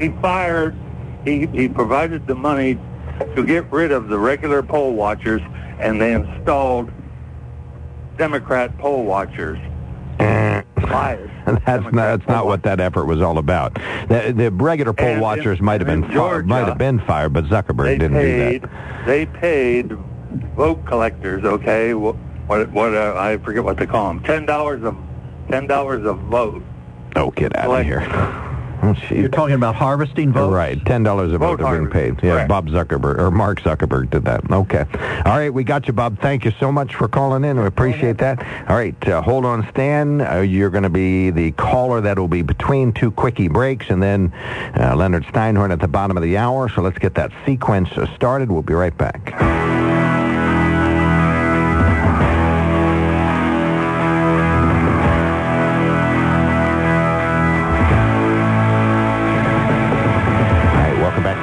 He 0.00 0.08
fired, 0.22 0.74
he, 1.26 1.46
he 1.48 1.68
provided 1.68 2.26
the 2.26 2.34
money 2.34 2.78
to 3.34 3.44
get 3.44 3.70
rid 3.72 3.92
of 3.92 4.08
the 4.08 4.18
regular 4.18 4.62
poll 4.62 4.94
watchers, 4.94 5.42
and 5.78 6.00
they 6.00 6.12
installed 6.12 6.90
Democrat 8.18 8.76
poll 8.78 9.04
watchers. 9.04 9.58
Biased. 10.18 11.32
That's 11.66 11.84
not, 11.84 11.92
that's 11.92 12.26
not 12.26 12.46
what 12.46 12.62
that 12.64 12.80
effort 12.80 13.06
was 13.06 13.22
all 13.22 13.38
about. 13.38 13.74
The, 14.08 14.32
the 14.36 14.50
regular 14.50 14.92
poll 14.92 15.06
And 15.06 15.16
in- 15.16 15.20
watchers 15.20 15.60
might 15.60 15.80
have 15.80 15.86
been 15.86 16.10
Georgia, 16.10 16.46
might 16.46 16.66
have 16.66 16.78
been 16.78 16.98
fired, 17.00 17.32
but 17.32 17.44
Zuckerberg 17.44 17.98
didn't 17.98 18.14
paid, 18.14 18.62
do 18.62 18.66
that. 18.68 19.06
they 19.06 19.26
paid 19.26 19.92
vote 20.56 20.84
collectors, 20.86 21.44
okay, 21.44 21.94
what, 21.94 22.16
what, 22.46 22.70
what 22.72 22.94
uh, 22.94 23.14
I 23.16 23.36
forget 23.38 23.62
what 23.62 23.76
they 23.76 23.86
call 23.86 24.08
them, 24.08 24.20
$10 24.20 24.48
a, 25.48 25.52
$10 25.52 26.06
a 26.06 26.12
vote. 26.14 26.62
Oh, 27.16 27.30
get 27.30 27.56
out 27.56 27.80
of 27.80 27.84
here. 27.86 28.00
Oh. 28.82 28.96
You're 29.10 29.28
talking 29.28 29.54
about 29.54 29.74
harvesting 29.74 30.32
votes? 30.32 30.52
Right, 30.52 30.84
ten 30.86 31.02
dollars 31.02 31.32
a 31.32 31.38
vote 31.38 31.58
Vote 31.58 31.66
are 31.66 31.78
being 31.78 31.90
paid. 31.90 32.22
Yeah, 32.22 32.32
correct. 32.32 32.48
Bob 32.48 32.68
Zuckerberg 32.68 33.18
or 33.18 33.30
Mark 33.30 33.60
Zuckerberg 33.60 34.10
did 34.10 34.24
that. 34.24 34.50
Okay, 34.50 34.84
all 35.26 35.38
right, 35.38 35.52
we 35.52 35.64
got 35.64 35.86
you, 35.86 35.92
Bob. 35.92 36.18
Thank 36.20 36.44
you 36.44 36.52
so 36.58 36.72
much 36.72 36.94
for 36.94 37.08
calling 37.08 37.44
in. 37.44 37.58
We 37.58 37.66
appreciate 37.66 38.18
that. 38.18 38.40
All 38.70 38.76
right, 38.76 39.08
uh, 39.08 39.22
hold 39.22 39.44
on, 39.44 39.68
Stan. 39.70 40.20
Uh, 40.20 40.40
you're 40.40 40.70
going 40.70 40.84
to 40.84 40.90
be 40.90 41.30
the 41.30 41.52
caller 41.52 42.00
that 42.00 42.18
will 42.18 42.28
be 42.28 42.42
between 42.42 42.92
two 42.92 43.10
quickie 43.10 43.48
breaks, 43.48 43.90
and 43.90 44.02
then 44.02 44.32
uh, 44.78 44.94
Leonard 44.96 45.24
Steinhorn 45.24 45.72
at 45.72 45.80
the 45.80 45.88
bottom 45.88 46.16
of 46.16 46.22
the 46.22 46.36
hour. 46.36 46.68
So 46.68 46.80
let's 46.82 46.98
get 46.98 47.14
that 47.16 47.32
sequence 47.44 47.90
started. 48.14 48.50
We'll 48.50 48.62
be 48.62 48.74
right 48.74 48.96
back. 48.96 49.69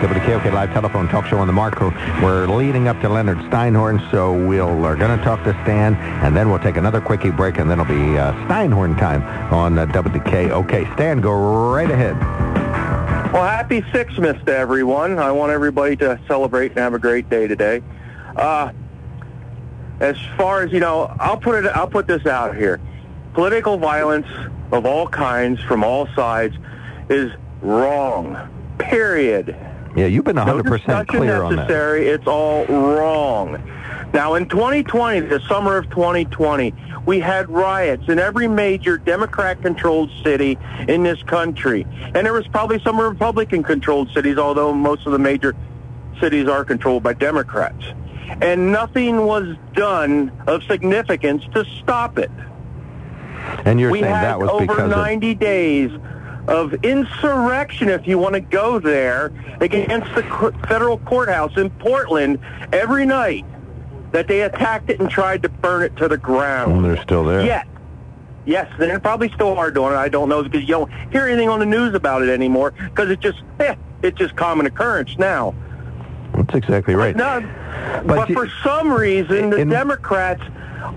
WKOK 0.01 0.53
Live 0.53 0.71
Telephone 0.73 1.07
Talk 1.07 1.25
Show 1.25 1.39
on 1.39 1.47
the 1.47 1.53
Mark. 1.53 1.79
We're- 1.81 2.45
leading 2.45 2.87
up 2.87 3.01
to 3.01 3.09
Leonard 3.09 3.39
Steinhorn, 3.49 4.11
so 4.11 4.31
we'll 4.31 4.85
are 4.85 4.95
going 4.95 5.17
to 5.17 5.23
talk 5.23 5.43
to 5.43 5.53
Stan, 5.63 5.95
and 6.23 6.37
then 6.37 6.49
we'll 6.49 6.59
take 6.59 6.77
another 6.77 7.01
quickie 7.01 7.31
break, 7.31 7.57
and 7.57 7.69
then 7.69 7.79
it'll 7.79 7.91
be 7.91 8.15
uh, 8.17 8.31
Steinhorn 8.47 8.97
time 8.99 9.23
on 9.51 9.79
uh, 9.79 9.87
WKOK. 9.87 10.93
Stan, 10.93 11.19
go 11.19 11.31
right 11.71 11.89
ahead. 11.89 12.15
Well, 13.33 13.43
happy 13.43 13.81
Sixmas 13.81 14.43
to 14.45 14.55
everyone. 14.55 15.17
I 15.17 15.31
want 15.31 15.51
everybody 15.51 15.95
to 15.97 16.19
celebrate 16.27 16.69
and 16.71 16.79
have 16.79 16.93
a 16.93 16.99
great 16.99 17.27
day 17.29 17.47
today. 17.47 17.81
Uh, 18.35 18.71
as 19.99 20.15
far 20.37 20.61
as 20.61 20.71
you 20.71 20.79
know, 20.79 21.15
I'll 21.19 21.37
put 21.37 21.65
it. 21.65 21.71
I'll 21.75 21.89
put 21.89 22.05
this 22.05 22.25
out 22.27 22.55
here. 22.55 22.79
Political 23.33 23.79
violence 23.79 24.27
of 24.71 24.85
all 24.85 25.07
kinds 25.07 25.59
from 25.61 25.83
all 25.83 26.07
sides 26.15 26.55
is 27.09 27.31
wrong. 27.61 28.37
Period. 28.77 29.55
Yeah, 29.95 30.05
you've 30.05 30.25
been 30.25 30.35
100% 30.35 30.63
discussion 30.63 31.05
clear 31.05 31.41
on 31.41 31.55
that. 31.55 31.61
necessary. 31.63 32.07
It's 32.07 32.27
all 32.27 32.65
wrong. 32.65 33.61
Now, 34.13 34.35
in 34.35 34.47
2020, 34.47 35.21
the 35.21 35.39
summer 35.47 35.77
of 35.77 35.89
2020, 35.89 36.73
we 37.05 37.19
had 37.19 37.49
riots 37.49 38.07
in 38.07 38.19
every 38.19 38.47
major 38.47 38.97
Democrat-controlled 38.97 40.11
city 40.23 40.57
in 40.87 41.03
this 41.03 41.21
country, 41.23 41.85
and 42.01 42.15
there 42.15 42.33
was 42.33 42.47
probably 42.47 42.79
some 42.83 42.99
Republican-controlled 42.99 44.11
cities, 44.13 44.37
although 44.37 44.73
most 44.73 45.05
of 45.05 45.11
the 45.11 45.19
major 45.19 45.55
cities 46.19 46.47
are 46.47 46.63
controlled 46.63 47.03
by 47.03 47.13
Democrats. 47.13 47.83
And 48.41 48.71
nothing 48.71 49.25
was 49.25 49.55
done 49.73 50.31
of 50.47 50.63
significance 50.63 51.43
to 51.53 51.65
stop 51.79 52.17
it 52.17 52.31
And 53.65 53.79
you're 53.79 53.91
we 53.91 54.01
saying 54.01 54.11
that 54.11 54.39
was 54.39 54.49
over 54.49 54.65
because 54.65 54.83
of 54.83 54.89
90 54.89 55.35
days 55.35 55.91
of 56.47 56.73
insurrection, 56.85 57.89
if 57.89 58.07
you 58.07 58.17
want 58.17 58.33
to 58.33 58.39
go 58.39 58.79
there, 58.79 59.31
against 59.59 60.13
the 60.15 60.23
federal 60.67 60.97
courthouse 60.99 61.55
in 61.57 61.69
Portland 61.71 62.39
every 62.71 63.05
night 63.05 63.45
that 64.11 64.27
they 64.27 64.41
attacked 64.41 64.89
it 64.89 64.99
and 64.99 65.09
tried 65.09 65.43
to 65.43 65.49
burn 65.49 65.83
it 65.83 65.95
to 65.97 66.07
the 66.07 66.17
ground. 66.17 66.71
Well, 66.73 66.81
they're 66.81 67.01
still 67.03 67.25
there. 67.25 67.45
Yet, 67.45 67.67
yes, 68.45 68.71
they 68.79 68.97
probably 68.99 69.29
still 69.33 69.57
are 69.57 69.71
doing 69.71 69.93
it. 69.93 69.97
I 69.97 70.07
don't 70.09 70.29
know 70.29 70.41
because 70.43 70.61
you 70.61 70.67
don't 70.67 70.91
hear 71.11 71.27
anything 71.27 71.49
on 71.49 71.59
the 71.59 71.65
news 71.65 71.93
about 71.93 72.23
it 72.23 72.29
anymore 72.29 72.71
because 72.71 73.09
it 73.09 73.19
just, 73.19 73.41
eh, 73.59 73.75
it's 74.01 74.17
just 74.17 74.35
common 74.35 74.65
occurrence 74.65 75.17
now. 75.17 75.53
That's 76.33 76.55
exactly 76.55 76.95
right. 76.95 77.15
No, 77.15 77.41
But 78.05 78.27
but, 78.27 78.31
for 78.31 78.47
some 78.63 78.91
reason, 78.91 79.49
the 79.49 79.57
in- 79.57 79.69
Democrats, 79.69 80.43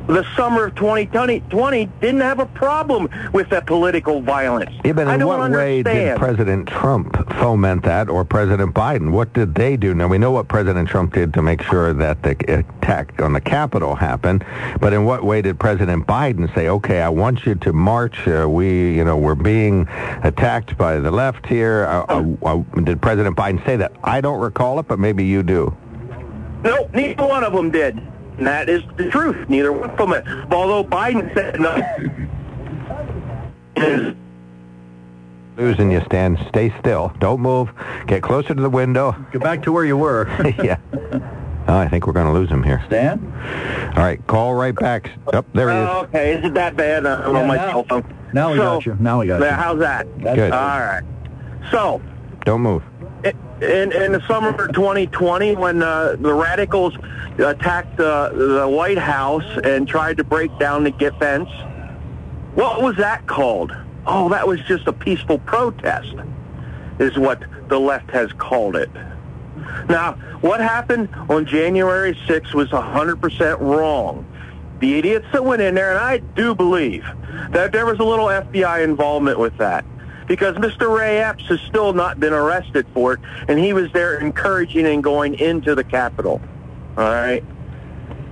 the 0.07 0.25
summer 0.37 0.67
of 0.67 0.75
2020, 0.75 1.87
didn't 2.01 2.21
have 2.21 2.39
a 2.39 2.47
problem 2.47 3.09
with 3.33 3.49
that 3.51 3.67
political 3.67 4.21
violence. 4.21 4.71
Yeah, 4.85 4.93
but 4.93 5.09
in 5.09 5.27
what 5.27 5.51
way 5.51 5.83
did. 5.83 6.19
President 6.19 6.69
Trump 6.69 7.17
foment 7.35 7.85
that, 7.85 8.09
or 8.09 8.25
President 8.25 8.75
Biden? 8.75 9.13
What 9.13 9.33
did 9.33 9.55
they 9.55 9.77
do? 9.77 9.95
Now 9.95 10.09
we 10.09 10.19
know 10.19 10.31
what 10.31 10.49
President 10.49 10.89
Trump 10.89 11.15
did 11.15 11.33
to 11.35 11.43
make 11.43 11.63
sure 11.63 11.93
that 11.93 12.23
the 12.23 12.31
attack 12.59 13.21
on 13.21 13.33
the 13.33 13.41
Capitol 13.41 13.95
happened, 13.95 14.45
but 14.81 14.93
in 14.93 15.05
what 15.05 15.25
way 15.25 15.43
did 15.43 15.59
President 15.59 16.07
Biden 16.07 16.53
say, 16.55 16.69
"Okay, 16.69 17.01
I 17.01 17.09
want 17.09 17.47
you 17.47 17.55
to 17.57 17.73
march. 17.73 18.27
Uh, 18.27 18.49
we, 18.49 18.95
you 18.95 19.05
know, 19.05 19.17
we're 19.17 19.35
being 19.35 19.89
attacked 20.23 20.77
by 20.77 20.99
the 20.99 21.11
left 21.11 21.47
here"? 21.47 21.87
Uh, 21.87 22.05
uh, 22.09 22.47
uh, 22.47 22.81
did 22.83 23.01
President 23.01 23.37
Biden 23.37 23.65
say 23.65 23.77
that? 23.77 23.93
I 24.05 24.21
don't 24.21 24.41
recall 24.41 24.79
it, 24.81 24.89
but 24.89 24.99
maybe 24.99 25.25
you 25.25 25.43
do. 25.43 25.77
Nope, 26.63 26.93
neither 26.93 27.27
one 27.27 27.43
of 27.43 27.53
them 27.53 27.71
did. 27.71 28.01
And 28.41 28.47
that 28.47 28.71
is 28.71 28.83
the 28.97 29.11
truth. 29.11 29.51
Neither 29.51 29.71
one 29.71 29.91
of 29.91 29.99
them. 29.99 30.47
Although 30.51 30.83
Biden 30.83 31.33
said 31.35 31.61
no. 31.61 31.77
Losing 35.59 35.93
you, 35.93 36.01
Stan. 36.07 36.39
Stay 36.49 36.73
still. 36.81 37.13
Don't 37.19 37.41
move. 37.41 37.69
Get 38.07 38.23
closer 38.23 38.55
to 38.55 38.63
the 38.63 38.71
window. 38.71 39.15
Go 39.31 39.41
back 39.41 39.63
to 39.65 39.73
where 39.73 39.85
you 39.85 39.99
were. 39.99 40.27
yeah. 40.65 40.79
Oh, 41.69 41.77
I 41.77 41.87
think 41.87 42.07
we're 42.07 42.15
going 42.15 42.29
to 42.29 42.33
lose 42.33 42.49
him 42.49 42.63
here. 42.63 42.83
Stan? 42.87 43.21
All 43.95 44.03
right, 44.05 44.27
call 44.27 44.55
right 44.55 44.75
back. 44.75 45.11
Up 45.35 45.45
there 45.53 45.71
he 45.71 45.77
is. 45.77 45.87
Oh, 45.91 46.01
okay, 46.05 46.33
is 46.33 46.43
it 46.47 46.55
that 46.55 46.77
bad? 46.77 47.05
I'm 47.05 47.35
Yeah, 47.35 47.41
on 47.43 47.47
my 47.47 47.57
now- 47.57 47.69
cell 47.71 47.85
phone. 47.85 48.17
Now 48.33 48.53
we 48.53 48.57
So, 48.59 48.63
got 48.63 48.87
you. 48.87 48.97
Now 49.01 49.21
we 49.21 49.27
got 49.27 49.41
you. 49.43 49.47
How's 49.49 49.81
that? 49.81 50.07
That's 50.23 50.35
Good. 50.37 50.53
All 50.53 50.79
right. 50.81 51.03
So, 51.71 52.01
Don't 52.47 52.63
move. 52.63 52.83
In, 53.25 53.93
in 53.93 54.13
the 54.13 54.23
summer 54.27 54.49
of 54.51 54.73
2020 54.73 55.57
when 55.57 55.83
uh, 55.83 56.17
the 56.19 56.33
radicals 56.33 56.95
attacked 57.39 57.99
uh, 58.01 58.31
the 58.31 58.69
White 58.69 58.99
House 58.99 59.45
and 59.65 59.87
tried 59.87 60.17
to 60.17 60.25
break 60.25 60.57
down 60.59 60.85
the 60.85 60.91
defense. 60.93 61.49
What 62.55 62.83
was 62.83 62.97
that 62.97 63.27
called? 63.27 63.73
Oh, 64.07 64.29
that 64.31 64.47
was 64.47 64.61
just 64.63 64.87
a 64.87 64.93
peaceful 64.93 65.39
protest, 65.39 66.15
is 66.99 67.19
what 67.19 67.43
the 67.69 67.79
left 67.79 68.11
has 68.11 68.33
called 68.33 68.77
it. 68.77 68.91
Now, 69.89 70.15
what 70.41 70.61
happened 70.61 71.09
on 71.29 71.47
January 71.47 72.15
6th 72.27 72.55
was 72.55 72.69
100% 72.69 73.61
wrong. 73.61 74.27
The 74.81 74.95
idiots 74.95 75.27
that 75.33 75.45
went 75.45 75.61
in 75.61 75.75
there, 75.75 75.91
and 75.91 75.99
I 75.99 76.19
do 76.19 76.55
believe 76.55 77.05
that 77.51 77.73
there 77.73 77.85
was 77.85 77.99
a 77.99 78.05
little 78.05 78.27
FBI 78.27 78.83
involvement 78.83 79.39
with 79.39 79.57
that. 79.59 79.85
Because 80.31 80.55
Mr. 80.59 80.97
Ray 80.97 81.19
Epps 81.19 81.43
has 81.47 81.59
still 81.63 81.93
not 81.93 82.21
been 82.21 82.33
arrested 82.33 82.87
for 82.95 83.15
it, 83.15 83.21
and 83.49 83.59
he 83.59 83.73
was 83.73 83.91
there 83.91 84.17
encouraging 84.17 84.87
and 84.87 85.03
going 85.03 85.35
into 85.35 85.75
the 85.75 85.83
Capitol. 85.83 86.41
All 86.97 87.03
right? 87.03 87.43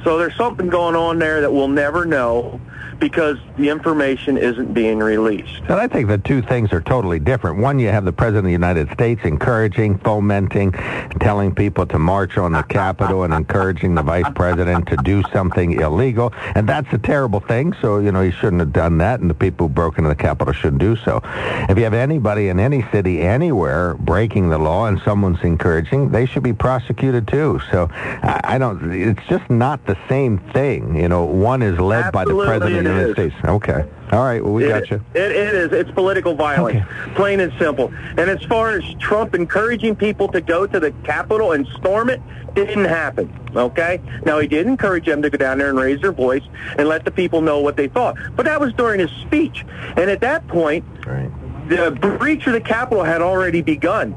So 0.05 0.17
there's 0.17 0.37
something 0.37 0.69
going 0.69 0.95
on 0.95 1.19
there 1.19 1.41
that 1.41 1.53
we'll 1.53 1.67
never 1.67 2.05
know 2.05 2.61
because 2.99 3.39
the 3.57 3.69
information 3.69 4.37
isn't 4.37 4.75
being 4.75 4.99
released. 4.99 5.61
And 5.63 5.75
I 5.75 5.87
think 5.87 6.09
the 6.09 6.19
two 6.19 6.43
things 6.43 6.73
are 6.73 6.81
totally 6.81 7.19
different. 7.19 7.59
One, 7.59 7.79
you 7.79 7.89
have 7.89 8.05
the 8.05 8.13
President 8.13 8.39
of 8.39 8.45
the 8.47 8.53
United 8.53 8.91
States 8.93 9.21
encouraging, 9.25 9.99
fomenting, 9.99 10.73
telling 11.21 11.55
people 11.55 11.87
to 11.87 11.99
march 11.99 12.39
on 12.39 12.53
the 12.53 12.63
Capitol 12.65 13.23
and 13.23 13.33
encouraging 13.33 13.95
the 13.95 14.03
Vice 14.03 14.31
President 14.35 14.89
to 14.89 14.97
do 14.99 15.23
something 15.33 15.81
illegal. 15.81 16.33
And 16.55 16.69
that's 16.69 16.93
a 16.93 16.99
terrible 16.99 17.41
thing. 17.41 17.73
So, 17.81 17.99
you 17.99 18.11
know, 18.11 18.23
he 18.23 18.33
shouldn't 18.33 18.61
have 18.61 18.73
done 18.73 18.99
that, 18.99 19.21
and 19.21 19.31
the 19.31 19.35
people 19.35 19.69
who 19.69 19.75
broke 19.75 19.99
into 19.99 20.09
the 20.09 20.17
Capitol 20.17 20.53
shouldn't 20.53 20.81
do 20.81 20.97
so. 20.97 21.21
If 21.69 21.79
you 21.79 21.85
have 21.85 21.95
anybody 21.95 22.49
in 22.49 22.59
any 22.59 22.85
city 22.91 23.21
anywhere 23.21 23.95
breaking 23.95 24.49
the 24.49 24.59
law 24.59 24.87
and 24.87 25.01
someone's 25.05 25.43
encouraging, 25.43 26.11
they 26.11 26.27
should 26.27 26.43
be 26.43 26.53
prosecuted 26.53 27.29
too. 27.29 27.61
So 27.71 27.89
I, 27.93 28.41
I 28.45 28.59
don't, 28.59 28.93
it's 28.93 29.25
just 29.29 29.49
not 29.51 29.85
the 29.87 29.97
same 30.09 30.39
thing. 30.53 30.97
You 30.97 31.09
know, 31.09 31.25
one 31.25 31.63
is 31.63 31.79
led 31.79 32.13
by 32.13 32.25
the 32.25 32.35
President 32.35 32.79
of 32.79 32.85
the 32.85 32.88
it 32.88 32.88
United 32.89 33.09
is. 33.09 33.15
States. 33.33 33.35
Okay. 33.45 33.85
All 34.13 34.25
right. 34.25 34.43
Well, 34.43 34.53
we 34.55 34.65
It- 34.65 34.69
got 34.69 34.91
you. 34.91 35.01
It, 35.15 35.31
it 35.33 35.55
is. 35.55 35.73
It's 35.73 35.91
political 35.91 36.35
violence, 36.35 36.85
plain 37.15 37.41
and 37.41 37.53
simple. 37.59 37.93
And 38.17 38.21
as 38.31 38.43
far 38.45 38.71
as 38.71 38.83
Trump 38.99 39.35
encouraging 39.35 39.97
people 39.97 40.29
to 40.29 40.41
go 40.41 40.67
to 40.67 40.81
the 40.81 40.91
Capitol 41.05 41.53
and 41.53 41.67
storm 41.79 42.09
it, 42.11 42.21
didn't 42.55 42.87
happen. 42.87 43.31
Okay. 43.55 44.01
Now 44.25 44.39
he 44.41 44.49
did 44.49 44.67
encourage 44.67 45.07
them 45.07 45.23
to 45.23 45.31
go 45.31 45.39
down 45.39 45.59
there 45.59 45.69
and 45.69 45.79
raise 45.79 46.01
their 46.01 46.13
voice 46.13 46.43
and 46.79 46.89
let 46.89 47.05
the 47.05 47.11
people 47.11 47.41
know 47.43 47.61
what 47.61 47.77
they 47.77 47.89
thought. 47.89 48.17
But 48.37 48.47
that 48.47 48.61
was 48.61 48.73
during 48.75 49.01
his 49.01 49.11
speech, 49.23 49.65
and 49.97 50.11
at 50.11 50.21
that 50.21 50.47
point, 50.49 50.85
Right. 51.07 51.31
the 51.69 51.91
breach 52.19 52.47
of 52.47 52.53
the 52.55 52.61
Capitol 52.61 53.05
had 53.05 53.21
already 53.23 53.63
begun. 53.63 54.15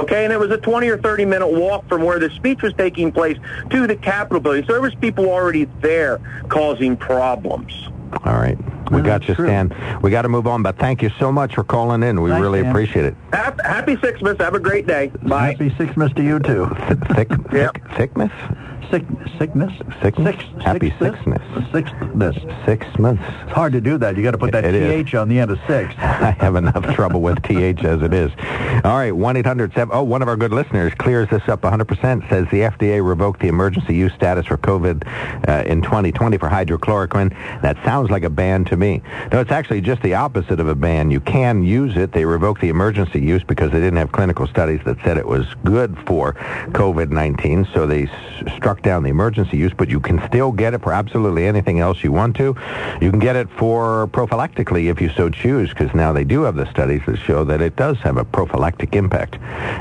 Okay, 0.00 0.24
and 0.24 0.32
it 0.32 0.38
was 0.40 0.50
a 0.50 0.56
20 0.56 0.88
or 0.88 0.98
30 0.98 1.24
minute 1.26 1.46
walk 1.48 1.86
from 1.88 2.02
where 2.04 2.18
the 2.18 2.30
speech 2.30 2.62
was 2.62 2.72
taking 2.74 3.12
place 3.12 3.36
to 3.70 3.86
the 3.86 3.96
Capitol 3.96 4.40
building. 4.40 4.64
So 4.66 4.72
there 4.72 4.80
was 4.80 4.94
people 4.96 5.28
already 5.28 5.64
there 5.80 6.18
causing 6.48 6.96
problems. 6.96 7.72
All 8.24 8.34
right. 8.34 8.56
We 8.90 8.96
Well, 8.96 9.04
got 9.04 9.20
that's 9.20 9.28
you, 9.28 9.34
true. 9.36 9.46
Stan. 9.46 10.00
We 10.02 10.10
got 10.10 10.22
to 10.22 10.28
move 10.28 10.46
on, 10.48 10.62
but 10.64 10.76
thank 10.78 11.00
you 11.02 11.10
so 11.20 11.30
much 11.30 11.54
for 11.54 11.62
calling 11.62 12.02
in. 12.02 12.20
We 12.22 12.30
Thanks, 12.30 12.42
really 12.42 12.60
Stan. 12.60 12.70
appreciate 12.70 13.04
it. 13.04 13.14
Hap- 13.32 13.60
Happy 13.60 13.94
Sixmas. 13.96 14.40
Have 14.40 14.54
a 14.54 14.58
great 14.58 14.86
day. 14.86 15.12
Bye. 15.22 15.52
Happy 15.52 15.70
Sixmas 15.70 16.14
to 16.16 16.22
you, 16.22 16.40
too. 16.40 16.66
Thick, 17.14 17.28
Yep. 17.30 17.74
thick, 17.74 17.82
thickness? 17.96 18.32
Sick, 18.90 19.04
sickness? 19.38 19.72
Sickness? 20.02 20.36
Six, 20.38 20.62
Happy 20.64 20.90
sixness? 20.98 21.40
sixness. 21.72 21.72
Sixthness. 21.72 22.66
Six 22.66 22.98
months. 22.98 23.22
It's 23.44 23.52
hard 23.52 23.72
to 23.72 23.80
do 23.80 23.98
that. 23.98 24.16
You 24.16 24.22
got 24.22 24.32
to 24.32 24.38
put 24.38 24.52
that 24.52 24.64
It 24.64 24.74
is. 24.74 25.04
th 25.04 25.14
on 25.14 25.28
the 25.28 25.38
end 25.38 25.50
of 25.50 25.58
six. 25.66 25.94
I 25.98 26.32
have 26.40 26.56
enough 26.56 26.84
trouble 26.94 27.20
with 27.20 27.42
TH 27.42 27.84
as 27.84 28.02
it 28.02 28.12
is. 28.12 28.30
All 28.84 28.96
right, 28.96 29.12
1-800-7... 29.12 29.88
Oh, 29.92 30.02
one 30.02 30.22
of 30.22 30.28
our 30.28 30.36
good 30.36 30.52
listeners 30.52 30.92
clears 30.94 31.28
this 31.30 31.42
up 31.48 31.62
100%, 31.62 32.28
says 32.28 32.46
the 32.50 32.60
FDA 32.60 33.06
revoked 33.06 33.40
the 33.40 33.48
emergency 33.48 33.94
use 33.94 34.12
status 34.14 34.46
for 34.46 34.56
COVID 34.56 35.06
uh, 35.48 35.62
in 35.68 35.82
2020 35.82 36.38
for 36.38 36.48
hydrochloroquine. 36.48 37.30
That 37.62 37.76
sounds 37.84 38.10
like 38.10 38.22
a 38.24 38.30
ban 38.30 38.64
to 38.66 38.76
me. 38.76 39.02
No, 39.32 39.40
it's 39.40 39.50
actually 39.50 39.80
just 39.82 40.02
the 40.02 40.14
opposite 40.14 40.60
of 40.60 40.68
a 40.68 40.74
ban. 40.74 41.10
You 41.10 41.20
can 41.20 41.62
use 41.62 41.96
it. 41.96 42.12
They 42.12 42.24
revoked 42.24 42.60
the 42.60 42.68
emergency 42.68 43.20
use 43.20 43.42
because 43.44 43.70
they 43.70 43.80
didn't 43.80 43.96
have 43.98 44.12
clinical 44.12 44.46
studies 44.46 44.80
that 44.84 44.96
said 45.04 45.18
it 45.18 45.26
was 45.26 45.46
good 45.64 45.96
for 46.06 46.34
COVID-19, 46.72 47.72
so 47.74 47.86
they 47.86 48.04
s- 48.04 48.52
down 48.82 49.02
the 49.02 49.10
emergency 49.10 49.56
use, 49.56 49.72
but 49.76 49.88
you 49.88 50.00
can 50.00 50.20
still 50.28 50.52
get 50.52 50.74
it 50.74 50.82
for 50.82 50.92
absolutely 50.92 51.46
anything 51.46 51.80
else 51.80 52.02
you 52.02 52.12
want 52.12 52.36
to. 52.36 52.54
You 53.00 53.10
can 53.10 53.18
get 53.20 53.36
it 53.36 53.48
for 53.50 54.08
prophylactically 54.08 54.90
if 54.90 55.00
you 55.00 55.08
so 55.10 55.28
choose, 55.30 55.70
because 55.70 55.94
now 55.94 56.12
they 56.12 56.24
do 56.24 56.42
have 56.42 56.56
the 56.56 56.70
studies 56.70 57.02
that 57.06 57.16
show 57.18 57.44
that 57.44 57.60
it 57.60 57.76
does 57.76 57.98
have 57.98 58.16
a 58.16 58.24
prophylactic 58.24 58.94
impact. 58.94 59.36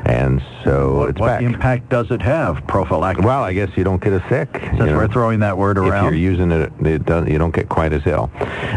And 0.06 0.42
so 0.64 0.98
What, 1.00 1.10
it's 1.10 1.20
what 1.20 1.28
back. 1.28 1.42
impact 1.42 1.90
does 1.90 2.12
it 2.12 2.22
have, 2.22 2.66
prophylactic? 2.68 3.26
Well, 3.26 3.44
I 3.44 3.54
guess 3.54 3.70
you 3.76 3.84
don't 3.84 4.02
get 4.02 4.14
as 4.14 4.22
sick. 4.30 4.50
Since 4.54 4.80
you 4.80 4.86
know. 4.88 4.98
we're 4.98 5.08
throwing 5.08 5.40
that 5.40 5.58
word 5.58 5.78
around. 5.78 6.08
If 6.14 6.20
you're 6.20 6.32
using 6.32 6.52
it, 6.52 6.72
it 6.82 7.06
does, 7.06 7.28
you 7.28 7.38
don't 7.38 7.54
get 7.54 7.70
quite 7.70 7.94
as 7.94 8.06
ill. 8.06 8.30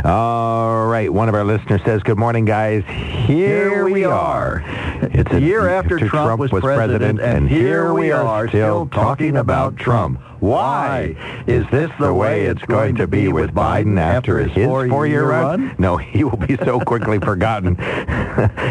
All 0.05 0.87
right. 0.87 1.13
One 1.13 1.29
of 1.29 1.35
our 1.35 1.45
listeners 1.45 1.81
says, 1.85 2.03
"Good 2.03 2.19
morning, 2.19 2.45
guys. 2.45 2.85
Here, 2.87 3.71
Here 3.71 3.89
we 3.89 4.05
are. 4.05 4.63
It's 5.03 5.33
A 5.33 5.41
year 5.41 5.69
after 5.69 5.99
Trump 5.99 6.39
was 6.41 6.51
president, 6.51 7.21
and 7.21 7.49
here 7.49 7.93
we 7.93 8.11
are 8.13 8.49
still 8.49 8.87
talking 8.87 9.37
about 9.37 9.77
Trump. 9.77 10.12
Why? 10.41 11.17
Is 11.47 11.67
this 11.71 11.91
the 12.01 12.13
way 12.13 12.47
it's 12.47 12.63
going 12.63 12.97
to 12.97 13.07
be 13.07 13.29
with 13.29 13.53
Biden 13.53 13.99
after 13.99 14.39
his 14.39 14.53
four-year 14.53 15.29
run? 15.29 15.75
No, 15.79 15.97
he 15.97 16.25
will 16.25 16.37
be 16.37 16.57
so 16.57 16.81
quickly 16.81 17.19
forgotten. 17.21 17.77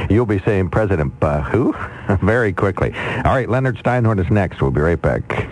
You'll 0.09 0.25
be 0.25 0.39
saying 0.39 0.69
President 0.69 1.13
uh, 1.21 1.41
who? 1.51 1.73
Very 2.21 2.53
quickly. 2.53 2.93
All 2.93 3.33
right, 3.33 3.49
Leonard 3.49 3.77
Steinhorn 3.77 4.19
is 4.23 4.29
next. 4.29 4.61
We'll 4.61 4.71
be 4.71 4.81
right 4.81 5.01
back. 5.01 5.47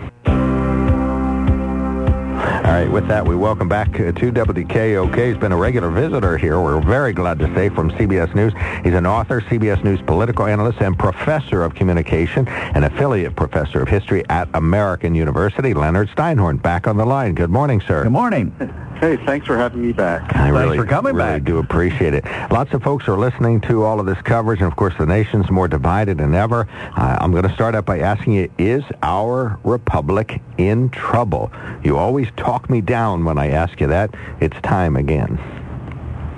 All 2.70 2.76
right, 2.76 2.88
with 2.88 3.08
that, 3.08 3.26
we 3.26 3.34
welcome 3.34 3.68
back 3.68 3.88
uh, 3.98 4.12
to 4.12 4.30
WKOK. 4.30 5.26
He's 5.26 5.36
been 5.36 5.50
a 5.50 5.56
regular 5.56 5.90
visitor 5.90 6.38
here. 6.38 6.60
We're 6.60 6.80
very 6.80 7.12
glad 7.12 7.40
to 7.40 7.52
say 7.52 7.68
from 7.68 7.90
CBS 7.90 8.32
News. 8.32 8.52
He's 8.84 8.94
an 8.94 9.06
author, 9.06 9.40
CBS 9.40 9.82
News 9.82 10.00
political 10.02 10.46
analyst, 10.46 10.80
and 10.80 10.96
professor 10.96 11.64
of 11.64 11.74
communication, 11.74 12.46
and 12.46 12.84
affiliate 12.84 13.34
professor 13.34 13.82
of 13.82 13.88
history 13.88 14.22
at 14.28 14.48
American 14.54 15.16
University. 15.16 15.74
Leonard 15.74 16.10
Steinhorn, 16.10 16.62
back 16.62 16.86
on 16.86 16.96
the 16.96 17.04
line. 17.04 17.34
Good 17.34 17.50
morning, 17.50 17.80
sir. 17.80 18.04
Good 18.04 18.12
morning. 18.12 18.54
Hey, 19.00 19.16
thanks 19.24 19.46
for 19.46 19.56
having 19.56 19.80
me 19.80 19.92
back. 19.92 20.20
I 20.36 20.50
Thanks 20.50 20.58
really, 20.58 20.76
for 20.76 20.84
coming 20.84 21.14
really 21.14 21.38
back. 21.38 21.44
do 21.44 21.56
appreciate 21.56 22.12
it. 22.12 22.22
Lots 22.52 22.74
of 22.74 22.82
folks 22.82 23.08
are 23.08 23.16
listening 23.16 23.62
to 23.62 23.82
all 23.82 23.98
of 23.98 24.04
this 24.04 24.20
coverage, 24.20 24.60
and 24.60 24.70
of 24.70 24.76
course, 24.76 24.92
the 24.98 25.06
nation's 25.06 25.50
more 25.50 25.68
divided 25.68 26.18
than 26.18 26.34
ever. 26.34 26.68
Uh, 26.70 27.16
I'm 27.18 27.32
going 27.32 27.48
to 27.48 27.54
start 27.54 27.74
out 27.74 27.86
by 27.86 28.00
asking 28.00 28.34
you: 28.34 28.52
Is 28.58 28.84
our 29.02 29.58
republic 29.64 30.42
in 30.58 30.90
trouble? 30.90 31.50
You 31.82 31.96
always 31.96 32.28
talk 32.36 32.59
me 32.68 32.80
down 32.80 33.24
when 33.24 33.38
I 33.38 33.50
ask 33.50 33.80
you 33.80 33.86
that. 33.86 34.14
It's 34.40 34.60
time 34.62 34.96
again. 34.96 35.38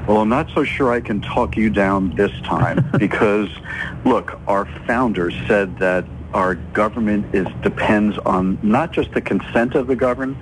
Well, 0.07 0.19
I'm 0.19 0.29
not 0.29 0.51
so 0.53 0.65
sure 0.65 0.93
I 0.93 1.01
can 1.01 1.21
talk 1.21 1.57
you 1.57 1.71
down 1.71 2.15
this 2.17 2.33
time 2.43 2.85
because, 2.99 3.49
look, 4.05 4.39
our 4.47 4.67
founders 4.87 5.35
said 5.47 5.79
that 5.79 6.05
our 6.35 6.55
government 6.55 7.35
is 7.35 7.47
depends 7.63 8.19
on 8.19 8.59
not 8.63 8.93
just 8.93 9.13
the 9.13 9.21
consent 9.21 9.75
of 9.75 9.87
the 9.87 9.97
governed, 9.97 10.37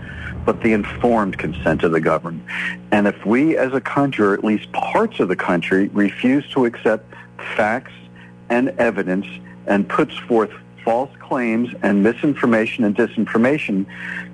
but 0.44 0.62
the 0.62 0.72
informed 0.72 1.38
consent 1.38 1.82
of 1.82 1.92
the 1.92 2.00
governed. 2.00 2.42
And 2.90 3.06
if 3.06 3.26
we 3.26 3.56
as 3.56 3.72
a 3.72 3.80
country, 3.80 4.26
or 4.26 4.34
at 4.34 4.44
least 4.44 4.72
parts 4.72 5.20
of 5.20 5.28
the 5.28 5.36
country, 5.36 5.88
refuse 5.88 6.48
to 6.52 6.64
accept 6.64 7.12
facts 7.56 7.92
and 8.48 8.70
evidence 8.70 9.26
and 9.66 9.88
puts 9.88 10.16
forth 10.16 10.50
false 10.84 11.10
claims 11.20 11.74
and 11.82 12.02
misinformation 12.02 12.84
and 12.84 12.96
disinformation, 12.96 13.86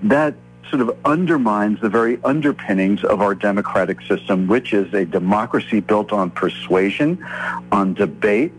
that 0.05 0.34
sort 0.70 0.82
of 0.82 0.96
undermines 1.04 1.80
the 1.80 1.88
very 1.88 2.22
underpinnings 2.24 3.04
of 3.04 3.20
our 3.20 3.34
democratic 3.34 4.00
system, 4.02 4.46
which 4.46 4.72
is 4.72 4.92
a 4.94 5.04
democracy 5.04 5.80
built 5.80 6.12
on 6.12 6.30
persuasion, 6.30 7.24
on 7.72 7.94
debate, 7.94 8.52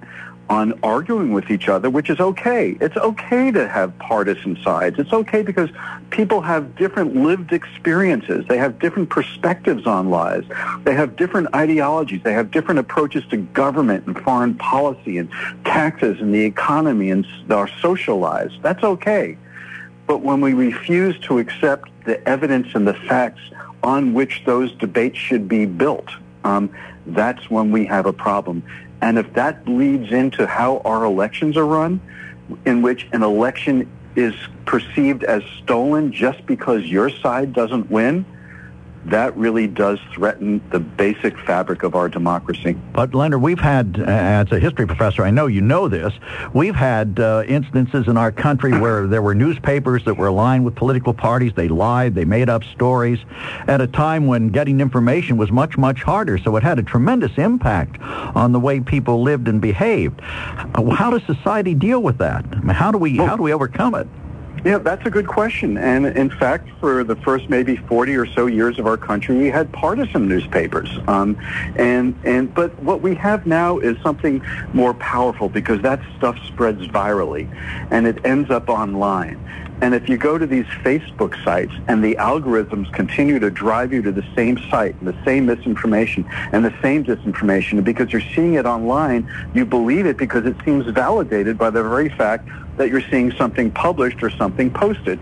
on 0.49 0.79
arguing 0.81 1.33
with 1.33 1.51
each 1.51 1.67
other, 1.67 1.89
which 1.89 2.09
is 2.09 2.19
okay. 2.19 2.77
It's 2.79 2.95
okay 2.95 3.51
to 3.51 3.67
have 3.67 3.97
partisan 3.99 4.57
sides. 4.63 4.97
It's 4.97 5.11
okay 5.11 5.41
because 5.41 5.69
people 6.09 6.41
have 6.41 6.75
different 6.77 7.15
lived 7.15 7.51
experiences. 7.51 8.45
They 8.47 8.57
have 8.57 8.79
different 8.79 9.09
perspectives 9.09 9.85
on 9.85 10.09
lives. 10.09 10.47
They 10.83 10.93
have 10.93 11.15
different 11.17 11.53
ideologies. 11.53 12.23
They 12.23 12.33
have 12.33 12.51
different 12.51 12.79
approaches 12.79 13.25
to 13.31 13.37
government 13.37 14.07
and 14.07 14.17
foreign 14.19 14.55
policy 14.55 15.17
and 15.17 15.29
taxes 15.65 16.21
and 16.21 16.33
the 16.33 16.45
economy 16.45 17.11
and 17.11 17.25
our 17.49 17.69
social 17.81 18.17
lives. 18.17 18.57
That's 18.61 18.83
okay. 18.83 19.37
But 20.07 20.21
when 20.21 20.41
we 20.41 20.53
refuse 20.53 21.19
to 21.21 21.39
accept 21.39 21.89
the 22.05 22.25
evidence 22.27 22.69
and 22.73 22.87
the 22.87 22.93
facts 22.93 23.41
on 23.83 24.13
which 24.13 24.43
those 24.45 24.71
debates 24.73 25.17
should 25.17 25.47
be 25.47 25.65
built, 25.65 26.09
um, 26.43 26.69
that's 27.05 27.49
when 27.49 27.71
we 27.71 27.85
have 27.85 28.05
a 28.05 28.13
problem. 28.13 28.63
And 29.01 29.19
if 29.19 29.31
that 29.33 29.65
bleeds 29.65 30.11
into 30.11 30.47
how 30.47 30.81
our 30.83 31.03
elections 31.03 31.57
are 31.57 31.65
run, 31.65 32.01
in 32.65 32.81
which 32.81 33.07
an 33.11 33.21
election 33.21 33.89
is 34.15 34.33
perceived 34.65 35.23
as 35.23 35.43
stolen 35.61 36.11
just 36.11 36.45
because 36.45 36.83
your 36.85 37.09
side 37.09 37.53
doesn't 37.53 37.91
win, 37.91 38.25
that 39.09 39.35
really 39.37 39.67
does 39.67 39.99
threaten 40.13 40.61
the 40.71 40.79
basic 40.79 41.37
fabric 41.39 41.83
of 41.83 41.95
our 41.95 42.09
democracy. 42.09 42.73
But 42.93 43.15
Leonard, 43.15 43.41
we've 43.41 43.59
had, 43.59 43.99
uh, 43.99 44.03
as 44.05 44.51
a 44.51 44.59
history 44.59 44.85
professor, 44.85 45.23
I 45.23 45.31
know 45.31 45.47
you 45.47 45.61
know 45.61 45.87
this. 45.87 46.13
We've 46.53 46.75
had 46.75 47.19
uh, 47.19 47.43
instances 47.47 48.07
in 48.07 48.17
our 48.17 48.31
country 48.31 48.71
where 48.79 49.07
there 49.07 49.21
were 49.21 49.33
newspapers 49.33 50.03
that 50.05 50.15
were 50.15 50.27
aligned 50.27 50.65
with 50.65 50.75
political 50.75 51.13
parties. 51.13 51.53
They 51.55 51.67
lied, 51.67 52.15
they 52.15 52.25
made 52.25 52.49
up 52.49 52.63
stories, 52.63 53.19
at 53.67 53.79
a 53.81 53.87
time 53.87 54.27
when 54.27 54.49
getting 54.49 54.81
information 54.81 55.37
was 55.37 55.51
much, 55.51 55.77
much 55.77 56.03
harder. 56.03 56.37
So 56.37 56.55
it 56.55 56.63
had 56.63 56.79
a 56.79 56.83
tremendous 56.83 57.37
impact 57.37 58.01
on 58.01 58.51
the 58.51 58.59
way 58.59 58.79
people 58.81 59.21
lived 59.21 59.47
and 59.47 59.61
behaved. 59.61 60.19
How 60.21 61.09
does 61.11 61.23
society 61.23 61.73
deal 61.73 62.01
with 62.01 62.17
that? 62.17 62.45
I 62.51 62.59
mean, 62.59 62.69
how 62.69 62.91
do 62.91 62.97
we 62.97 63.17
how 63.17 63.35
do 63.35 63.43
we 63.43 63.53
overcome 63.53 63.95
it? 63.95 64.07
Yeah, 64.68 64.80
that's 64.80 65.05
a 65.05 65.09
good 65.09 65.28
question. 65.28 65.78
And 65.78 66.05
in 66.05 66.30
fact, 66.30 66.68
for 66.82 67.05
the 67.05 67.15
first 67.15 67.49
maybe 67.49 67.78
40 67.78 68.18
or 68.18 68.26
so 68.26 68.47
years 68.47 68.78
of 68.80 68.86
our 68.86 68.97
country, 68.97 69.38
we 69.38 69.47
had 69.47 69.72
partisan 69.72 70.28
newspapers. 70.28 70.89
Um, 71.07 71.38
and, 71.78 72.13
and, 72.26 72.53
but 72.53 72.78
what 72.84 73.01
we 73.01 73.15
have 73.15 73.45
now 73.45 73.78
is 73.78 73.95
something 74.03 74.45
more 74.74 74.93
powerful 74.95 75.47
because 75.47 75.82
that 75.84 76.01
stuff 76.18 76.38
spreads 76.47 76.86
virally 76.88 77.47
and 77.91 78.05
it 78.05 78.26
ends 78.26 78.51
up 78.51 78.68
online. 78.68 79.41
And 79.80 79.95
if 79.95 80.09
you 80.09 80.18
go 80.18 80.38
to 80.38 80.45
these 80.45 80.65
Facebook 80.84 81.41
sites 81.45 81.72
and 81.88 82.03
the 82.03 82.15
algorithms 82.15 82.91
continue 82.91 83.39
to 83.39 83.49
drive 83.49 83.93
you 83.93 84.01
to 84.01 84.11
the 84.11 84.26
same 84.36 84.57
site 84.70 84.95
and 84.95 85.07
the 85.07 85.24
same 85.24 85.45
misinformation 85.45 86.26
and 86.51 86.65
the 86.65 86.74
same 86.82 87.05
disinformation, 87.05 87.86
because 87.86 88.11
you're 88.11 88.22
seeing 88.36 88.55
it 88.55 88.65
online, 88.65 89.32
you 89.53 89.65
believe 89.65 90.05
it 90.05 90.18
because 90.18 90.45
it 90.45 90.57
seems 90.65 90.88
validated 90.88 91.57
by 91.57 91.70
the 91.70 91.82
very 91.84 92.09
fact 92.09 92.49
that 92.78 92.89
you're 92.89 93.07
seeing 93.09 93.32
something 93.34 93.71
published 93.71 94.23
or 94.23 94.30
something 94.30 94.71
posted. 94.71 95.19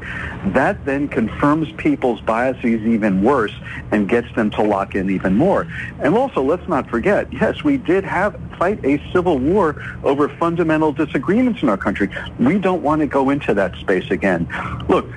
That 0.48 0.86
then 0.86 1.08
confirms 1.08 1.72
people's 1.74 2.22
biases 2.22 2.82
even 2.86 3.24
worse 3.24 3.54
and 3.92 4.08
gets 4.08 4.34
them 4.36 4.52
to 4.52 4.62
lock 4.62 4.96
in 4.96 5.10
even 5.10 5.36
more. 5.36 5.68
And 6.00 6.16
also, 6.16 6.44
let's 6.44 6.68
not 6.68 6.90
forget, 6.90 7.32
yes, 7.34 7.64
we 7.64 7.78
did 7.78 8.04
have 8.04 8.40
fight 8.58 8.84
a 8.86 9.02
civil 9.12 9.38
war 9.38 9.82
over 10.04 10.30
fundamental 10.30 10.92
disagreements 10.92 11.62
in 11.64 11.70
our 11.70 11.78
country. 11.78 12.10
We 12.40 12.60
don't 12.60 12.82
want 12.82 13.02
to 13.02 13.08
go 13.08 13.30
into 13.30 13.54
that 13.54 13.76
space 13.78 14.12
again. 14.12 14.48
Look, 14.88 15.10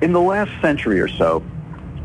in 0.00 0.12
the 0.12 0.20
last 0.20 0.50
century 0.60 1.00
or 1.00 1.08
so, 1.08 1.42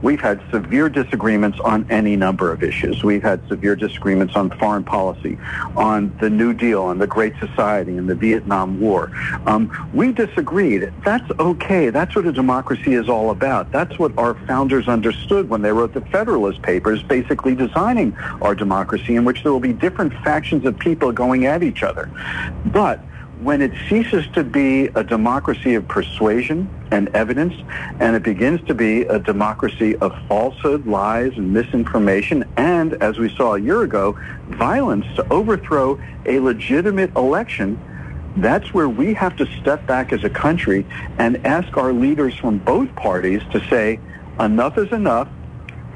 we've 0.02 0.22
had 0.22 0.42
severe 0.52 0.90
disagreements 0.90 1.60
on 1.62 1.86
any 1.90 2.16
number 2.16 2.52
of 2.52 2.64
issues. 2.64 3.04
We've 3.04 3.24
had 3.24 3.46
severe 3.48 3.76
disagreements 3.76 4.36
on 4.36 4.50
foreign 4.52 4.84
policy, 4.84 5.38
on 5.76 6.16
the 6.20 6.30
New 6.30 6.54
Deal, 6.54 6.84
on 6.84 6.98
the 6.98 7.08
Great 7.08 7.34
Society, 7.40 7.98
and 7.98 8.10
the 8.10 8.16
Vietnam 8.16 8.80
War. 8.80 9.12
Um, 9.46 9.72
we 9.94 10.12
disagreed. 10.12 10.92
That's 11.04 11.30
okay. 11.40 11.90
That's 11.90 12.16
what 12.16 12.26
a 12.26 12.32
democracy 12.32 12.94
is 12.94 13.10
all 13.10 13.32
about. 13.32 13.72
That's 13.72 13.98
what 14.00 14.18
our 14.18 14.34
founders 14.46 14.88
understood 14.88 15.50
when 15.50 15.62
they 15.62 15.72
wrote 15.72 15.94
the 15.94 16.02
Federalist 16.02 16.62
Papers, 16.62 17.04
basically 17.04 17.56
designing 17.56 18.16
our 18.42 18.56
democracy 18.56 19.16
in 19.16 19.26
which 19.26 19.44
there 19.44 19.52
will 19.52 19.60
be 19.60 19.74
different 19.74 20.14
factions 20.24 20.66
of 20.66 20.78
people 20.78 21.12
going 21.12 21.46
at 21.46 21.64
each 21.64 21.84
other. 21.84 22.10
But 22.68 23.00
when 23.42 23.62
it 23.62 23.72
ceases 23.90 24.26
to 24.34 24.44
be 24.44 24.88
a 24.96 25.04
democracy 25.04 25.74
of 25.74 25.88
persuasion 25.88 26.70
and 26.92 27.08
evidence, 27.10 27.54
and 28.00 28.16
it 28.16 28.24
begins 28.24 28.62
to 28.68 28.74
be 28.74 29.02
a 29.04 29.18
democracy 29.18 29.96
of 29.98 30.14
falsehood, 30.28 30.86
lies, 30.86 31.32
and 31.38 31.54
misinformation, 31.54 32.44
and, 32.58 32.94
as 33.02 33.18
we 33.18 33.34
saw 33.36 33.56
a 33.56 33.60
year 33.60 33.82
ago, 33.84 34.18
violence 34.50 35.06
to 35.16 35.26
overthrow 35.34 36.00
a 36.26 36.40
legitimate 36.40 37.16
election, 37.16 37.80
That's 38.38 38.74
where 38.74 38.88
we 38.88 39.14
have 39.16 39.36
to 39.38 39.46
step 39.60 39.86
back 39.88 40.14
as 40.14 40.24
a 40.24 40.30
country 40.30 40.86
and 41.18 41.46
ask 41.46 41.76
our 41.76 41.92
leaders 41.92 42.36
from 42.36 42.60
both 42.60 42.94
parties 42.96 43.42
to 43.52 43.60
say, 43.68 44.00
enough 44.40 44.78
is 44.78 44.92
enough. 44.92 45.28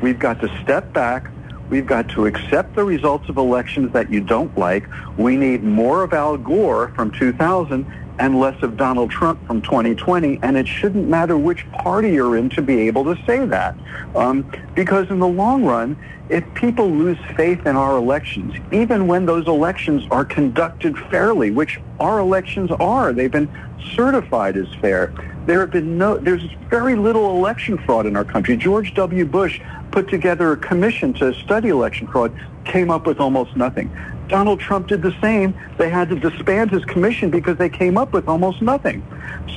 We've 0.01 0.19
got 0.19 0.41
to 0.41 0.61
step 0.61 0.91
back. 0.91 1.31
We've 1.69 1.85
got 1.85 2.09
to 2.09 2.25
accept 2.25 2.75
the 2.75 2.83
results 2.83 3.29
of 3.29 3.37
elections 3.37 3.93
that 3.93 4.11
you 4.11 4.21
don't 4.21 4.55
like. 4.57 4.87
We 5.17 5.37
need 5.37 5.63
more 5.63 6.03
of 6.03 6.13
Al 6.13 6.37
Gore 6.37 6.89
from 6.89 7.11
2000 7.11 7.85
and 8.19 8.39
less 8.39 8.61
of 8.63 8.77
Donald 8.77 9.11
Trump 9.11 9.45
from 9.45 9.61
2020. 9.61 10.39
And 10.41 10.57
it 10.57 10.67
shouldn't 10.67 11.07
matter 11.07 11.37
which 11.37 11.69
party 11.71 12.11
you're 12.11 12.37
in 12.37 12.49
to 12.51 12.61
be 12.61 12.87
able 12.87 13.03
to 13.05 13.21
say 13.25 13.45
that. 13.45 13.75
Um, 14.15 14.49
because 14.73 15.09
in 15.09 15.19
the 15.19 15.27
long 15.27 15.65
run, 15.65 15.97
if 16.29 16.43
people 16.55 16.89
lose 16.89 17.17
faith 17.35 17.65
in 17.65 17.75
our 17.75 17.97
elections, 17.97 18.55
even 18.71 19.07
when 19.07 19.25
those 19.25 19.47
elections 19.47 20.03
are 20.09 20.25
conducted 20.25 20.97
fairly, 20.97 21.51
which 21.51 21.79
our 21.99 22.19
elections 22.19 22.71
are, 22.71 23.13
they've 23.13 23.31
been 23.31 23.49
certified 23.95 24.57
as 24.57 24.67
fair. 24.81 25.13
There 25.45 25.59
have 25.59 25.71
been 25.71 25.97
no, 25.97 26.17
there's 26.17 26.41
very 26.69 26.95
little 26.95 27.37
election 27.37 27.77
fraud 27.77 28.07
in 28.07 28.15
our 28.15 28.25
country. 28.25 28.57
George 28.57 28.95
W. 28.95 29.25
Bush 29.25 29.61
put 29.91 30.09
together 30.09 30.51
a 30.51 30.57
commission 30.57 31.13
to 31.13 31.33
study 31.35 31.69
election 31.69 32.07
fraud, 32.07 32.35
came 32.65 32.89
up 32.89 33.05
with 33.05 33.19
almost 33.19 33.55
nothing. 33.55 33.95
Donald 34.27 34.59
Trump 34.59 34.87
did 34.87 35.01
the 35.01 35.15
same. 35.21 35.53
They 35.77 35.89
had 35.89 36.09
to 36.09 36.19
disband 36.19 36.71
his 36.71 36.83
commission 36.85 37.29
because 37.29 37.57
they 37.57 37.69
came 37.69 37.97
up 37.97 38.13
with 38.13 38.27
almost 38.27 38.61
nothing. 38.61 39.05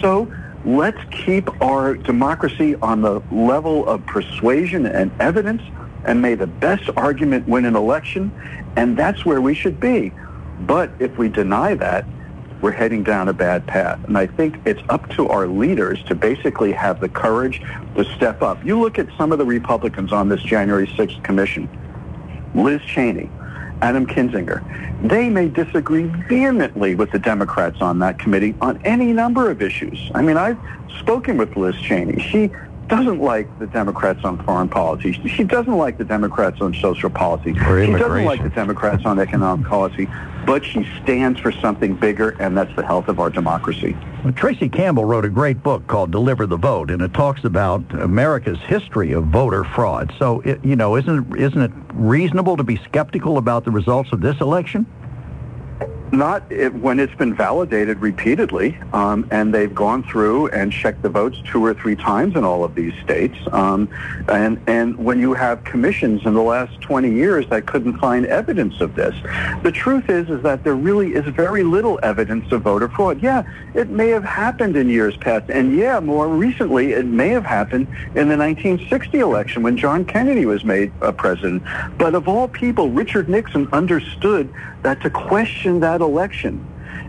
So 0.00 0.32
let's 0.64 0.98
keep 1.10 1.48
our 1.62 1.94
democracy 1.94 2.74
on 2.76 3.02
the 3.02 3.20
level 3.30 3.88
of 3.88 4.04
persuasion 4.06 4.86
and 4.86 5.10
evidence 5.20 5.62
and 6.04 6.22
may 6.22 6.34
the 6.34 6.46
best 6.46 6.88
argument 6.96 7.46
win 7.48 7.64
an 7.64 7.76
election, 7.76 8.32
and 8.76 8.96
that's 8.96 9.24
where 9.24 9.40
we 9.40 9.54
should 9.54 9.80
be. 9.80 10.12
But 10.60 10.90
if 10.98 11.16
we 11.18 11.28
deny 11.28 11.74
that, 11.74 12.06
we're 12.60 12.72
heading 12.72 13.04
down 13.04 13.28
a 13.28 13.32
bad 13.32 13.66
path. 13.66 14.00
And 14.04 14.18
I 14.18 14.26
think 14.26 14.56
it's 14.64 14.80
up 14.88 15.08
to 15.10 15.28
our 15.28 15.46
leaders 15.46 16.02
to 16.04 16.14
basically 16.14 16.72
have 16.72 17.00
the 17.00 17.08
courage 17.08 17.62
to 17.94 18.04
step 18.16 18.42
up. 18.42 18.64
You 18.64 18.80
look 18.80 18.98
at 18.98 19.06
some 19.16 19.32
of 19.32 19.38
the 19.38 19.44
Republicans 19.44 20.12
on 20.12 20.28
this 20.28 20.42
January 20.42 20.86
6th 20.88 21.22
commission. 21.22 21.68
Liz 22.54 22.80
Cheney, 22.82 23.30
Adam 23.82 24.06
Kinzinger. 24.06 24.62
They 25.08 25.28
may 25.28 25.48
disagree 25.48 26.04
vehemently 26.28 26.94
with 26.94 27.10
the 27.12 27.18
Democrats 27.18 27.80
on 27.80 28.00
that 28.00 28.18
committee 28.18 28.54
on 28.60 28.80
any 28.84 29.12
number 29.12 29.50
of 29.50 29.62
issues. 29.62 30.10
I 30.14 30.22
mean, 30.22 30.36
I've 30.36 30.58
spoken 30.98 31.36
with 31.36 31.56
Liz 31.56 31.76
Cheney. 31.76 32.20
She 32.20 32.50
doesn't 32.88 33.20
like 33.20 33.46
the 33.58 33.66
Democrats 33.66 34.24
on 34.24 34.42
foreign 34.44 34.68
policy. 34.68 35.12
She 35.28 35.44
doesn't 35.44 35.76
like 35.76 35.98
the 35.98 36.04
Democrats 36.04 36.60
on 36.60 36.74
social 36.74 37.10
policy. 37.10 37.52
She 37.52 37.92
doesn't 37.92 38.24
like 38.24 38.42
the 38.42 38.48
Democrats 38.48 39.04
on 39.04 39.18
economic 39.18 39.66
policy. 39.66 40.08
But 40.48 40.64
she 40.64 40.88
stands 41.02 41.38
for 41.38 41.52
something 41.52 41.94
bigger, 41.94 42.30
and 42.40 42.56
that's 42.56 42.74
the 42.74 42.82
health 42.82 43.08
of 43.08 43.20
our 43.20 43.28
democracy. 43.28 43.94
Well, 44.24 44.32
Tracy 44.32 44.70
Campbell 44.70 45.04
wrote 45.04 45.26
a 45.26 45.28
great 45.28 45.62
book 45.62 45.86
called 45.88 46.10
Deliver 46.10 46.46
the 46.46 46.56
Vote, 46.56 46.90
and 46.90 47.02
it 47.02 47.12
talks 47.12 47.44
about 47.44 47.82
America's 48.00 48.58
history 48.60 49.12
of 49.12 49.26
voter 49.26 49.62
fraud. 49.62 50.10
So, 50.18 50.40
it, 50.40 50.64
you 50.64 50.74
know, 50.74 50.96
isn't 50.96 51.36
isn't 51.36 51.60
it 51.60 51.70
reasonable 51.92 52.56
to 52.56 52.62
be 52.62 52.76
skeptical 52.76 53.36
about 53.36 53.66
the 53.66 53.70
results 53.70 54.10
of 54.10 54.22
this 54.22 54.40
election? 54.40 54.86
Not 56.12 56.50
it, 56.50 56.72
when 56.74 56.98
it's 56.98 57.14
been 57.14 57.34
validated 57.34 57.98
repeatedly, 58.00 58.78
um, 58.92 59.28
and 59.30 59.52
they've 59.52 59.74
gone 59.74 60.02
through 60.02 60.48
and 60.48 60.72
checked 60.72 61.02
the 61.02 61.08
votes 61.08 61.38
two 61.44 61.62
or 61.64 61.74
three 61.74 61.96
times 61.96 62.34
in 62.34 62.44
all 62.44 62.64
of 62.64 62.74
these 62.74 62.94
states. 63.04 63.36
Um, 63.52 63.88
and 64.28 64.58
and 64.66 64.96
when 64.96 65.20
you 65.20 65.34
have 65.34 65.64
commissions 65.64 66.24
in 66.24 66.34
the 66.34 66.42
last 66.42 66.80
20 66.80 67.10
years 67.12 67.46
that 67.50 67.66
couldn't 67.66 67.98
find 67.98 68.24
evidence 68.26 68.80
of 68.80 68.94
this, 68.94 69.14
the 69.62 69.70
truth 69.70 70.08
is 70.08 70.30
is 70.30 70.42
that 70.42 70.64
there 70.64 70.74
really 70.74 71.12
is 71.12 71.26
very 71.26 71.62
little 71.62 72.00
evidence 72.02 72.50
of 72.52 72.62
voter 72.62 72.88
fraud. 72.88 73.22
Yeah, 73.22 73.42
it 73.74 73.90
may 73.90 74.08
have 74.08 74.24
happened 74.24 74.76
in 74.76 74.88
years 74.88 75.16
past, 75.18 75.50
and 75.50 75.76
yeah, 75.76 76.00
more 76.00 76.28
recently, 76.28 76.92
it 76.92 77.06
may 77.06 77.28
have 77.28 77.44
happened 77.44 77.86
in 78.14 78.28
the 78.28 78.36
1960 78.36 79.18
election 79.18 79.62
when 79.62 79.76
John 79.76 80.04
Kennedy 80.04 80.46
was 80.46 80.64
made 80.64 80.90
uh, 81.02 81.12
president. 81.12 81.62
But 81.98 82.14
of 82.14 82.28
all 82.28 82.48
people, 82.48 82.90
Richard 82.90 83.28
Nixon 83.28 83.68
understood 83.72 84.52
that 84.82 85.00
to 85.02 85.10
question 85.10 85.80
that 85.80 86.00
election 86.00 86.64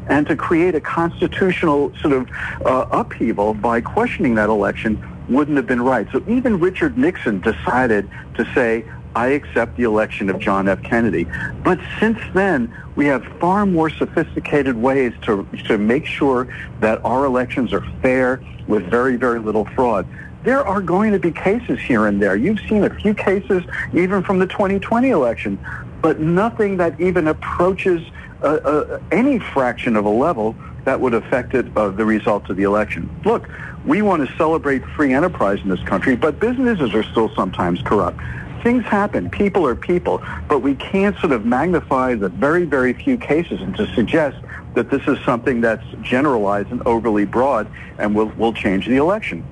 and 0.07 0.27
to 0.27 0.35
create 0.35 0.75
a 0.75 0.81
constitutional 0.81 1.93
sort 2.01 2.13
of 2.13 2.29
uh, 2.65 2.87
upheaval 2.91 3.53
by 3.53 3.79
questioning 3.79 4.35
that 4.35 4.49
election 4.49 5.01
wouldn't 5.29 5.55
have 5.55 5.67
been 5.67 5.81
right. 5.81 6.07
So 6.11 6.23
even 6.27 6.59
Richard 6.59 6.97
Nixon 6.97 7.39
decided 7.41 8.09
to 8.35 8.51
say, 8.53 8.85
I 9.15 9.27
accept 9.27 9.77
the 9.77 9.83
election 9.83 10.29
of 10.29 10.39
John 10.39 10.67
F. 10.67 10.81
Kennedy. 10.83 11.27
But 11.63 11.79
since 11.99 12.19
then, 12.33 12.73
we 12.95 13.05
have 13.05 13.23
far 13.39 13.65
more 13.65 13.89
sophisticated 13.89 14.75
ways 14.75 15.13
to, 15.23 15.47
to 15.67 15.77
make 15.77 16.05
sure 16.05 16.47
that 16.79 17.03
our 17.03 17.25
elections 17.25 17.73
are 17.73 17.85
fair 18.01 18.41
with 18.67 18.83
very, 18.89 19.15
very 19.15 19.39
little 19.39 19.65
fraud. 19.65 20.07
There 20.43 20.65
are 20.65 20.81
going 20.81 21.11
to 21.11 21.19
be 21.19 21.31
cases 21.31 21.79
here 21.79 22.07
and 22.07 22.21
there. 22.21 22.35
You've 22.35 22.59
seen 22.69 22.83
a 22.83 22.89
few 22.89 23.13
cases 23.13 23.63
even 23.93 24.23
from 24.23 24.39
the 24.39 24.47
2020 24.47 25.09
election, 25.09 25.59
but 26.01 26.19
nothing 26.19 26.77
that 26.77 26.99
even 26.99 27.27
approaches 27.27 28.01
uh, 28.41 28.45
uh, 28.45 28.99
any 29.11 29.39
fraction 29.39 29.95
of 29.95 30.05
a 30.05 30.09
level 30.09 30.55
that 30.85 30.99
would 30.99 31.13
affect 31.13 31.53
it, 31.53 31.65
uh, 31.75 31.89
the 31.89 32.05
results 32.05 32.49
of 32.49 32.57
the 32.57 32.63
election. 32.63 33.09
Look, 33.25 33.49
we 33.85 34.01
want 34.01 34.27
to 34.27 34.35
celebrate 34.37 34.83
free 34.95 35.13
enterprise 35.13 35.59
in 35.61 35.69
this 35.69 35.83
country, 35.83 36.15
but 36.15 36.39
businesses 36.39 36.93
are 36.93 37.03
still 37.03 37.33
sometimes 37.35 37.81
corrupt. 37.81 38.19
Things 38.63 38.83
happen. 38.83 39.29
People 39.29 39.65
are 39.65 39.75
people. 39.75 40.21
But 40.47 40.59
we 40.59 40.75
can't 40.75 41.17
sort 41.19 41.31
of 41.31 41.45
magnify 41.45 42.15
the 42.15 42.29
very, 42.29 42.65
very 42.65 42.93
few 42.93 43.17
cases 43.17 43.61
and 43.61 43.75
to 43.77 43.87
suggest 43.93 44.37
that 44.73 44.89
this 44.89 45.01
is 45.07 45.17
something 45.25 45.61
that's 45.61 45.85
generalized 46.01 46.69
and 46.71 46.81
overly 46.85 47.25
broad 47.25 47.67
and 47.97 48.15
will, 48.15 48.27
will 48.37 48.53
change 48.53 48.85
the 48.87 48.97
election. 48.97 49.45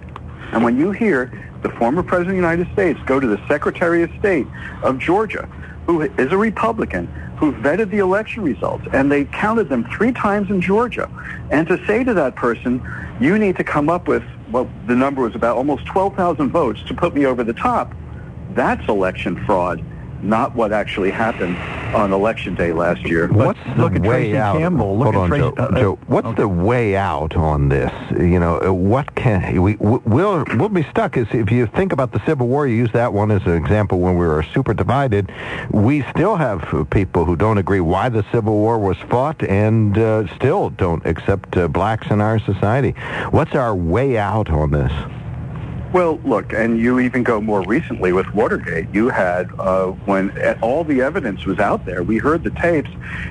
And 0.52 0.64
when 0.64 0.78
you 0.78 0.92
hear 0.92 1.32
the 1.62 1.70
former 1.70 2.04
President 2.04 2.38
of 2.38 2.42
the 2.44 2.50
United 2.50 2.72
States 2.74 3.00
go 3.06 3.20
to 3.20 3.28
the 3.28 3.42
Secretary 3.48 4.04
of 4.04 4.12
State 4.20 4.48
of 4.84 5.00
Georgia, 5.00 5.50
who 5.88 6.02
is 6.02 6.32
a 6.32 6.38
Republican, 6.38 7.08
who 7.38 7.54
vetted 7.54 7.90
the 7.90 8.00
election 8.00 8.44
results, 8.44 8.86
and 8.94 9.12
they 9.12 9.24
counted 9.26 9.70
them 9.70 9.86
three 9.86 10.12
times 10.12 10.50
in 10.50 10.60
Georgia, 10.60 11.10
and 11.50 11.66
to 11.68 11.84
say 11.88 12.04
to 12.04 12.14
that 12.14 12.36
person, 12.36 12.82
you 13.22 13.38
need 13.40 13.56
to 13.56 13.64
come 13.64 13.90
up 13.90 14.08
with, 14.08 14.24
well, 14.52 14.70
the 14.86 14.96
number 14.96 15.22
was 15.22 15.34
about 15.34 15.56
almost 15.56 15.86
12,000 15.86 16.50
votes 16.52 16.82
to 16.88 16.94
put 16.94 17.16
me 17.16 17.26
over 17.26 17.44
the 17.44 17.54
top, 17.54 17.96
that's 18.52 18.86
election 18.90 19.42
fraud, 19.46 19.84
not 20.24 20.56
what 20.56 20.72
actually 20.72 21.12
happened 21.12 21.58
on 21.96 22.12
election 22.12 22.56
day 22.56 22.74
last 22.74 23.02
year. 23.04 23.28
What's 23.28 23.60
the 23.64 23.76
look 23.76 23.96
at 23.96 24.02
way 24.02 24.32
Tracy 24.32 24.38
out? 24.38 24.58
Campbell. 24.58 24.98
Look 24.98 25.14
Hold 25.14 25.16
at 25.16 25.22
on, 25.22 25.30
Tracy- 25.30 25.42
Joe. 25.42 25.54
uh, 25.58 25.66
uh, 25.68 25.80
Joe, 25.80 26.00
what's 26.08 26.28
okay. 26.28 26.42
the 26.42 26.48
way 26.48 26.96
out 26.96 27.36
on 27.36 27.70
this? 27.70 27.92
You 28.12 28.40
know, 28.40 28.62
uh, 28.62 28.74
what 28.74 29.16
can 29.16 29.62
we 29.62 29.76
we'll 29.80 30.44
we'll 30.56 30.70
be 30.70 30.84
stuck? 30.84 31.18
Is 31.18 31.28
if 31.32 31.52
you 31.52 31.68
think 31.68 31.94
about 31.94 32.12
the 32.12 32.24
Civil 32.26 32.48
War, 32.48 32.68
you 32.68 32.76
use 32.76 32.92
that 32.94 33.14
one 33.14 33.32
as 33.32 33.44
an 33.46 33.54
example 33.54 34.00
when 34.00 34.18
we 34.18 34.26
were 34.26 34.44
super 34.44 34.74
divided. 34.74 35.32
We 35.72 36.04
still 36.04 36.36
have 36.36 36.88
people 36.90 37.26
who 37.26 37.36
don't 37.36 37.58
agree 37.58 37.80
why 37.82 38.10
the 38.10 38.26
Civil 38.32 38.54
War 38.56 38.78
was 38.80 38.98
fought, 39.10 39.42
and 39.44 39.98
uh, 39.98 40.28
still 40.36 40.70
don't 40.72 41.06
accept 41.06 41.56
uh, 41.58 41.68
blacks 41.68 42.08
in 42.10 42.22
our 42.22 42.40
society. 42.40 42.92
What's 43.32 43.56
our 43.56 43.76
way 43.76 44.18
out 44.18 44.50
on 44.50 44.72
this? 44.72 44.92
Well, 45.94 46.20
look, 46.26 46.52
and 46.52 46.78
you 46.78 47.00
even 47.00 47.24
go 47.24 47.40
more 47.40 47.62
recently 47.64 48.12
with 48.12 48.32
Watergate. 48.34 48.88
You 48.94 49.08
had, 49.08 49.50
uh, 49.58 49.88
when 50.06 50.32
all 50.62 50.84
the 50.84 51.02
evidence 51.02 51.46
was 51.46 51.60
out 51.60 51.86
there, 51.86 52.04
we 52.04 52.18
heard 52.18 52.44
the 52.44 52.50
tapes, 52.52 52.90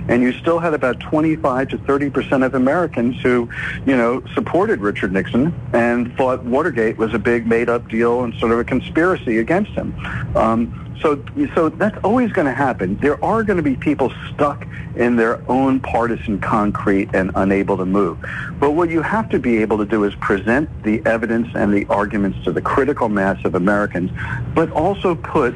and 0.08 0.22
you 0.22 0.32
still 0.32 0.58
had 0.58 0.72
about 0.72 0.98
25 1.00 1.68
to 1.68 1.78
30 1.78 2.10
percent 2.10 2.42
of 2.44 2.54
Americans 2.54 3.20
who, 3.20 3.48
you 3.84 3.96
know, 3.96 4.22
supported 4.34 4.80
Richard 4.80 5.12
Nixon 5.12 5.54
and 5.74 6.14
thought 6.16 6.44
Watergate 6.44 6.96
was 6.96 7.12
a 7.12 7.18
big 7.18 7.46
made-up 7.46 7.88
deal 7.88 8.24
and 8.24 8.34
sort 8.34 8.52
of 8.52 8.58
a 8.58 8.64
conspiracy 8.64 9.38
against 9.38 9.72
him. 9.72 9.94
Um, 10.34 10.85
so, 11.00 11.22
so 11.54 11.68
that's 11.68 11.96
always 12.04 12.32
going 12.32 12.46
to 12.46 12.52
happen. 12.52 12.96
There 12.98 13.22
are 13.24 13.42
going 13.42 13.56
to 13.56 13.62
be 13.62 13.76
people 13.76 14.12
stuck 14.32 14.66
in 14.96 15.16
their 15.16 15.40
own 15.50 15.80
partisan 15.80 16.40
concrete 16.40 17.10
and 17.12 17.30
unable 17.34 17.76
to 17.76 17.86
move. 17.86 18.18
But 18.58 18.72
what 18.72 18.90
you 18.90 19.02
have 19.02 19.28
to 19.30 19.38
be 19.38 19.58
able 19.58 19.78
to 19.78 19.84
do 19.84 20.04
is 20.04 20.14
present 20.16 20.70
the 20.82 21.02
evidence 21.04 21.48
and 21.54 21.72
the 21.72 21.84
arguments 21.86 22.42
to 22.44 22.52
the 22.52 22.62
critical 22.62 23.08
mass 23.08 23.38
of 23.44 23.54
Americans, 23.54 24.10
but 24.54 24.70
also 24.72 25.14
put 25.14 25.54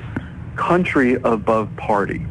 country 0.57 1.15
above 1.25 1.75
party. 1.77 2.27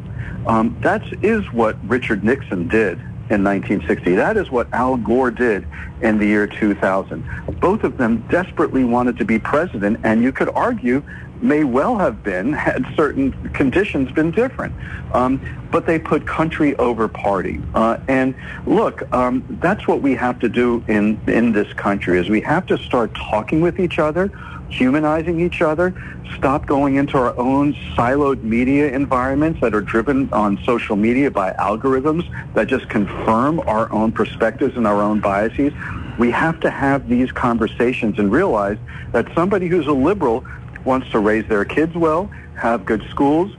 Um, 0.46 0.76
that 0.82 1.02
is 1.22 1.44
what 1.52 1.76
Richard 1.88 2.24
Nixon 2.24 2.68
did 2.68 2.98
in 3.30 3.44
1960. 3.44 4.14
That 4.14 4.36
is 4.36 4.50
what 4.50 4.72
Al 4.72 4.96
Gore 4.96 5.30
did 5.30 5.66
in 6.02 6.18
the 6.18 6.26
year 6.26 6.46
2000. 6.46 7.24
Both 7.60 7.84
of 7.84 7.96
them 7.96 8.24
desperately 8.30 8.84
wanted 8.84 9.18
to 9.18 9.24
be 9.24 9.38
president, 9.38 10.00
and 10.02 10.22
you 10.22 10.32
could 10.32 10.48
argue 10.50 11.02
may 11.42 11.64
well 11.64 11.98
have 11.98 12.22
been 12.22 12.52
had 12.68 12.84
certain 12.96 13.32
conditions 13.50 14.10
been 14.12 14.30
different. 14.30 14.74
Um, 15.12 15.40
but 15.70 15.86
they 15.86 15.98
put 15.98 16.26
country 16.26 16.76
over 16.76 17.08
party. 17.08 17.62
Uh, 17.74 17.98
and 18.08 18.34
look, 18.66 19.02
um, 19.12 19.44
that's 19.60 19.86
what 19.86 20.02
we 20.02 20.14
have 20.16 20.38
to 20.40 20.48
do 20.48 20.84
in, 20.88 21.20
in 21.28 21.52
this 21.52 21.72
country 21.74 22.18
is 22.18 22.28
we 22.28 22.40
have 22.40 22.66
to 22.66 22.78
start 22.78 23.14
talking 23.14 23.60
with 23.60 23.78
each 23.78 23.98
other, 23.98 24.30
humanizing 24.68 25.40
each 25.40 25.62
other, 25.62 25.94
stop 26.36 26.66
going 26.66 26.96
into 26.96 27.16
our 27.16 27.36
own 27.38 27.74
siloed 27.96 28.42
media 28.42 28.92
environments 28.92 29.60
that 29.60 29.74
are 29.74 29.80
driven 29.80 30.32
on 30.32 30.58
social 30.64 30.96
media 30.96 31.30
by 31.30 31.52
algorithms 31.54 32.28
that 32.54 32.68
just 32.68 32.88
confirm 32.88 33.60
our 33.60 33.92
own 33.92 34.12
perspectives 34.12 34.76
and 34.76 34.86
our 34.86 35.02
own 35.02 35.20
biases. 35.20 35.72
We 36.20 36.30
have 36.32 36.60
to 36.60 36.70
have 36.70 37.08
these 37.08 37.32
conversations 37.32 38.18
and 38.18 38.30
realize 38.30 38.76
that 39.12 39.26
somebody 39.34 39.68
who's 39.68 39.86
a 39.86 39.92
liberal 39.92 40.44
wants 40.84 41.10
to 41.12 41.18
raise 41.18 41.48
their 41.48 41.64
kids 41.64 41.94
well, 41.94 42.30
have 42.56 42.84
good 42.84 43.02
schools, 43.08 43.56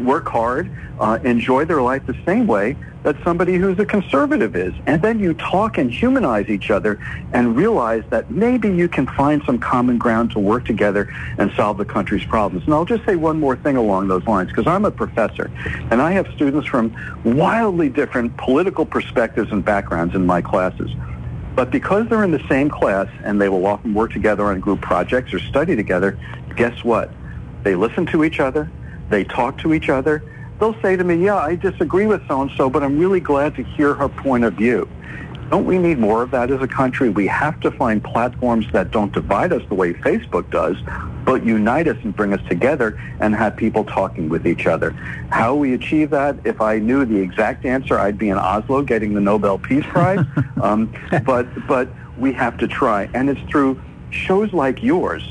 work 0.00 0.28
hard, 0.28 0.68
uh, 0.98 1.20
enjoy 1.22 1.64
their 1.64 1.80
life 1.80 2.04
the 2.04 2.18
same 2.26 2.48
way 2.48 2.76
that 3.04 3.14
somebody 3.22 3.54
who's 3.54 3.78
a 3.78 3.86
conservative 3.86 4.56
is. 4.56 4.74
And 4.86 5.00
then 5.00 5.20
you 5.20 5.34
talk 5.34 5.78
and 5.78 5.92
humanize 5.92 6.48
each 6.48 6.72
other 6.72 6.98
and 7.32 7.54
realize 7.56 8.02
that 8.10 8.32
maybe 8.32 8.68
you 8.68 8.88
can 8.88 9.06
find 9.06 9.40
some 9.46 9.60
common 9.60 9.96
ground 9.96 10.32
to 10.32 10.40
work 10.40 10.64
together 10.64 11.08
and 11.38 11.52
solve 11.52 11.78
the 11.78 11.84
country's 11.84 12.24
problems. 12.24 12.64
And 12.64 12.74
I'll 12.74 12.84
just 12.84 13.04
say 13.04 13.14
one 13.14 13.38
more 13.38 13.54
thing 13.54 13.76
along 13.76 14.08
those 14.08 14.24
lines, 14.26 14.48
because 14.48 14.66
I'm 14.66 14.84
a 14.84 14.90
professor, 14.90 15.52
and 15.92 16.02
I 16.02 16.10
have 16.12 16.26
students 16.34 16.66
from 16.66 16.96
wildly 17.24 17.88
different 17.88 18.36
political 18.38 18.84
perspectives 18.84 19.52
and 19.52 19.64
backgrounds 19.64 20.16
in 20.16 20.26
my 20.26 20.42
classes. 20.42 20.90
But 21.54 21.70
because 21.70 22.08
they're 22.08 22.24
in 22.24 22.30
the 22.30 22.42
same 22.48 22.70
class 22.70 23.08
and 23.24 23.40
they 23.40 23.48
will 23.48 23.66
often 23.66 23.94
work 23.94 24.12
together 24.12 24.44
on 24.44 24.60
group 24.60 24.80
projects 24.80 25.34
or 25.34 25.38
study 25.38 25.76
together, 25.76 26.18
guess 26.56 26.82
what? 26.82 27.12
They 27.62 27.74
listen 27.74 28.06
to 28.06 28.24
each 28.24 28.40
other, 28.40 28.70
they 29.10 29.24
talk 29.24 29.58
to 29.58 29.74
each 29.74 29.88
other, 29.88 30.24
they'll 30.58 30.80
say 30.80 30.96
to 30.96 31.04
me, 31.04 31.22
yeah, 31.22 31.36
I 31.36 31.56
disagree 31.56 32.06
with 32.06 32.26
so-and-so, 32.26 32.70
but 32.70 32.82
I'm 32.82 32.98
really 32.98 33.20
glad 33.20 33.54
to 33.56 33.62
hear 33.62 33.94
her 33.94 34.08
point 34.08 34.44
of 34.44 34.54
view. 34.54 34.88
Don't 35.52 35.66
we 35.66 35.76
need 35.76 35.98
more 35.98 36.22
of 36.22 36.30
that 36.30 36.50
as 36.50 36.62
a 36.62 36.66
country? 36.66 37.10
We 37.10 37.26
have 37.26 37.60
to 37.60 37.70
find 37.70 38.02
platforms 38.02 38.64
that 38.72 38.90
don't 38.90 39.12
divide 39.12 39.52
us 39.52 39.60
the 39.68 39.74
way 39.74 39.92
Facebook 39.92 40.50
does, 40.50 40.78
but 41.26 41.44
unite 41.44 41.86
us 41.88 41.98
and 42.02 42.16
bring 42.16 42.32
us 42.32 42.40
together 42.48 42.98
and 43.20 43.36
have 43.36 43.54
people 43.54 43.84
talking 43.84 44.30
with 44.30 44.46
each 44.46 44.66
other. 44.66 44.92
How 45.28 45.54
we 45.54 45.74
achieve 45.74 46.08
that, 46.08 46.38
if 46.44 46.62
I 46.62 46.78
knew 46.78 47.04
the 47.04 47.18
exact 47.18 47.66
answer, 47.66 47.98
I'd 47.98 48.16
be 48.16 48.30
in 48.30 48.38
Oslo 48.38 48.80
getting 48.80 49.12
the 49.12 49.20
Nobel 49.20 49.58
Peace 49.58 49.84
Prize. 49.84 50.24
um, 50.62 50.90
but, 51.26 51.46
but 51.68 51.90
we 52.16 52.32
have 52.32 52.56
to 52.56 52.66
try. 52.66 53.10
And 53.12 53.28
it's 53.28 53.42
through 53.50 53.78
shows 54.08 54.54
like 54.54 54.82
yours 54.82 55.22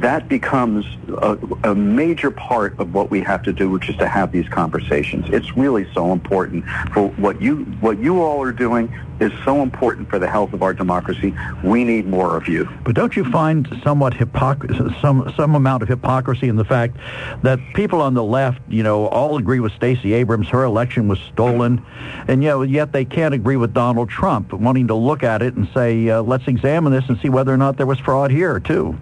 that 0.00 0.28
becomes 0.28 0.84
a, 1.08 1.38
a, 1.62 1.74
major 1.74 2.30
part 2.30 2.78
of 2.80 2.92
what 2.94 3.10
we 3.10 3.20
have 3.20 3.42
to 3.44 3.52
do, 3.52 3.70
which 3.70 3.88
is 3.88 3.96
to 3.96 4.08
have 4.08 4.32
these 4.32 4.48
conversations. 4.48 5.26
It's 5.28 5.56
really 5.56 5.86
so 5.92 6.12
important 6.12 6.64
for 6.92 7.08
what 7.10 7.40
you 7.40 7.64
what 7.80 7.98
you 7.98 8.20
all 8.20 8.42
are 8.42 8.52
doing 8.52 8.92
is 9.20 9.32
so 9.44 9.62
important 9.62 10.10
for 10.10 10.18
the 10.18 10.28
health 10.28 10.52
of 10.52 10.62
our 10.62 10.74
democracy. 10.74 11.34
We 11.62 11.84
need 11.84 12.06
more 12.06 12.36
of 12.36 12.48
you. 12.48 12.68
But 12.84 12.96
don't 12.96 13.14
you 13.14 13.24
find 13.30 13.68
somewhat 13.84 14.14
hypocrisy, 14.14 14.78
some 15.00 15.32
some 15.36 15.54
amount 15.54 15.82
of 15.82 15.88
hypocrisy 15.88 16.48
in 16.48 16.56
the 16.56 16.64
fact 16.64 16.96
that 17.42 17.60
people 17.74 18.00
on 18.00 18.14
the 18.14 18.24
left, 18.24 18.60
you 18.68 18.82
know, 18.82 19.06
all 19.06 19.36
agree 19.36 19.60
with 19.60 19.72
Stacey 19.72 20.12
Abrams, 20.14 20.48
her 20.48 20.64
election 20.64 21.06
was 21.06 21.20
stolen, 21.32 21.84
and 22.26 22.40
know, 22.40 22.62
yet 22.62 22.92
they 22.92 23.04
can't 23.04 23.34
agree 23.34 23.56
with 23.56 23.72
Donald 23.72 24.10
Trump, 24.10 24.52
wanting 24.52 24.88
to 24.88 24.94
look 24.94 25.22
at 25.22 25.42
it 25.42 25.54
and 25.54 25.68
say, 25.72 26.08
uh, 26.08 26.22
let's 26.22 26.48
examine 26.48 26.92
this 26.92 27.04
and 27.08 27.18
see 27.20 27.28
whether 27.28 27.54
or 27.54 27.56
not 27.56 27.76
there 27.76 27.86
was 27.86 28.00
fraud 28.00 28.30
here 28.32 28.58
too. 28.58 28.98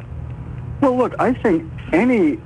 Well, 0.82 0.96
look, 0.96 1.14
I 1.20 1.32
think 1.32 1.70
any 1.92 2.40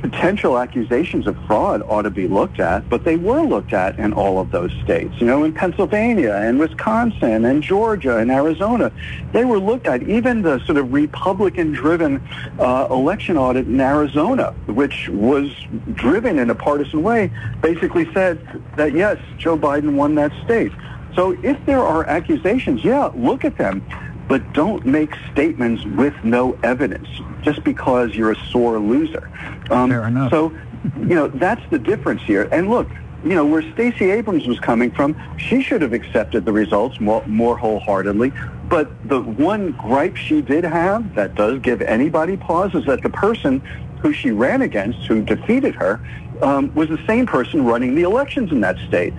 potential 0.00 0.58
accusations 0.58 1.28
of 1.28 1.36
fraud 1.46 1.80
ought 1.82 2.02
to 2.02 2.10
be 2.10 2.26
looked 2.26 2.58
at, 2.58 2.88
but 2.88 3.04
they 3.04 3.14
were 3.14 3.42
looked 3.42 3.72
at 3.72 3.96
in 4.00 4.12
all 4.12 4.40
of 4.40 4.50
those 4.50 4.72
states. 4.82 5.14
You 5.18 5.26
know, 5.26 5.44
in 5.44 5.54
Pennsylvania 5.54 6.34
and 6.34 6.58
Wisconsin 6.58 7.44
and 7.44 7.62
Georgia 7.62 8.16
and 8.16 8.32
Arizona, 8.32 8.90
they 9.30 9.44
were 9.44 9.60
looked 9.60 9.86
at. 9.86 10.02
Even 10.02 10.42
the 10.42 10.58
sort 10.66 10.76
of 10.76 10.92
Republican-driven 10.92 12.20
uh, 12.58 12.88
election 12.90 13.36
audit 13.36 13.68
in 13.68 13.80
Arizona, 13.80 14.50
which 14.66 15.08
was 15.10 15.48
driven 15.94 16.40
in 16.40 16.50
a 16.50 16.56
partisan 16.56 17.04
way, 17.04 17.30
basically 17.62 18.12
said 18.12 18.60
that 18.74 18.92
yes, 18.92 19.18
Joe 19.36 19.56
Biden 19.56 19.94
won 19.94 20.16
that 20.16 20.32
state. 20.44 20.72
So 21.14 21.38
if 21.44 21.64
there 21.64 21.82
are 21.82 22.04
accusations, 22.06 22.82
yeah, 22.82 23.12
look 23.14 23.44
at 23.44 23.56
them 23.56 23.86
but 24.28 24.52
don't 24.52 24.84
make 24.84 25.14
statements 25.32 25.84
with 25.84 26.14
no 26.22 26.58
evidence 26.62 27.08
just 27.42 27.64
because 27.64 28.14
you're 28.14 28.32
a 28.32 28.46
sore 28.50 28.78
loser. 28.78 29.30
Um, 29.70 29.90
Fair 29.90 30.06
enough. 30.06 30.30
So, 30.30 30.52
you 30.98 31.14
know, 31.14 31.28
that's 31.28 31.62
the 31.70 31.78
difference 31.78 32.22
here. 32.22 32.48
And 32.52 32.68
look, 32.68 32.88
you 33.24 33.34
know, 33.34 33.44
where 33.44 33.62
Stacey 33.72 34.10
Abrams 34.10 34.46
was 34.46 34.60
coming 34.60 34.90
from, 34.90 35.16
she 35.38 35.62
should 35.62 35.82
have 35.82 35.92
accepted 35.92 36.44
the 36.44 36.52
results 36.52 37.00
more, 37.00 37.26
more 37.26 37.56
wholeheartedly. 37.56 38.32
But 38.68 39.08
the 39.08 39.20
one 39.20 39.72
gripe 39.72 40.16
she 40.16 40.40
did 40.42 40.64
have 40.64 41.14
that 41.14 41.34
does 41.34 41.58
give 41.60 41.80
anybody 41.82 42.36
pause 42.36 42.74
is 42.74 42.84
that 42.84 43.02
the 43.02 43.10
person 43.10 43.60
who 44.00 44.12
she 44.12 44.30
ran 44.30 44.62
against, 44.62 45.06
who 45.06 45.22
defeated 45.22 45.74
her, 45.74 46.00
um, 46.42 46.72
was 46.74 46.88
the 46.88 47.00
same 47.06 47.26
person 47.26 47.64
running 47.64 47.94
the 47.94 48.02
elections 48.02 48.52
in 48.52 48.60
that 48.60 48.78
state. 48.86 49.14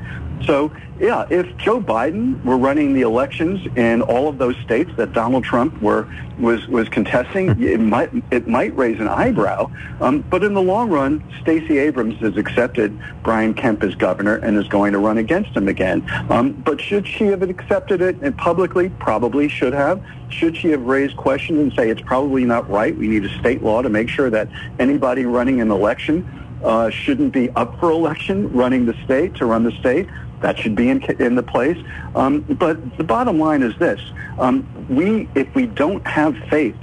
So, 0.46 0.72
yeah, 1.00 1.26
if 1.30 1.56
Joe 1.58 1.82
Biden 1.82 2.44
were 2.44 2.58
running 2.58 2.94
the 2.94 3.02
elections 3.02 3.66
in 3.76 4.02
all 4.02 4.28
of 4.28 4.38
those 4.38 4.56
states 4.58 4.92
that 4.98 5.14
Donald 5.14 5.44
Trump 5.44 5.82
were 5.82 6.08
was 6.40 6.68
was 6.68 6.90
contesting, 6.90 7.62
it 7.62 7.80
might 7.80 8.12
it 8.32 8.48
might 8.48 8.76
raise 8.76 9.00
an 9.00 9.08
eyebrow. 9.08 9.70
Um, 10.02 10.22
but 10.30 10.44
in 10.44 10.54
the 10.54 10.62
long 10.62 10.90
run, 10.90 11.24
Stacey 11.42 11.78
Abrams 11.78 12.18
has 12.20 12.38
accepted 12.38 12.98
Brian 13.24 13.54
Kemp 13.54 13.84
as 13.84 13.96
governor 13.96 14.36
and 14.38 14.58
is 14.58 14.68
going 14.68 14.94
to 14.94 15.00
run 15.00 15.18
against 15.18 15.52
him 15.52 15.68
again. 15.68 16.06
Um, 16.30 16.54
but 16.54 16.82
should 16.82 17.08
she 17.08 17.26
have 17.26 17.42
accepted 17.42 18.02
it 18.02 18.18
and 18.22 18.38
publicly? 18.38 18.90
Probably 18.90 19.48
should 19.48 19.74
have. 19.74 20.04
Should 20.30 20.56
she 20.56 20.70
have 20.70 20.82
raised 20.84 21.18
questions 21.18 21.60
and 21.60 21.74
say 21.74 21.90
it's 21.90 22.02
probably 22.02 22.46
not 22.46 22.70
right? 22.70 22.96
We 22.96 23.08
need 23.08 23.26
a 23.26 23.40
state 23.40 23.64
law 23.64 23.82
to 23.82 23.90
make 23.90 24.10
sure 24.10 24.30
that 24.30 24.48
anybody 24.80 25.26
running 25.26 25.60
an 25.62 25.72
election 25.72 26.28
uh, 26.64 26.90
shouldn't 26.90 27.34
be 27.34 27.50
up 27.52 27.80
for 27.80 27.90
election 27.92 28.52
running 28.52 28.86
the 28.86 28.96
state 29.06 29.36
to 29.36 29.46
run 29.46 29.64
the 29.64 29.72
state. 29.80 30.08
That 30.42 30.58
should 30.58 30.76
be 30.76 30.90
in, 30.90 31.04
in 31.22 31.36
the 31.36 31.44
place. 31.44 31.78
Um, 32.16 32.42
but 32.42 32.98
the 32.98 33.04
bottom 33.04 33.40
line 33.40 33.62
is 33.62 33.78
this. 33.78 34.00
Um, 34.38 34.68
we, 34.90 35.30
if 35.36 35.54
we 35.54 35.66
don't 35.66 36.06
have 36.08 36.36
faith 36.50 36.76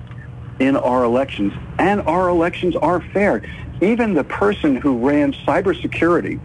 in 0.59 0.77
our 0.77 1.05
elections, 1.05 1.53
and 1.79 2.01
our 2.03 2.29
elections 2.29 2.77
are 2.77 3.01
fair, 3.01 3.43
even 3.81 4.15
the 4.15 4.25
person 4.25 4.77
who 4.77 4.99
ran 4.99 5.33
cybersecurity 5.33 6.41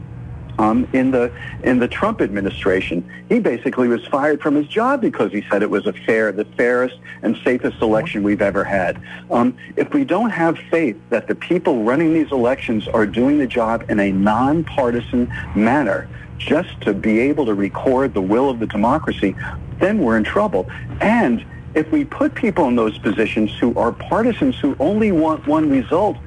um, 0.59 0.87
in 0.93 1.11
the 1.11 1.31
in 1.63 1.79
the 1.79 1.87
Trump 1.87 2.21
administration, 2.21 3.09
he 3.29 3.39
basically 3.39 3.87
was 3.87 4.05
fired 4.07 4.41
from 4.41 4.55
his 4.55 4.67
job 4.67 5.01
because 5.01 5.31
he 5.31 5.43
said 5.49 5.63
it 5.63 5.69
was 5.69 5.87
a 5.87 5.93
fair, 5.93 6.31
the 6.31 6.45
fairest 6.45 6.97
and 7.23 7.37
safest 7.43 7.81
election 7.81 8.21
we've 8.21 8.41
ever 8.41 8.63
had. 8.63 9.01
Um, 9.31 9.57
if 9.75 9.93
we 9.93 10.03
don't 10.03 10.29
have 10.29 10.57
faith 10.69 10.97
that 11.09 11.27
the 11.27 11.35
people 11.35 11.83
running 11.83 12.13
these 12.13 12.31
elections 12.31 12.87
are 12.87 13.05
doing 13.05 13.37
the 13.39 13.47
job 13.47 13.85
in 13.89 13.99
a 13.99 14.11
nonpartisan 14.11 15.33
manner, 15.55 16.07
just 16.45 16.79
to 16.81 16.93
be 16.93 17.19
able 17.19 17.45
to 17.45 17.53
record 17.53 18.13
the 18.13 18.21
will 18.21 18.49
of 18.49 18.59
the 18.59 18.67
democracy, 18.67 19.35
then 19.79 19.99
we're 19.99 20.17
in 20.17 20.23
trouble. 20.23 20.69
And 20.99 21.45
if 21.73 21.91
we 21.91 22.03
put 22.03 22.35
people 22.35 22.67
in 22.67 22.75
those 22.75 22.97
positions 22.97 23.51
who 23.59 23.73
are 23.75 23.91
partisans 23.91 24.57
who 24.57 24.75
only 24.79 25.11
want 25.11 25.47
one 25.47 25.69
result 25.69 26.17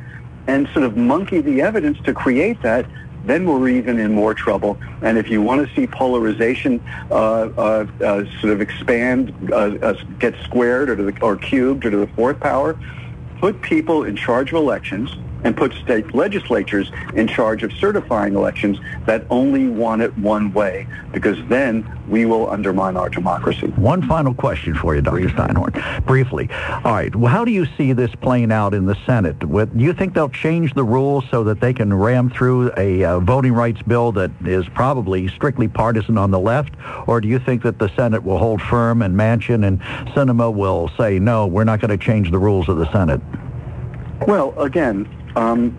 and 0.47 0.69
sort 0.69 0.85
of 0.85 0.97
monkey 0.97 1.41
the 1.41 1.61
evidence 1.63 1.99
to 2.05 2.15
create 2.15 2.61
that, 2.63 2.87
then 3.25 3.47
we're 3.47 3.69
even 3.69 3.99
in 3.99 4.13
more 4.13 4.35
trouble. 4.35 4.79
And 5.03 5.17
if 5.17 5.29
you 5.31 5.41
want 5.41 5.67
to 5.67 5.75
see 5.75 5.87
polarization 5.87 6.83
uh, 7.11 7.15
uh, 7.15 7.87
uh, 8.03 8.25
sort 8.41 8.53
of 8.53 8.61
expand, 8.61 9.35
uh, 9.51 9.57
uh, 9.57 9.95
get 10.19 10.35
squared 10.45 10.91
or, 10.91 10.97
the, 10.97 11.19
or 11.23 11.37
cubed 11.37 11.87
or 11.87 11.91
to 11.91 11.97
the 11.97 12.07
fourth 12.09 12.39
power, 12.39 12.79
put 13.41 13.61
people 13.63 14.05
in 14.05 14.17
charge 14.17 14.53
of 14.53 14.57
elections 14.57 15.11
and 15.45 15.57
put 15.57 15.73
state 15.75 16.15
legislatures 16.15 16.91
in 17.15 17.29
charge 17.29 17.63
of 17.63 17.73
certifying 17.75 18.35
elections 18.35 18.79
that 19.07 19.25
only 19.31 19.69
want 19.69 20.03
it 20.03 20.17
one 20.19 20.53
way, 20.53 20.87
because 21.13 21.37
then 21.49 21.87
we 22.09 22.25
will 22.25 22.51
undermine 22.51 22.97
our 22.97 23.09
democracy. 23.09 23.69
One 23.77 24.07
final 24.07 24.35
question 24.35 24.75
for 24.75 24.95
you, 24.95 25.03
Dr. 25.03 25.29
Steinhorn, 25.29 26.05
briefly. 26.07 26.51
All 26.85 26.93
right, 26.93 27.15
well, 27.15 27.31
how 27.31 27.45
do 27.45 27.53
you 27.53 27.67
see 27.77 27.93
this 27.93 28.11
playing 28.17 28.51
out 28.51 28.75
in 28.75 28.87
the 28.87 28.97
Senate? 29.07 29.39
do 29.39 29.69
you 29.77 29.93
think 29.93 30.15
they'll 30.15 30.29
change 30.29 30.75
the 30.75 30.85
rules 30.85 31.25
so 31.31 31.45
that 31.45 31.61
they 31.61 31.73
can 31.73 31.93
ram 31.93 32.31
through 32.31 32.73
a 32.77 33.05
uh, 33.05 33.21
voting 33.21 33.53
rights 33.53 33.83
bill 33.83 34.13
that 34.13 34.31
is 34.45 34.67
probably 34.71 35.29
strictly 35.29 35.69
partisan 35.69 36.19
on 36.19 36.31
the 36.31 36.41
left, 36.41 36.75
or 37.07 37.21
do 37.21 37.29
you 37.29 37.39
think 37.39 37.63
that 37.63 37.79
the 37.79 37.89
Senate 37.95 38.23
will 38.23 38.39
hold 38.39 38.61
firm 38.63 39.03
and 39.03 39.15
Manchin 39.15 39.67
and 39.67 39.81
Sinema 40.15 40.53
will 40.53 40.91
say, 40.97 41.19
no, 41.19 41.47
we're 41.47 41.65
not 41.65 41.81
going 41.81 41.91
to 41.91 42.03
change 42.03 42.31
the 42.31 42.39
rules 42.39 42.69
of 42.69 42.77
the 42.77 42.91
Senate? 42.93 43.21
Well, 44.27 44.59
again, 44.59 45.09
um, 45.37 45.77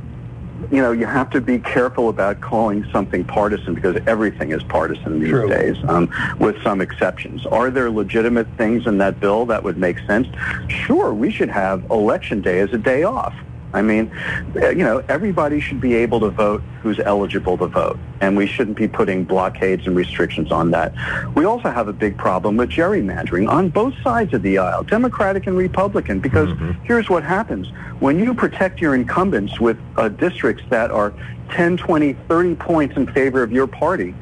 you 0.72 0.82
know, 0.82 0.92
you 0.92 1.06
have 1.06 1.30
to 1.32 1.42
be 1.42 1.60
careful 1.60 2.10
about 2.10 2.42
calling 2.42 2.86
something 2.92 3.24
partisan 3.24 3.74
because 3.74 3.98
everything 4.08 4.52
is 4.52 4.64
partisan 4.64 5.20
these 5.20 5.30
True. 5.30 5.50
days, 5.50 5.78
um, 5.88 6.10
with 6.40 6.62
some 6.64 6.82
exceptions. 6.82 7.46
Are 7.46 7.70
there 7.70 7.90
legitimate 7.90 8.48
things 8.58 8.88
in 8.88 8.98
that 9.00 9.20
bill 9.20 9.46
that 9.48 9.64
would 9.64 9.78
make 9.78 10.00
sense? 10.08 10.28
Sure, 10.68 11.14
we 11.14 11.30
should 11.30 11.50
have 11.50 11.84
election 11.92 12.42
day 12.42 12.60
as 12.60 12.74
a 12.74 12.78
day 12.78 13.04
off. 13.04 13.36
I 13.76 13.82
mean, 13.82 14.10
uh, 14.56 14.70
you 14.70 14.86
know, 14.86 15.04
everybody 15.10 15.60
should 15.60 15.82
be 15.82 15.96
able 15.96 16.22
to 16.22 16.30
vote 16.30 16.64
who's 16.82 16.98
eligible 17.00 17.58
to 17.58 17.68
vote, 17.68 18.00
and 18.22 18.38
we 18.38 18.48
shouldn't 18.48 18.78
be 18.78 18.88
putting 18.88 19.26
blockades 19.26 19.86
and 19.86 19.98
restrictions 19.98 20.50
on 20.50 20.72
that. 20.72 20.94
We 21.36 21.44
also 21.44 21.70
have 21.72 21.90
a 21.90 21.94
big 21.94 22.18
problem 22.18 22.56
with 22.56 22.70
gerrymandering 22.70 23.50
on 23.50 23.70
both 23.70 23.94
sides 24.02 24.34
of 24.34 24.44
the 24.44 24.60
aisle, 24.60 24.84
Democratic 24.84 25.46
and 25.46 25.58
Republican, 25.58 26.22
because 26.22 26.50
here's 26.84 27.10
what 27.10 27.24
happens. 27.24 27.68
When 28.00 28.18
you 28.18 28.34
protect 28.34 28.80
your 28.80 28.96
incumbents 28.96 29.60
with 29.60 29.78
uh, 29.98 30.08
districts 30.08 30.64
that 30.70 30.90
are 30.90 31.14
10, 31.50 31.76
20, 31.76 32.14
30 32.14 32.56
points 32.56 32.96
in 32.96 33.12
favor 33.12 33.44
of 33.44 33.52
your 33.52 33.68
party, 33.68 34.16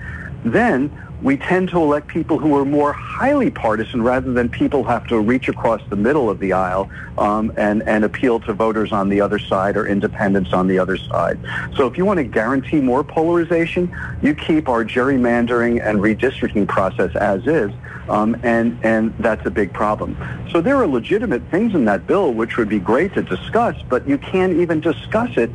then 0.43 0.89
we 1.23 1.37
tend 1.37 1.69
to 1.69 1.77
elect 1.77 2.07
people 2.07 2.37
who 2.37 2.55
are 2.57 2.65
more 2.65 2.91
highly 2.91 3.49
partisan 3.49 4.01
rather 4.01 4.31
than 4.33 4.49
people 4.49 4.83
who 4.83 4.89
have 4.89 5.07
to 5.07 5.19
reach 5.19 5.47
across 5.47 5.81
the 5.89 5.95
middle 5.95 6.29
of 6.29 6.39
the 6.39 6.51
aisle 6.51 6.89
um, 7.17 7.51
and, 7.55 7.81
and 7.83 8.03
appeal 8.03 8.41
to 8.41 8.53
voters 8.53 8.91
on 8.91 9.07
the 9.07 9.21
other 9.21 9.39
side 9.39 9.77
or 9.77 9.87
independents 9.87 10.51
on 10.51 10.67
the 10.67 10.77
other 10.77 10.97
side. 10.97 11.39
So 11.75 11.87
if 11.87 11.97
you 11.97 12.03
want 12.03 12.17
to 12.17 12.25
guarantee 12.25 12.81
more 12.81 13.03
polarization, 13.05 13.95
you 14.21 14.35
keep 14.35 14.67
our 14.67 14.83
gerrymandering 14.83 15.81
and 15.83 15.99
redistricting 15.99 16.67
process 16.67 17.15
as 17.15 17.47
is, 17.47 17.71
um, 18.09 18.35
and, 18.43 18.77
and 18.83 19.13
that's 19.19 19.45
a 19.45 19.51
big 19.51 19.71
problem. 19.71 20.17
So 20.51 20.59
there 20.59 20.75
are 20.75 20.87
legitimate 20.87 21.43
things 21.49 21.73
in 21.73 21.85
that 21.85 22.05
bill 22.05 22.33
which 22.33 22.57
would 22.57 22.69
be 22.69 22.79
great 22.79 23.13
to 23.13 23.21
discuss, 23.21 23.75
but 23.87 24.05
you 24.05 24.17
can't 24.17 24.53
even 24.53 24.81
discuss 24.81 25.37
it 25.37 25.51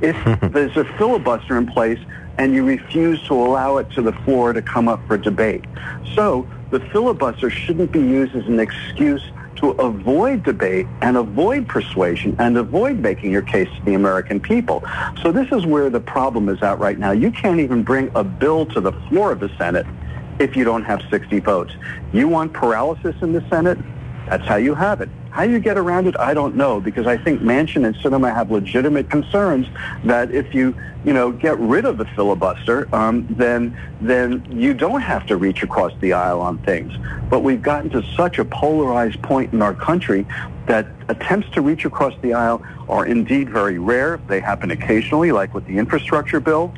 if 0.00 0.16
there's 0.52 0.76
a 0.78 0.84
filibuster 0.96 1.58
in 1.58 1.66
place 1.66 1.98
and 2.40 2.54
you 2.54 2.64
refuse 2.64 3.22
to 3.24 3.34
allow 3.34 3.76
it 3.76 3.90
to 3.90 4.00
the 4.00 4.14
floor 4.24 4.54
to 4.54 4.62
come 4.62 4.88
up 4.88 4.98
for 5.06 5.18
debate. 5.18 5.62
So 6.14 6.48
the 6.70 6.80
filibuster 6.80 7.50
shouldn't 7.50 7.92
be 7.92 8.00
used 8.00 8.34
as 8.34 8.46
an 8.46 8.58
excuse 8.58 9.22
to 9.56 9.72
avoid 9.72 10.42
debate 10.42 10.86
and 11.02 11.18
avoid 11.18 11.68
persuasion 11.68 12.34
and 12.38 12.56
avoid 12.56 12.98
making 12.98 13.30
your 13.30 13.42
case 13.42 13.68
to 13.76 13.84
the 13.84 13.92
American 13.92 14.40
people. 14.40 14.82
So 15.22 15.32
this 15.32 15.52
is 15.52 15.66
where 15.66 15.90
the 15.90 16.00
problem 16.00 16.48
is 16.48 16.62
at 16.62 16.78
right 16.78 16.98
now. 16.98 17.10
You 17.10 17.30
can't 17.30 17.60
even 17.60 17.82
bring 17.82 18.10
a 18.14 18.24
bill 18.24 18.64
to 18.66 18.80
the 18.80 18.92
floor 19.10 19.32
of 19.32 19.40
the 19.40 19.50
Senate 19.58 19.84
if 20.38 20.56
you 20.56 20.64
don't 20.64 20.84
have 20.84 21.02
60 21.10 21.40
votes. 21.40 21.74
You 22.14 22.26
want 22.26 22.54
paralysis 22.54 23.16
in 23.20 23.34
the 23.34 23.44
Senate? 23.50 23.76
That's 24.30 24.46
how 24.46 24.56
you 24.56 24.74
have 24.74 25.02
it. 25.02 25.10
How 25.30 25.44
you 25.44 25.60
get 25.60 25.78
around 25.78 26.08
it, 26.08 26.18
I 26.18 26.34
don't 26.34 26.56
know, 26.56 26.80
because 26.80 27.06
I 27.06 27.16
think 27.16 27.40
Manchin 27.40 27.86
and 27.86 27.94
Sinema 27.96 28.34
have 28.34 28.50
legitimate 28.50 29.08
concerns 29.08 29.68
that 30.04 30.32
if 30.32 30.52
you, 30.52 30.74
you 31.04 31.12
know, 31.12 31.30
get 31.30 31.56
rid 31.60 31.84
of 31.84 31.98
the 31.98 32.04
filibuster, 32.04 32.92
um, 32.94 33.28
then 33.30 33.78
then 34.00 34.44
you 34.50 34.74
don't 34.74 35.00
have 35.00 35.26
to 35.26 35.36
reach 35.36 35.62
across 35.62 35.92
the 36.00 36.14
aisle 36.14 36.40
on 36.40 36.58
things. 36.58 36.92
But 37.28 37.40
we've 37.40 37.62
gotten 37.62 37.90
to 37.90 38.02
such 38.16 38.40
a 38.40 38.44
polarized 38.44 39.22
point 39.22 39.52
in 39.52 39.62
our 39.62 39.74
country 39.74 40.26
that 40.66 40.88
attempts 41.08 41.48
to 41.50 41.60
reach 41.60 41.84
across 41.84 42.14
the 42.22 42.34
aisle 42.34 42.62
are 42.88 43.06
indeed 43.06 43.50
very 43.50 43.78
rare. 43.78 44.20
They 44.26 44.40
happen 44.40 44.72
occasionally, 44.72 45.30
like 45.30 45.54
with 45.54 45.64
the 45.66 45.78
infrastructure 45.78 46.40
bill, 46.40 46.74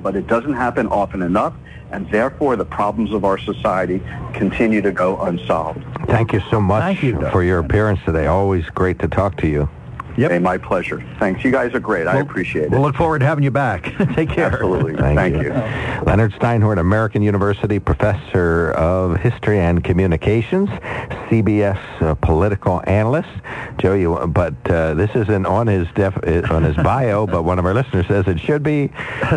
but 0.00 0.16
it 0.16 0.26
doesn't 0.26 0.54
happen 0.54 0.86
often 0.86 1.20
enough 1.20 1.54
and 1.92 2.10
therefore 2.10 2.56
the 2.56 2.64
problems 2.64 3.12
of 3.12 3.24
our 3.24 3.38
society 3.38 4.02
continue 4.32 4.80
to 4.82 4.90
go 4.92 5.20
unsolved. 5.22 5.84
Thank 6.06 6.32
you 6.32 6.40
so 6.50 6.60
much 6.60 6.82
Thank 6.82 7.02
you, 7.02 7.20
for 7.30 7.42
your 7.44 7.58
appearance 7.58 8.00
today. 8.04 8.26
Always 8.26 8.64
great 8.70 8.98
to 9.00 9.08
talk 9.08 9.36
to 9.38 9.46
you. 9.46 9.68
Yep. 10.16 10.30
Hey, 10.30 10.38
my 10.38 10.58
pleasure. 10.58 11.02
Thanks. 11.18 11.42
You 11.42 11.50
guys 11.50 11.72
are 11.72 11.80
great. 11.80 12.06
I 12.06 12.14
Well, 12.16 12.22
appreciate 12.22 12.64
it. 12.64 12.70
We'll 12.70 12.82
look 12.82 12.96
forward 12.96 13.20
to 13.20 13.24
having 13.24 13.44
you 13.44 13.50
back. 13.50 13.84
Take 14.14 14.28
care. 14.28 14.52
Absolutely. 14.52 14.94
Thank 14.94 15.16
Thank, 15.18 15.36
you. 15.36 15.44
you. 15.44 15.50
Leonard 16.04 16.32
Steinhorn, 16.32 16.78
American 16.78 17.22
University 17.22 17.78
professor 17.78 18.72
of 18.72 19.16
history 19.20 19.58
and 19.58 19.82
communications, 19.82 20.68
CBS 21.32 21.80
uh, 22.02 22.14
political 22.16 22.82
analyst. 22.86 23.30
Joe, 23.78 23.94
you, 23.94 24.26
but 24.26 24.54
uh, 24.70 24.92
this 24.92 25.10
isn't 25.14 25.46
on 25.46 25.66
his 25.66 25.88
def, 25.94 26.14
uh, 26.18 26.54
on 26.54 26.62
his 26.62 26.76
bio, 26.76 27.26
but 27.34 27.44
one 27.44 27.58
of 27.58 27.64
our 27.64 27.72
listeners 27.72 28.06
says 28.06 28.28
it 28.28 28.38
should 28.38 28.62
be. 28.62 28.84
It 28.84 28.92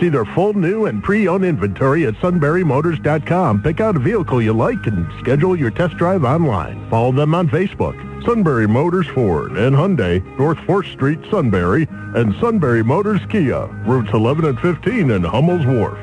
See 0.00 0.08
their 0.10 0.26
full 0.26 0.52
new 0.52 0.86
and 0.86 1.02
pre-owned 1.02 1.44
inventory 1.44 2.06
at 2.06 2.14
sunburymotors.com. 2.14 3.62
Pick 3.62 3.80
out 3.80 3.96
a 3.96 3.98
vehicle 3.98 4.42
you 4.42 4.52
like 4.52 4.86
and 4.86 5.06
schedule 5.20 5.58
your 5.58 5.70
test 5.70 5.96
drive 5.96 6.24
online. 6.24 6.88
Follow 6.90 7.12
them 7.12 7.34
on 7.34 7.48
Facebook. 7.48 7.96
Sunbury 8.26 8.66
Motors 8.66 9.06
Ford 9.08 9.52
and 9.52 9.74
Hyundai, 9.74 10.22
North 10.38 10.58
4th 10.58 10.92
Street, 10.92 11.20
Sunbury, 11.30 11.86
and 11.90 12.34
Sunbury 12.40 12.82
Motors 12.82 13.20
Kia, 13.30 13.66
routes 13.86 14.10
11 14.12 14.44
and 14.44 14.60
15 14.60 15.10
in 15.10 15.22
Hummel's 15.22 15.64
Wharf. 15.64 15.98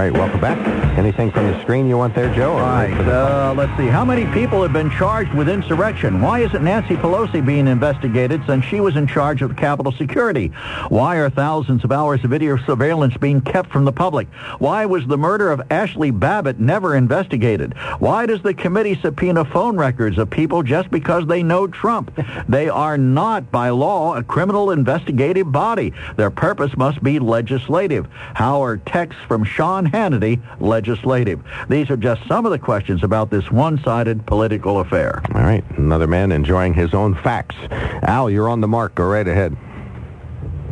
Right, 0.00 0.14
welcome 0.14 0.40
back. 0.40 0.56
Anything 0.96 1.30
from 1.30 1.46
the 1.46 1.60
screen 1.60 1.86
you 1.86 1.98
want 1.98 2.14
there, 2.14 2.34
Joe? 2.34 2.54
or 2.54 2.62
Right. 2.62 2.90
Uh, 3.06 3.52
let's 3.54 3.76
see. 3.76 3.86
How 3.86 4.02
many 4.02 4.24
people 4.32 4.62
have 4.62 4.72
been 4.72 4.90
charged 4.90 5.34
with 5.34 5.46
insurrection? 5.46 6.22
Why 6.22 6.40
isn't 6.40 6.64
Nancy 6.64 6.96
Pelosi 6.96 7.44
being 7.44 7.68
investigated 7.68 8.42
since 8.46 8.64
she 8.64 8.80
was 8.80 8.96
in 8.96 9.06
charge 9.06 9.42
of 9.42 9.54
Capitol 9.56 9.92
security? 9.92 10.48
Why 10.88 11.16
are 11.16 11.28
thousands 11.28 11.84
of 11.84 11.92
hours 11.92 12.24
of 12.24 12.30
video 12.30 12.56
surveillance 12.56 13.14
being 13.18 13.42
kept 13.42 13.70
from 13.70 13.84
the 13.84 13.92
public? 13.92 14.26
Why 14.58 14.86
was 14.86 15.06
the 15.06 15.18
murder 15.18 15.52
of 15.52 15.60
Ashli 15.68 16.18
Babbitt 16.18 16.58
never 16.58 16.96
investigated? 16.96 17.74
Why 17.98 18.24
does 18.24 18.40
the 18.40 18.54
committee 18.54 18.98
subpoena 19.02 19.44
phone 19.44 19.76
records 19.76 20.16
of 20.16 20.30
people 20.30 20.62
just 20.62 20.90
because 20.90 21.26
they 21.26 21.42
know 21.42 21.66
Trump? 21.66 22.10
They 22.48 22.68
are 22.68 22.98
not, 22.98 23.50
by 23.52 23.68
law, 23.68 24.16
a 24.16 24.24
criminal 24.24 24.70
investigative 24.70 25.52
body. 25.52 25.92
Their 26.16 26.30
purpose 26.30 26.76
must 26.76 27.02
be 27.02 27.18
legislative. 27.18 28.08
How 28.34 28.64
are 28.64 28.78
texts 28.78 29.22
from 29.28 29.44
Sean 29.44 29.89
Hannity 29.90 30.40
legislative? 30.60 31.40
These 31.68 31.90
are 31.90 31.96
just 31.96 32.26
some 32.26 32.46
of 32.46 32.52
the 32.52 32.58
questions 32.58 33.02
about 33.02 33.30
this 33.30 33.50
one-sided 33.50 34.26
political 34.26 34.80
affair. 34.80 35.22
All 35.34 35.42
right, 35.42 35.64
another 35.76 36.06
man 36.06 36.32
enjoying 36.32 36.74
his 36.74 36.94
own 36.94 37.14
facts. 37.16 37.56
Al, 38.02 38.30
you're 38.30 38.48
on 38.48 38.60
the 38.60 38.68
mark. 38.68 38.94
Go 38.94 39.04
right 39.06 39.26
ahead. 39.26 39.56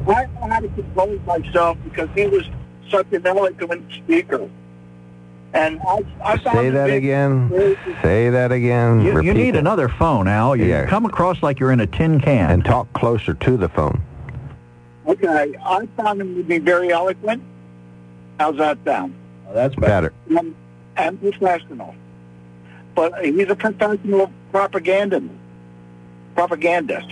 I 0.06 0.24
know 0.26 0.48
how 0.48 0.60
to 0.60 0.68
compose 0.68 1.20
myself 1.26 1.76
because 1.84 2.08
he 2.14 2.26
was 2.26 2.42
such 2.90 3.12
an 3.12 3.26
eloquent 3.26 3.92
speaker. 3.92 4.48
And 5.54 5.80
I, 5.86 6.04
I 6.22 6.36
found 6.38 6.56
Say 6.58 6.70
that 6.70 6.86
very- 6.88 6.96
again. 6.98 7.76
Say 8.02 8.28
that 8.30 8.52
again. 8.52 9.00
You, 9.00 9.22
you 9.22 9.32
need 9.34 9.54
it. 9.54 9.56
another 9.56 9.88
phone, 9.88 10.28
Al. 10.28 10.54
You 10.56 10.66
Yeah. 10.66 10.86
come 10.86 11.06
across 11.06 11.42
like 11.42 11.58
you're 11.58 11.72
in 11.72 11.80
a 11.80 11.86
tin 11.86 12.20
can. 12.20 12.50
And 12.50 12.64
talk 12.64 12.90
closer 12.92 13.32
to 13.34 13.56
the 13.56 13.68
phone. 13.68 14.02
Okay, 15.06 15.54
I 15.64 15.88
found 15.96 16.20
him 16.20 16.36
to 16.36 16.42
be 16.42 16.58
very 16.58 16.92
eloquent. 16.92 17.42
How's 18.38 18.56
that 18.58 18.78
sound? 18.84 19.14
Oh, 19.48 19.54
that's 19.54 19.74
Better. 19.74 20.12
And, 20.28 20.54
and 20.96 21.20
professional. 21.20 21.94
But 22.94 23.24
he's 23.24 23.48
a 23.48 23.56
professional 23.56 24.32
propagandist. 24.52 25.26
Propagandist. 26.34 27.10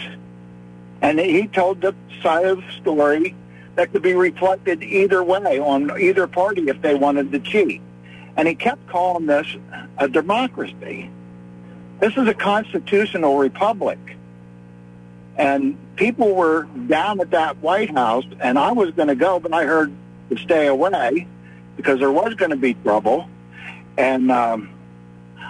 And 1.00 1.18
he 1.18 1.46
told 1.48 1.80
the 1.80 1.94
side 2.22 2.46
of 2.46 2.58
the 2.58 2.72
story 2.80 3.34
that 3.74 3.92
could 3.92 4.02
be 4.02 4.14
reflected 4.14 4.82
either 4.82 5.22
way 5.22 5.58
on 5.58 6.00
either 6.00 6.26
party 6.26 6.68
if 6.68 6.80
they 6.82 6.94
wanted 6.94 7.30
to 7.32 7.38
cheat. 7.38 7.80
And 8.36 8.48
he 8.48 8.54
kept 8.54 8.86
calling 8.88 9.26
this 9.26 9.46
a 9.98 10.08
democracy. 10.08 11.10
This 12.00 12.16
is 12.16 12.28
a 12.28 12.34
constitutional 12.34 13.38
republic. 13.38 13.98
And 15.36 15.76
people 15.96 16.34
were 16.34 16.64
down 16.86 17.20
at 17.20 17.30
that 17.30 17.58
White 17.58 17.90
House, 17.90 18.24
and 18.40 18.58
I 18.58 18.72
was 18.72 18.90
going 18.92 19.08
to 19.08 19.14
go, 19.14 19.38
but 19.38 19.52
I 19.52 19.64
heard 19.64 19.92
to 20.30 20.36
stay 20.38 20.66
away. 20.66 21.26
because 21.76 21.98
there 21.98 22.12
was 22.12 22.34
going 22.34 22.50
to 22.50 22.56
be 22.56 22.74
trouble, 22.74 23.28
and 23.98 24.30
um, 24.32 24.70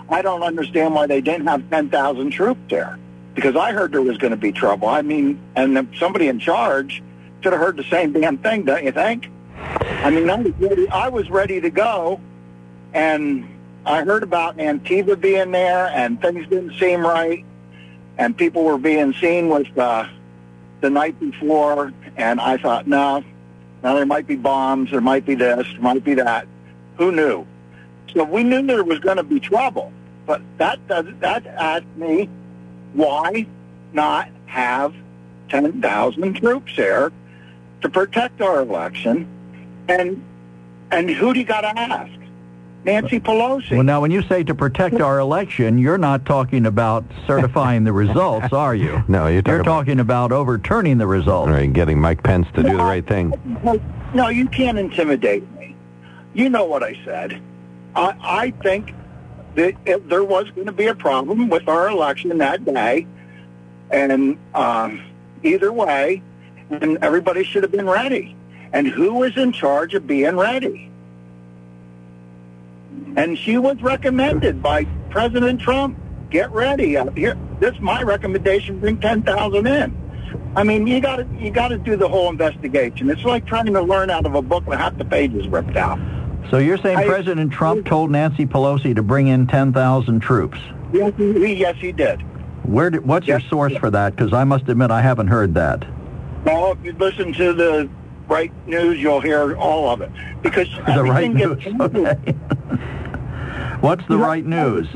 I 0.09 0.23
don't 0.23 0.43
understand 0.43 0.95
why 0.95 1.07
they 1.07 1.21
didn't 1.21 1.47
have 1.47 1.69
10,000 1.71 2.31
troops 2.31 2.61
there 2.69 2.99
because 3.35 3.55
I 3.55 3.73
heard 3.73 3.93
there 3.93 4.03
was 4.03 4.19
going 4.19 4.33
to 4.33 4.37
be 4.37 4.51
trouble. 4.51 4.89
I 4.89 5.03
mean, 5.03 5.39
and 5.55 5.89
somebody 5.99 6.29
in 6.29 6.41
charge 6.41 7.03
should 7.43 7.53
have 7.53 7.61
heard 7.61 7.77
the 7.77 7.85
same 7.85 8.13
damn 8.13 8.39
thing, 8.39 8.65
don't 8.65 8.85
you 8.85 8.93
think? 8.93 9.31
I 9.57 10.11
mean, 10.11 10.29
I 10.29 10.37
was 10.37 10.53
ready, 10.59 10.89
I 10.89 11.09
was 11.09 11.31
ready 11.31 11.61
to 11.61 11.71
go, 11.71 12.21
and 12.93 13.47
I 13.85 14.03
heard 14.03 14.23
about 14.23 14.57
Antifa 14.57 15.21
being 15.21 15.53
there, 15.53 15.87
and 15.89 16.21
things 16.21 16.49
didn't 16.49 16.79
seem 16.79 17.07
right, 17.07 17.45
and 18.19 18.37
people 18.37 18.65
were 18.65 18.79
being 18.79 19.13
seen 19.15 19.49
with 19.49 19.77
uh, 19.79 20.09
the 20.81 20.91
night 20.91 21.19
before, 21.21 21.93
and 22.17 22.41
I 22.41 22.57
thought, 22.57 22.87
no, 22.87 23.23
now 23.87 23.95
there 23.95 24.05
might 24.05 24.27
be 24.27 24.35
bombs, 24.35 24.91
there 24.91 25.01
might 25.01 25.25
be 25.25 25.37
this, 25.37 25.65
there 25.71 25.81
might 25.81 26.03
be 26.03 26.15
that. 26.15 26.49
Who 26.97 27.13
knew? 27.13 27.47
So 28.13 28.25
we 28.25 28.43
knew 28.43 28.67
there 28.67 28.83
was 28.83 28.99
going 28.99 29.19
to 29.19 29.23
be 29.23 29.39
trouble, 29.39 29.93
but 30.27 30.43
that 30.59 30.85
does 30.89 31.07
that 31.21 31.47
asked 31.47 31.87
me 31.95 32.29
why 32.95 33.47
not 33.93 34.29
have 34.47 34.93
10,000 35.51 36.35
troops 36.35 36.75
there 36.75 37.13
to 37.83 37.89
protect 37.89 38.41
our 38.41 38.61
election? 38.61 39.29
And 39.87 40.21
and 40.91 41.09
who 41.09 41.33
do 41.33 41.39
you 41.39 41.47
got 41.47 41.61
to 41.61 41.79
ask? 41.79 42.11
Nancy 42.87 43.19
Pelosi. 43.21 43.73
Well, 43.73 43.83
now, 43.83 44.01
when 44.01 44.13
you 44.13 44.23
say 44.23 44.45
to 44.45 44.55
protect 44.55 45.01
our 45.01 45.19
election, 45.19 45.77
you're 45.77 45.99
not 45.99 46.25
talking 46.25 46.67
about 46.67 47.05
certifying 47.27 47.85
the 47.85 47.93
results, 47.93 48.53
are 48.53 48.75
you? 48.75 49.05
No, 49.09 49.27
you're 49.27 49.43
talking, 49.43 49.55
You're 49.55 49.65
talking 49.65 50.01
about 50.01 50.33
overturning 50.33 50.99
the 50.99 51.07
results. 51.07 51.51
Right, 51.51 51.73
getting 51.73 52.01
Mike 52.01 52.23
Pence 52.23 52.47
to 52.55 52.63
do 52.63 52.77
the 52.77 52.77
right 52.77 53.07
thing. 53.07 53.33
No, 54.15 54.29
you 54.29 54.49
can't 54.49 54.79
intimidate 54.79 55.51
me. 55.53 55.75
You 56.35 56.49
know 56.49 56.65
what 56.65 56.83
I 56.83 56.99
said. 57.05 57.41
I, 57.95 58.15
I 58.21 58.51
think 58.63 58.95
that 59.55 59.75
if 59.85 60.07
there 60.09 60.25
was 60.25 60.51
going 60.51 60.67
to 60.67 60.73
be 60.73 60.87
a 60.87 60.95
problem 60.95 61.49
with 61.49 61.69
our 61.69 61.89
election 61.89 62.39
that 62.39 62.65
day, 62.65 63.07
and 63.91 64.39
um, 64.55 65.03
either 65.43 65.73
way, 65.73 66.23
and 66.71 66.99
everybody 67.03 67.45
should 67.45 67.63
have 67.63 67.73
been 67.73 67.89
ready. 67.89 68.37
And 68.73 68.87
who 68.87 69.15
was 69.15 69.37
in 69.37 69.53
charge 69.53 69.95
of 69.95 70.07
being 70.07 70.37
ready? 70.37 70.91
And 73.17 73.37
she 73.39 73.59
was 73.59 73.81
recommended 73.83 74.63
by 74.63 74.85
President 75.11 75.61
Trump. 75.61 75.99
Get 76.31 76.51
ready. 76.53 76.97
Uh, 76.97 77.11
Here, 77.13 77.37
this 77.61 77.75
is 77.75 77.81
my 77.81 78.03
recommendation. 78.03 78.79
Bring 78.79 78.99
ten 79.01 79.23
thousand 79.23 79.67
in. 79.67 79.97
I 80.55 80.65
mean, 80.65 80.87
you 80.87 81.01
got 81.01 81.17
to 81.17 81.27
you 81.39 81.51
got 81.51 81.69
to 81.69 81.79
do 81.79 81.97
the 81.97 82.09
whole 82.09 82.29
investigation. 82.29 83.09
It's 83.11 83.25
like 83.25 83.47
trying 83.47 83.67
to 83.67 83.81
learn 83.83 84.11
out 84.11 84.27
of 84.27 84.35
a 84.35 84.43
book 84.43 84.67
with 84.67 84.79
half 84.79 84.97
the 84.99 85.05
pages 85.05 85.49
ripped 85.49 85.77
out. 85.77 85.99
So 86.51 86.59
you're 86.59 86.79
saying 86.79 86.99
I- 86.99 87.07
President 87.07 87.53
Trump 87.53 87.87
told 87.87 88.11
Nancy 88.11 88.45
Pelosi 88.47 88.95
to 88.95 89.03
bring 89.03 89.27
in 89.29 89.47
10,000 89.47 90.21
troops? 90.21 90.59
Yes, 90.93 91.13
he, 91.17 91.55
yes, 91.55 91.75
he 91.79 91.91
did. 91.93 92.21
Where? 92.65 92.91
Did, 92.91 93.07
what's 93.07 93.27
your 93.27 93.41
source 93.41 93.77
for 93.77 93.91
that? 93.91 94.15
Because 94.15 94.33
I 94.33 94.45
must 94.45 94.69
admit 94.69 94.91
I 94.91 95.01
haven't 95.01 95.27
heard 95.29 95.55
that. 95.55 95.85
Well, 96.45 96.73
if 96.73 96.85
you 96.85 96.93
listen 96.93 97.33
to 97.35 97.53
the 97.53 97.89
right 98.29 98.53
news, 98.67 98.99
you'll 99.01 99.21
hear 99.21 99.57
all 99.57 99.91
of 99.91 100.01
it 100.01 100.11
because 100.43 100.69
The 100.95 101.03
right 101.05 101.33
news. 101.33 101.65
Okay. 101.81 102.17
What's 103.87 104.05
the 104.09 104.19
right 104.19 104.45
news? 104.45 104.93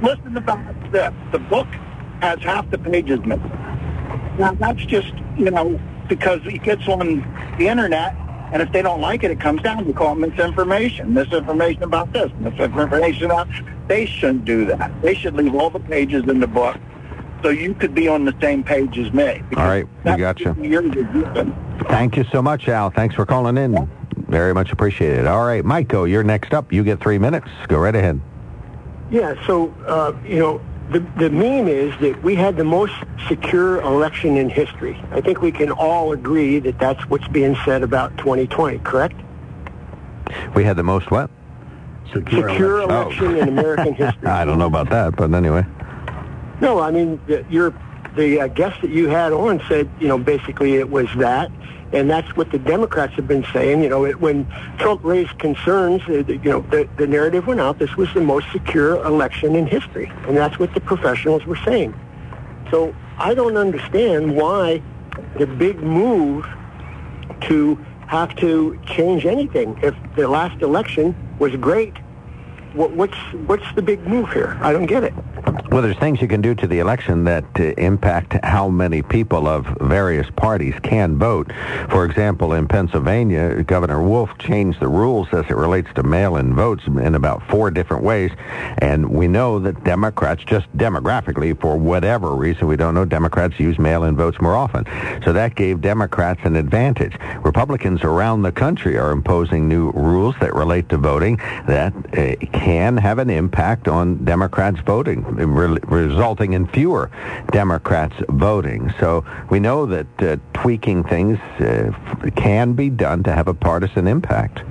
Listen 0.00 0.36
about 0.36 0.92
this. 0.92 1.12
The 1.32 1.40
book 1.40 1.66
has 2.20 2.38
half 2.40 2.70
the 2.70 2.78
pages 2.78 3.18
missing. 3.26 3.50
Now 4.38 4.52
that's 4.52 4.84
just 4.84 5.12
you 5.36 5.50
know 5.50 5.80
because 6.06 6.40
it 6.44 6.62
gets 6.62 6.86
on 6.86 7.00
the 7.58 7.66
internet, 7.66 8.14
and 8.52 8.62
if 8.62 8.70
they 8.70 8.80
don't 8.80 9.00
like 9.00 9.24
it, 9.24 9.32
it 9.32 9.40
comes 9.40 9.60
down. 9.62 9.84
We 9.86 9.92
call 9.92 10.12
it 10.12 10.20
misinformation. 10.20 11.14
Misinformation 11.14 11.82
about 11.82 12.12
this. 12.12 12.30
Misinformation 12.38 13.24
about. 13.24 13.48
They 13.88 14.06
shouldn't 14.06 14.44
do 14.44 14.66
that. 14.66 14.92
They 15.02 15.14
should 15.14 15.34
leave 15.34 15.56
all 15.56 15.70
the 15.70 15.80
pages 15.80 16.28
in 16.28 16.38
the 16.38 16.46
book. 16.46 16.76
So 17.42 17.48
you 17.48 17.74
could 17.74 17.92
be 17.92 18.06
on 18.06 18.24
the 18.24 18.34
same 18.40 18.62
page 18.62 18.96
as 18.98 19.12
me. 19.12 19.42
All 19.56 19.66
right, 19.66 19.86
we 20.04 20.16
got 20.16 20.38
you. 20.38 20.54
Thank 21.88 22.16
you 22.16 22.24
so 22.30 22.40
much, 22.40 22.68
Al. 22.68 22.90
Thanks 22.90 23.16
for 23.16 23.26
calling 23.26 23.58
in. 23.58 23.90
Very 24.28 24.52
much 24.54 24.72
appreciated. 24.72 25.26
All 25.26 25.44
right, 25.46 25.64
Michael, 25.64 26.06
you're 26.08 26.24
next 26.24 26.52
up. 26.52 26.72
You 26.72 26.82
get 26.82 27.00
three 27.00 27.18
minutes. 27.18 27.48
Go 27.68 27.78
right 27.78 27.94
ahead. 27.94 28.20
Yeah, 29.10 29.34
so, 29.46 29.72
uh, 29.86 30.12
you 30.26 30.38
know, 30.40 30.60
the, 30.90 31.00
the 31.16 31.30
meme 31.30 31.68
is 31.68 31.92
that 32.00 32.20
we 32.24 32.34
had 32.34 32.56
the 32.56 32.64
most 32.64 32.92
secure 33.28 33.80
election 33.82 34.36
in 34.36 34.50
history. 34.50 35.00
I 35.12 35.20
think 35.20 35.42
we 35.42 35.52
can 35.52 35.70
all 35.70 36.12
agree 36.12 36.58
that 36.60 36.78
that's 36.78 37.08
what's 37.08 37.26
being 37.28 37.56
said 37.64 37.82
about 37.82 38.16
2020, 38.18 38.78
correct? 38.80 39.14
We 40.54 40.64
had 40.64 40.76
the 40.76 40.82
most 40.82 41.10
what? 41.10 41.30
Secure, 42.12 42.80
election, 42.80 43.26
Oh. 43.26 43.38
in 43.40 43.48
American 43.48 43.94
history. 43.94 44.26
I 44.28 44.44
don't 44.44 44.58
know 44.58 44.66
about 44.66 44.90
that, 44.90 45.14
but 45.16 45.32
anyway. 45.34 45.64
No, 46.60 46.80
I 46.80 46.90
mean, 46.90 47.20
the- 47.26 47.44
your, 47.48 47.72
the 48.16 48.40
uh, 48.40 48.46
guest 48.48 48.80
that 48.80 48.90
you 48.90 49.08
had 49.08 49.32
on 49.32 49.62
said, 49.68 49.88
you 50.00 50.08
know, 50.08 50.18
basically 50.18 50.74
it 50.74 50.90
was 50.90 51.06
that. 51.18 51.50
And 51.92 52.10
that's 52.10 52.36
what 52.36 52.50
the 52.50 52.58
Democrats 52.58 53.14
have 53.14 53.28
been 53.28 53.46
saying. 53.52 53.82
You 53.82 53.88
know, 53.88 54.04
it, 54.04 54.20
when 54.20 54.46
Trump 54.78 55.04
raised 55.04 55.38
concerns, 55.38 56.02
uh, 56.08 56.24
you 56.26 56.50
know, 56.50 56.62
the, 56.62 56.88
the 56.96 57.06
narrative 57.06 57.46
went 57.46 57.60
out, 57.60 57.78
this 57.78 57.96
was 57.96 58.12
the 58.12 58.20
most 58.20 58.50
secure 58.50 59.04
election 59.04 59.54
in 59.54 59.66
history. 59.66 60.10
And 60.26 60.36
that's 60.36 60.58
what 60.58 60.74
the 60.74 60.80
professionals 60.80 61.46
were 61.46 61.58
saying. 61.64 61.94
So 62.70 62.94
I 63.18 63.34
don't 63.34 63.56
understand 63.56 64.34
why 64.34 64.82
the 65.38 65.46
big 65.46 65.80
move 65.80 66.44
to 67.42 67.76
have 68.08 68.34
to 68.36 68.78
change 68.86 69.24
anything. 69.26 69.78
If 69.82 69.94
the 70.16 70.28
last 70.28 70.62
election 70.62 71.14
was 71.38 71.54
great, 71.56 71.94
what, 72.76 72.90
what's 72.92 73.16
what's 73.46 73.74
the 73.74 73.82
big 73.82 74.06
move 74.06 74.32
here? 74.32 74.58
I 74.60 74.72
don't 74.72 74.86
get 74.86 75.02
it. 75.02 75.14
Well, 75.70 75.82
there's 75.82 75.96
things 75.98 76.20
you 76.20 76.28
can 76.28 76.42
do 76.42 76.54
to 76.54 76.66
the 76.66 76.78
election 76.78 77.24
that 77.24 77.44
uh, 77.58 77.64
impact 77.78 78.36
how 78.44 78.68
many 78.68 79.02
people 79.02 79.48
of 79.48 79.66
various 79.80 80.28
parties 80.36 80.74
can 80.82 81.18
vote. 81.18 81.50
For 81.90 82.04
example, 82.04 82.52
in 82.52 82.68
Pennsylvania, 82.68 83.62
Governor 83.62 84.02
Wolf 84.02 84.30
changed 84.38 84.80
the 84.80 84.88
rules 84.88 85.28
as 85.32 85.44
it 85.46 85.56
relates 85.56 85.88
to 85.94 86.02
mail-in 86.02 86.54
votes 86.54 86.86
in 86.86 87.14
about 87.14 87.42
four 87.48 87.70
different 87.70 88.04
ways. 88.04 88.30
And 88.78 89.10
we 89.10 89.28
know 89.28 89.58
that 89.60 89.82
Democrats, 89.84 90.44
just 90.44 90.66
demographically, 90.76 91.58
for 91.60 91.76
whatever 91.76 92.34
reason, 92.34 92.68
we 92.68 92.76
don't 92.76 92.94
know, 92.94 93.04
Democrats 93.04 93.58
use 93.58 93.78
mail-in 93.78 94.16
votes 94.16 94.40
more 94.40 94.54
often. 94.54 94.84
So 95.24 95.32
that 95.32 95.56
gave 95.56 95.80
Democrats 95.80 96.40
an 96.44 96.56
advantage. 96.56 97.16
Republicans 97.42 98.02
around 98.02 98.42
the 98.42 98.52
country 98.52 98.96
are 98.98 99.10
imposing 99.10 99.68
new 99.68 99.90
rules 99.92 100.34
that 100.40 100.54
relate 100.54 100.88
to 100.90 100.98
voting 100.98 101.36
that 101.66 101.92
uh, 102.16 102.36
can 102.66 102.96
have 102.96 103.20
an 103.20 103.30
impact 103.30 103.86
on 103.86 104.24
Democrats 104.24 104.80
voting, 104.80 105.22
re- 105.36 105.78
resulting 105.84 106.52
in 106.52 106.66
fewer 106.66 107.08
Democrats 107.52 108.16
voting. 108.30 108.92
So 108.98 109.24
we 109.50 109.60
know 109.60 109.86
that 109.86 110.08
uh, 110.18 110.36
tweaking 110.52 111.04
things 111.04 111.38
uh, 111.60 111.92
can 112.34 112.72
be 112.72 112.90
done 112.90 113.22
to 113.22 113.32
have 113.32 113.46
a 113.46 113.54
partisan 113.54 114.08
impact. 114.08 114.64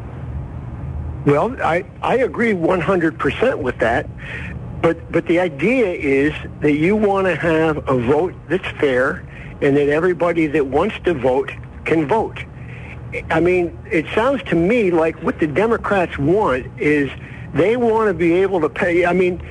Well, 1.25 1.55
I, 1.63 1.85
I 2.01 2.17
agree 2.17 2.51
100% 2.51 3.59
with 3.59 3.79
that. 3.79 4.09
But, 4.81 5.09
but 5.09 5.25
the 5.27 5.39
idea 5.39 5.87
is 5.93 6.33
that 6.59 6.73
you 6.73 6.97
want 6.97 7.27
to 7.27 7.35
have 7.37 7.77
a 7.89 7.97
vote 7.97 8.33
that's 8.49 8.67
fair 8.77 9.25
and 9.61 9.77
that 9.77 9.87
everybody 9.87 10.47
that 10.47 10.65
wants 10.65 10.97
to 11.05 11.13
vote 11.13 11.49
can 11.85 12.09
vote. 12.09 12.43
I 13.29 13.39
mean, 13.39 13.79
it 13.89 14.05
sounds 14.13 14.43
to 14.49 14.55
me 14.55 14.91
like 14.91 15.15
what 15.23 15.39
the 15.39 15.47
Democrats 15.47 16.17
want 16.17 16.67
is 16.77 17.09
they 17.55 17.77
want 17.77 18.09
to 18.09 18.13
be 18.13 18.33
able 18.33 18.61
to 18.61 18.69
pay. 18.69 19.05
I 19.05 19.13
mean, 19.13 19.41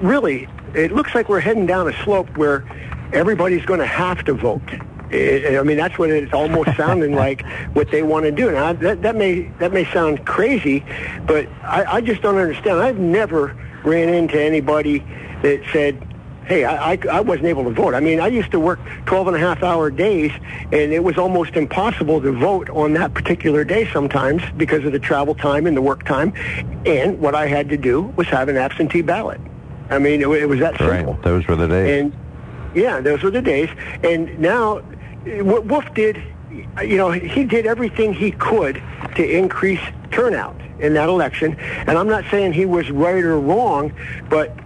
really, 0.00 0.46
it 0.74 0.92
looks 0.92 1.14
like 1.14 1.28
we're 1.28 1.40
heading 1.40 1.66
down 1.66 1.88
a 1.88 2.04
slope 2.04 2.36
where 2.36 2.64
everybody's 3.12 3.64
going 3.64 3.80
to 3.80 3.86
have 3.86 4.24
to 4.26 4.34
vote. 4.34 4.62
I 5.12 5.62
mean, 5.64 5.76
that's 5.76 5.98
what 5.98 6.10
it's 6.10 6.32
almost 6.32 6.70
sounding 6.76 7.14
like 7.14 7.44
what 7.72 7.90
they 7.90 8.02
want 8.02 8.24
to 8.24 8.32
do. 8.32 8.50
Now, 8.50 8.72
that, 8.74 9.02
that 9.02 9.16
may 9.16 9.42
that 9.58 9.72
may 9.72 9.84
sound 9.92 10.26
crazy, 10.26 10.84
but 11.26 11.48
I, 11.62 11.84
I 11.84 12.00
just 12.00 12.22
don't 12.22 12.36
understand. 12.36 12.78
I've 12.80 12.98
never 12.98 13.56
ran 13.84 14.08
into 14.08 14.40
anybody 14.40 14.98
that 15.42 15.62
said, 15.72 16.06
hey, 16.46 16.64
I, 16.64 16.92
I, 16.92 16.98
I 17.10 17.20
wasn't 17.20 17.46
able 17.46 17.64
to 17.64 17.70
vote. 17.70 17.94
I 17.94 18.00
mean, 18.00 18.20
I 18.20 18.28
used 18.28 18.52
to 18.52 18.60
work 18.60 18.78
12 19.06 19.28
and 19.28 19.36
a 19.36 19.40
half 19.40 19.62
hour 19.62 19.90
days, 19.90 20.32
and 20.72 20.92
it 20.92 21.02
was 21.02 21.18
almost 21.18 21.56
impossible 21.56 22.20
to 22.20 22.32
vote 22.32 22.70
on 22.70 22.92
that 22.94 23.14
particular 23.14 23.64
day 23.64 23.90
sometimes 23.92 24.42
because 24.56 24.84
of 24.84 24.92
the 24.92 24.98
travel 24.98 25.34
time 25.34 25.66
and 25.66 25.76
the 25.76 25.82
work 25.82 26.04
time. 26.04 26.32
And 26.86 27.18
what 27.18 27.34
I 27.34 27.46
had 27.46 27.68
to 27.70 27.76
do 27.76 28.02
was 28.16 28.28
have 28.28 28.48
an 28.48 28.56
absentee 28.56 29.02
ballot. 29.02 29.40
I 29.90 29.98
mean, 29.98 30.22
it, 30.22 30.28
it 30.28 30.46
was 30.46 30.60
that 30.60 30.78
simple. 30.78 31.14
Right. 31.14 31.22
Those 31.22 31.46
were 31.46 31.56
the 31.56 31.68
days. 31.68 32.00
And 32.00 32.12
yeah, 32.74 33.00
those 33.00 33.22
were 33.22 33.30
the 33.30 33.42
days. 33.42 33.68
And 34.04 34.38
now, 34.38 34.78
what 35.24 35.64
Wolf 35.66 35.92
did, 35.94 36.22
you 36.82 36.96
know, 36.96 37.10
he 37.10 37.44
did 37.44 37.66
everything 37.66 38.14
he 38.14 38.30
could 38.30 38.82
to 39.16 39.28
increase 39.28 39.80
turnout 40.12 40.60
in 40.78 40.94
that 40.94 41.08
election. 41.08 41.56
And 41.58 41.98
I'm 41.98 42.08
not 42.08 42.24
saying 42.30 42.52
he 42.52 42.66
was 42.66 42.90
right 42.90 43.24
or 43.24 43.40
wrong, 43.40 43.92
but 44.28 44.56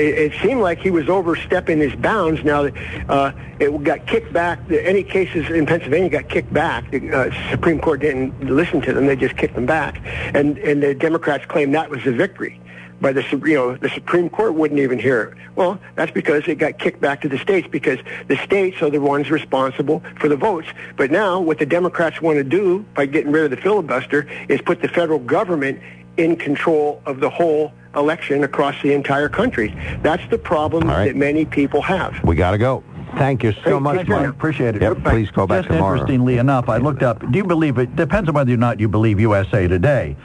it, 0.00 0.32
it 0.32 0.40
seemed 0.42 0.60
like 0.60 0.78
he 0.78 0.90
was 0.90 1.08
overstepping 1.08 1.78
his 1.78 1.94
bounds. 1.94 2.42
Now 2.42 2.68
uh, 3.08 3.32
it 3.58 3.84
got 3.84 4.06
kicked 4.06 4.32
back. 4.32 4.58
Any 4.70 5.02
cases 5.02 5.48
in 5.50 5.66
Pennsylvania 5.66 6.08
got 6.08 6.28
kicked 6.28 6.52
back. 6.52 6.90
The 6.90 7.12
uh, 7.12 7.50
Supreme 7.50 7.80
Court 7.80 8.00
didn't 8.00 8.40
listen 8.44 8.80
to 8.82 8.92
them; 8.92 9.06
they 9.06 9.16
just 9.16 9.36
kicked 9.36 9.54
them 9.54 9.66
back, 9.66 10.00
and 10.34 10.58
and 10.58 10.82
the 10.82 10.94
Democrats 10.94 11.44
claimed 11.46 11.74
that 11.74 11.90
was 11.90 12.06
a 12.06 12.12
victory. 12.12 12.60
But 13.00 13.14
the 13.14 13.24
you 13.46 13.54
know 13.54 13.76
the 13.76 13.88
Supreme 13.90 14.28
Court 14.28 14.54
wouldn't 14.54 14.80
even 14.80 14.98
hear 14.98 15.22
it. 15.22 15.38
Well, 15.56 15.80
that's 15.94 16.12
because 16.12 16.46
it 16.48 16.56
got 16.56 16.78
kicked 16.78 17.00
back 17.00 17.22
to 17.22 17.28
the 17.28 17.38
states 17.38 17.66
because 17.70 17.98
the 18.28 18.36
states 18.36 18.82
are 18.82 18.90
the 18.90 19.00
ones 19.00 19.30
responsible 19.30 20.02
for 20.18 20.28
the 20.28 20.36
votes. 20.36 20.68
But 20.96 21.10
now, 21.10 21.40
what 21.40 21.58
the 21.58 21.66
Democrats 21.66 22.20
want 22.20 22.36
to 22.36 22.44
do 22.44 22.84
by 22.94 23.06
getting 23.06 23.32
rid 23.32 23.44
of 23.44 23.50
the 23.50 23.56
filibuster 23.56 24.28
is 24.48 24.60
put 24.60 24.82
the 24.82 24.88
federal 24.88 25.18
government 25.18 25.80
in 26.16 26.36
control 26.36 27.02
of 27.06 27.20
the 27.20 27.30
whole 27.30 27.72
election 27.96 28.44
across 28.44 28.80
the 28.82 28.92
entire 28.92 29.28
country. 29.28 29.74
That's 30.02 30.26
the 30.30 30.38
problem 30.38 30.88
right. 30.88 31.06
that 31.06 31.16
many 31.16 31.44
people 31.44 31.82
have. 31.82 32.22
We 32.24 32.36
got 32.36 32.52
to 32.52 32.58
go. 32.58 32.84
Thank 33.16 33.42
you 33.42 33.52
so 33.64 33.74
Hey, 33.74 33.78
much, 33.80 33.96
thank. 33.96 34.08
Mark. 34.08 34.30
Appreciate 34.30 34.76
it. 34.76 34.82
Yep, 34.82 35.02
please 35.02 35.32
call 35.32 35.48
back 35.48 35.64
Just 35.64 35.72
tomorrow. 35.72 35.94
interestingly 35.94 36.38
enough, 36.38 36.68
I 36.68 36.76
looked 36.76 37.02
up. 37.02 37.18
Do 37.32 37.38
you 37.38 37.44
believe 37.44 37.76
it? 37.78 37.96
Depends 37.96 38.28
on 38.28 38.36
whether 38.36 38.54
or 38.54 38.56
not 38.56 38.78
you 38.78 38.88
believe 38.88 39.18
USA 39.18 39.66
Today, 39.66 40.16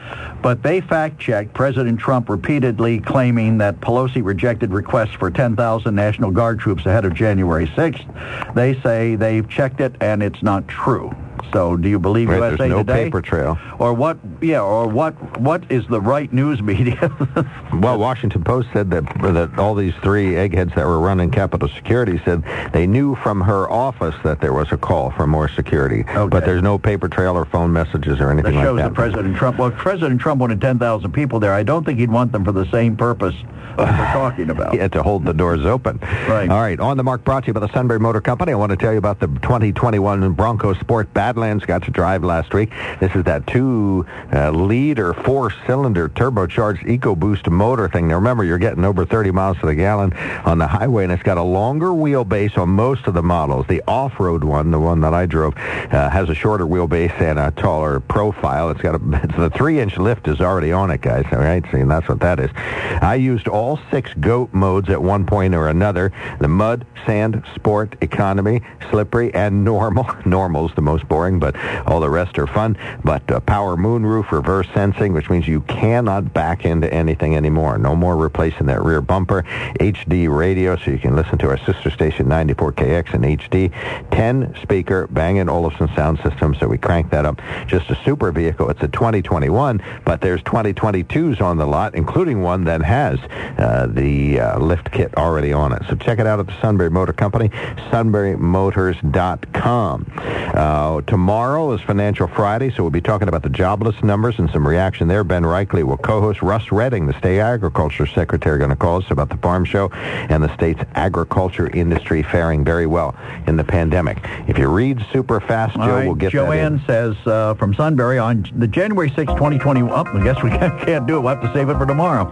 but 0.44 0.62
they 0.62 0.82
fact-checked 0.82 1.52
President 1.56 2.00
Trump 2.00 2.30
repeatedly 2.30 3.00
claiming 3.00 3.58
that 3.58 3.80
Pelosi 3.82 4.24
rejected 4.24 4.72
requests 4.72 5.14
for 5.14 5.32
10,000 5.32 5.96
National 5.96 6.30
Guard 6.30 6.60
troops 6.60 6.86
ahead 6.86 7.06
of 7.06 7.16
January 7.16 7.66
6th. 7.68 8.54
They 8.54 8.80
say 8.82 9.16
they've 9.16 9.50
checked 9.50 9.82
it 9.82 9.96
and 10.00 10.22
it's 10.22 10.44
not 10.44 10.68
true. 10.68 11.12
So, 11.54 11.78
do 11.78 11.88
you 11.90 12.00
believe 12.00 12.30
Right, 12.30 12.38
USA 12.52 12.68
no 12.68 12.78
Today? 12.80 13.06
paper 13.06 13.22
trail. 13.22 13.58
Or 13.80 13.94
what? 13.94 14.18
Yeah. 14.42 14.62
Or 14.62 14.88
what? 14.88 15.14
What 15.40 15.64
is 15.72 15.86
the 15.88 16.02
right 16.02 16.32
news 16.34 16.62
media? 16.62 17.12
Well, 17.74 17.98
Washington 18.00 18.44
Post 18.44 18.70
said 18.74 18.90
that 18.92 19.04
that 19.34 19.60
all 19.60 19.76
these 19.76 19.94
three 20.02 20.36
eggheads 20.38 20.74
that 20.76 20.86
were 20.86 21.00
running 21.00 21.30
Capitol 21.30 21.68
Security 21.68 22.22
said 22.24 22.44
they 22.72 22.88
knew 22.88 23.16
from 23.16 23.42
her 23.42 23.70
office 23.70 24.16
that 24.24 24.40
there 24.40 24.54
was 24.54 24.72
a 24.72 24.78
call 24.78 25.12
for 25.12 25.28
more 25.28 25.50
security, 25.50 26.06
Okay. 26.08 26.30
but 26.30 26.46
there's 26.46 26.62
no 26.62 26.78
paper 26.78 27.10
trail 27.10 27.36
or 27.38 27.44
phone 27.46 27.74
messages 27.74 28.20
or 28.22 28.28
that 28.28 28.32
anything 28.32 28.54
shows 28.54 28.76
like 28.78 28.84
that 28.84 28.90
that. 28.90 28.94
President 28.96 29.36
Trump. 29.36 29.58
Well, 29.60 29.68
if 29.70 29.76
President 29.76 30.22
Trump 30.22 30.40
wanted 30.40 30.62
10,000 30.62 31.12
people 31.12 31.40
there. 31.40 31.52
I 31.54 31.64
don't 31.64 31.84
think 31.84 32.00
he'd 32.00 32.10
want 32.12 32.32
them 32.32 32.46
for 32.46 32.52
the 32.54 32.66
same 32.72 32.96
purpose 32.96 33.36
that 33.36 33.46
we're 33.78 33.86
talking 33.86 34.50
about. 34.50 34.76
Had 34.76 34.92
to 34.94 35.04
hold 35.04 35.26
the 35.26 35.34
doors 35.34 35.66
open. 35.66 36.00
Right. 36.28 36.50
All 36.50 36.62
right. 36.62 36.80
On 36.80 36.98
the 36.98 37.04
mark 37.04 37.24
brought 37.24 37.44
to 37.44 37.48
you 37.48 37.54
by 37.54 37.60
the 37.60 37.72
Sunbury 37.74 38.00
Motor 38.00 38.22
Company. 38.22 38.52
I 38.52 38.56
want 38.56 38.72
to 38.72 38.78
tell 38.78 38.92
you 38.92 38.98
about 38.98 39.20
the 39.20 39.28
2021 39.28 40.34
Bronco 40.34 40.74
Sport 40.74 41.14
Badlands. 41.14 41.66
Got 41.66 41.84
to 41.84 41.92
drive 41.92 42.24
last 42.24 42.54
week. 42.54 42.72
This 43.00 43.16
is 43.16 43.24
that 43.24 43.48
two-liter, 43.48 45.14
four-cylinder 45.14 46.10
turbocharged 46.10 46.84
EcoBoost 46.86 47.50
motor 47.50 47.90
thing. 47.90 48.08
Now 48.08 48.16
remember, 48.16 48.44
you're 48.44 48.58
getting 48.58 48.86
over 48.86 49.06
30 49.06 49.32
miles 49.32 49.58
to 49.60 49.66
the 49.66 49.76
gallon 49.76 50.14
on 50.46 50.58
the 50.58 50.68
highway, 50.68 51.04
and 51.04 51.12
it's 51.12 51.24
got 51.24 51.38
a 51.38 51.44
longer 51.44 51.88
wheelbase 51.88 52.58
on 52.58 52.70
most 52.70 53.08
of 53.08 53.14
the 53.14 53.24
models. 53.24 53.66
The 53.68 53.82
off-road 53.88 54.44
one, 54.44 54.72
the 54.72 54.80
one 54.80 55.02
that 55.02 55.14
I 55.14 55.26
drove, 55.26 55.56
uh, 55.58 56.10
has 56.10 56.30
a 56.30 56.36
shorter 56.36 56.66
wheelbase 56.66 57.20
and 57.20 57.40
a 57.40 57.52
taller 57.52 58.00
profile. 58.00 58.70
It's 58.70 58.82
got 58.82 58.96
a 58.96 59.00
the 59.38 59.50
three-inch 59.50 59.98
lift 59.98 60.28
is 60.28 60.40
already 60.40 60.72
on 60.72 60.92
it, 60.92 61.02
guys. 61.02 61.26
All 61.32 61.40
right, 61.40 61.64
see, 61.72 61.82
that's 61.84 62.08
what 62.08 62.20
that 62.20 62.40
is. 62.40 62.52
I 62.56 63.16
used 63.16 63.48
all 63.48 63.65
six 63.90 64.14
GOAT 64.20 64.54
modes 64.54 64.90
at 64.90 65.02
one 65.02 65.26
point 65.26 65.56
or 65.56 65.68
another: 65.68 66.12
the 66.40 66.48
mud, 66.48 66.86
sand, 67.06 67.44
sport, 67.56 67.96
economy, 68.02 68.62
slippery, 68.92 69.34
and 69.34 69.64
normal. 69.72 70.08
Normal's 70.26 70.74
the 70.76 70.82
most 70.82 71.08
boring, 71.08 71.40
but 71.40 71.56
all 71.88 72.00
the 72.00 72.10
rest 72.10 72.38
are 72.38 72.48
fun. 72.48 72.78
But 73.04 73.30
uh, 73.32 73.40
power 73.40 73.76
moonroof, 73.76 74.32
reverse 74.32 74.68
sensing, 74.74 75.14
which 75.14 75.30
means 75.30 75.48
you 75.48 75.62
cannot 75.62 76.34
back 76.34 76.66
into 76.66 76.92
anything 76.94 77.36
anymore. 77.36 77.78
No 77.80 77.96
more 77.96 78.16
replacing 78.16 78.68
that 78.68 78.84
rear 78.84 79.02
bumper. 79.02 79.44
HD 79.80 80.34
radio, 80.34 80.78
so 80.78 80.92
you 80.92 81.00
can 81.00 81.16
listen 81.16 81.38
to 81.40 81.50
our 81.50 81.58
sister 81.66 81.90
station 81.90 82.28
94KX 82.28 83.14
in 83.16 83.22
HD. 83.22 84.12
10 84.12 84.56
speaker 84.62 85.08
Bang 85.08 85.40
& 85.40 85.50
Olufsen 85.50 85.88
sound 85.96 86.20
system, 86.20 86.56
so 86.56 86.68
we 86.68 86.78
crank 86.78 87.10
that 87.10 87.26
up. 87.26 87.42
Just 87.68 87.90
a 87.90 87.96
super 88.04 88.32
vehicle. 88.32 88.70
It's 88.70 88.84
a 88.84 88.88
2021, 88.88 89.82
but 90.06 90.22
there's 90.22 90.42
2022s 90.44 91.42
on 91.42 91.58
the 91.58 91.66
lot, 91.66 91.96
including 91.96 92.42
one 92.42 92.64
that 92.66 92.82
has 92.82 93.20
uh, 93.58 93.88
the 93.88 94.40
uh, 94.40 94.60
lift 94.60 94.92
kit 94.92 95.16
already 95.18 95.54
on 95.54 95.72
it. 95.72 95.82
So 95.90 95.96
check 95.96 96.20
it 96.20 96.28
out 96.28 96.40
at 96.40 96.48
the 96.48 96.62
Sunbury 96.62 96.90
Motor 96.90 97.14
Company, 97.14 97.50
sunburymotors.com. 97.92 100.12
Uh, 100.16 101.02
tomorrow 101.02 101.74
is 101.74 101.82
Financial 101.82 102.28
Friday, 102.28 102.72
so 102.72 102.84
we'll 102.84 102.92
be 102.92 103.02
talking 103.02 103.28
about 103.28 103.44
the 103.44 103.50
jobless 103.50 104.02
numbers 104.04 104.40
and 104.40 104.50
some 104.52 104.68
reaction 104.68 105.08
there. 105.08 105.24
Ben 105.24 105.44
Reichley 105.44 105.84
will 105.84 105.98
co-host. 105.98 106.42
Russ 106.42 106.72
Redding, 106.72 107.08
the 107.08 107.18
state 107.18 107.40
agriculture 107.40 108.06
secretary, 108.06 108.60
going 108.60 108.70
to 108.70 108.76
call 108.76 108.98
us 108.98 109.10
about 109.10 109.30
the 109.30 109.38
farm 109.38 109.66
show 109.66 109.90
and 109.92 110.44
the 110.44 110.54
state's 110.56 110.82
agriculture 110.96 111.70
industry 111.70 112.24
faring 112.24 112.64
very 112.64 112.86
well 112.86 113.16
in 113.48 113.56
the 113.56 113.64
pandemic. 113.64 114.20
If 114.48 114.58
you 114.58 114.68
read 114.68 115.04
super 115.12 115.40
fast, 115.40 115.76
Joe, 115.76 115.82
right, 115.82 116.08
will 116.08 116.16
get 116.16 116.32
that. 116.32 116.38
Joanne 116.38 116.82
says 116.86 117.16
uh, 117.26 117.54
from 117.56 117.74
Sunbury 117.74 118.18
on 118.18 118.46
the 118.56 118.68
January 118.68 119.10
6, 119.10 119.34
2020. 119.34 119.82
Oh, 119.82 120.04
I 120.06 120.24
guess 120.24 120.42
we 120.44 120.50
can't, 120.86 121.08
do 121.08 121.18
it. 121.18 121.20
We'll 121.20 121.36
have 121.36 121.42
to 121.42 121.54
save 121.54 121.70
it 121.70 121.78
for 121.78 121.86
tomorrow. 121.86 122.26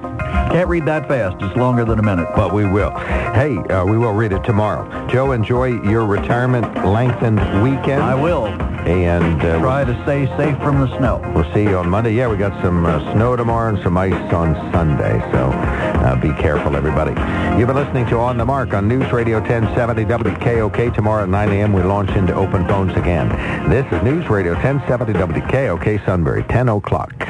Can't 0.51 0.69
read 0.69 0.85
that 0.85 1.07
fast. 1.13 1.39
It's 1.43 1.55
longer 1.55 1.85
than 1.85 1.99
a 1.99 2.01
minute. 2.01 2.27
But 2.35 2.53
we 2.53 2.65
will. 2.65 2.89
Hey, 3.37 3.57
uh, 3.69 3.85
we 3.85 3.99
will 3.99 4.13
read 4.13 4.33
it 4.33 4.43
tomorrow. 4.43 4.83
Joe, 5.07 5.31
enjoy 5.31 5.79
your 5.87 6.07
retirement 6.07 6.65
lengthened 6.85 7.39
weekend. 7.61 8.01
I 8.01 8.15
will. 8.15 8.47
And 8.47 9.39
uh, 9.41 9.59
Try 9.59 9.85
to 9.85 9.93
stay 10.03 10.25
safe 10.37 10.57
from 10.57 10.79
the 10.79 10.97
snow. 10.97 11.21
We'll 11.35 11.51
see 11.53 11.63
you 11.63 11.77
on 11.77 11.87
Monday. 11.87 12.13
Yeah, 12.13 12.29
we 12.29 12.37
got 12.37 12.59
some 12.63 12.85
uh, 12.85 13.13
snow 13.13 13.35
tomorrow 13.35 13.75
and 13.75 13.83
some 13.83 13.95
ice 13.95 14.33
on 14.33 14.55
Sunday. 14.73 15.19
So 15.31 15.51
uh, 15.51 16.19
be 16.19 16.33
careful, 16.41 16.75
everybody. 16.75 17.11
You've 17.59 17.67
been 17.67 17.77
listening 17.77 18.07
to 18.07 18.17
On 18.17 18.37
the 18.37 18.45
Mark 18.45 18.73
on 18.73 18.87
News 18.87 19.09
Radio 19.11 19.39
1070 19.39 20.05
WKOK. 20.05 20.95
Tomorrow 20.95 21.23
at 21.23 21.29
9 21.29 21.51
a.m. 21.51 21.73
we 21.73 21.83
launch 21.83 22.09
into 22.11 22.33
open 22.33 22.67
phones 22.67 22.97
again. 22.97 23.29
This 23.69 23.85
is 23.93 24.01
News 24.01 24.27
Radio 24.29 24.53
1070 24.53 25.13
WKOK 25.13 26.03
Sunbury, 26.05 26.43
10 26.49 26.69
o'clock. 26.69 27.23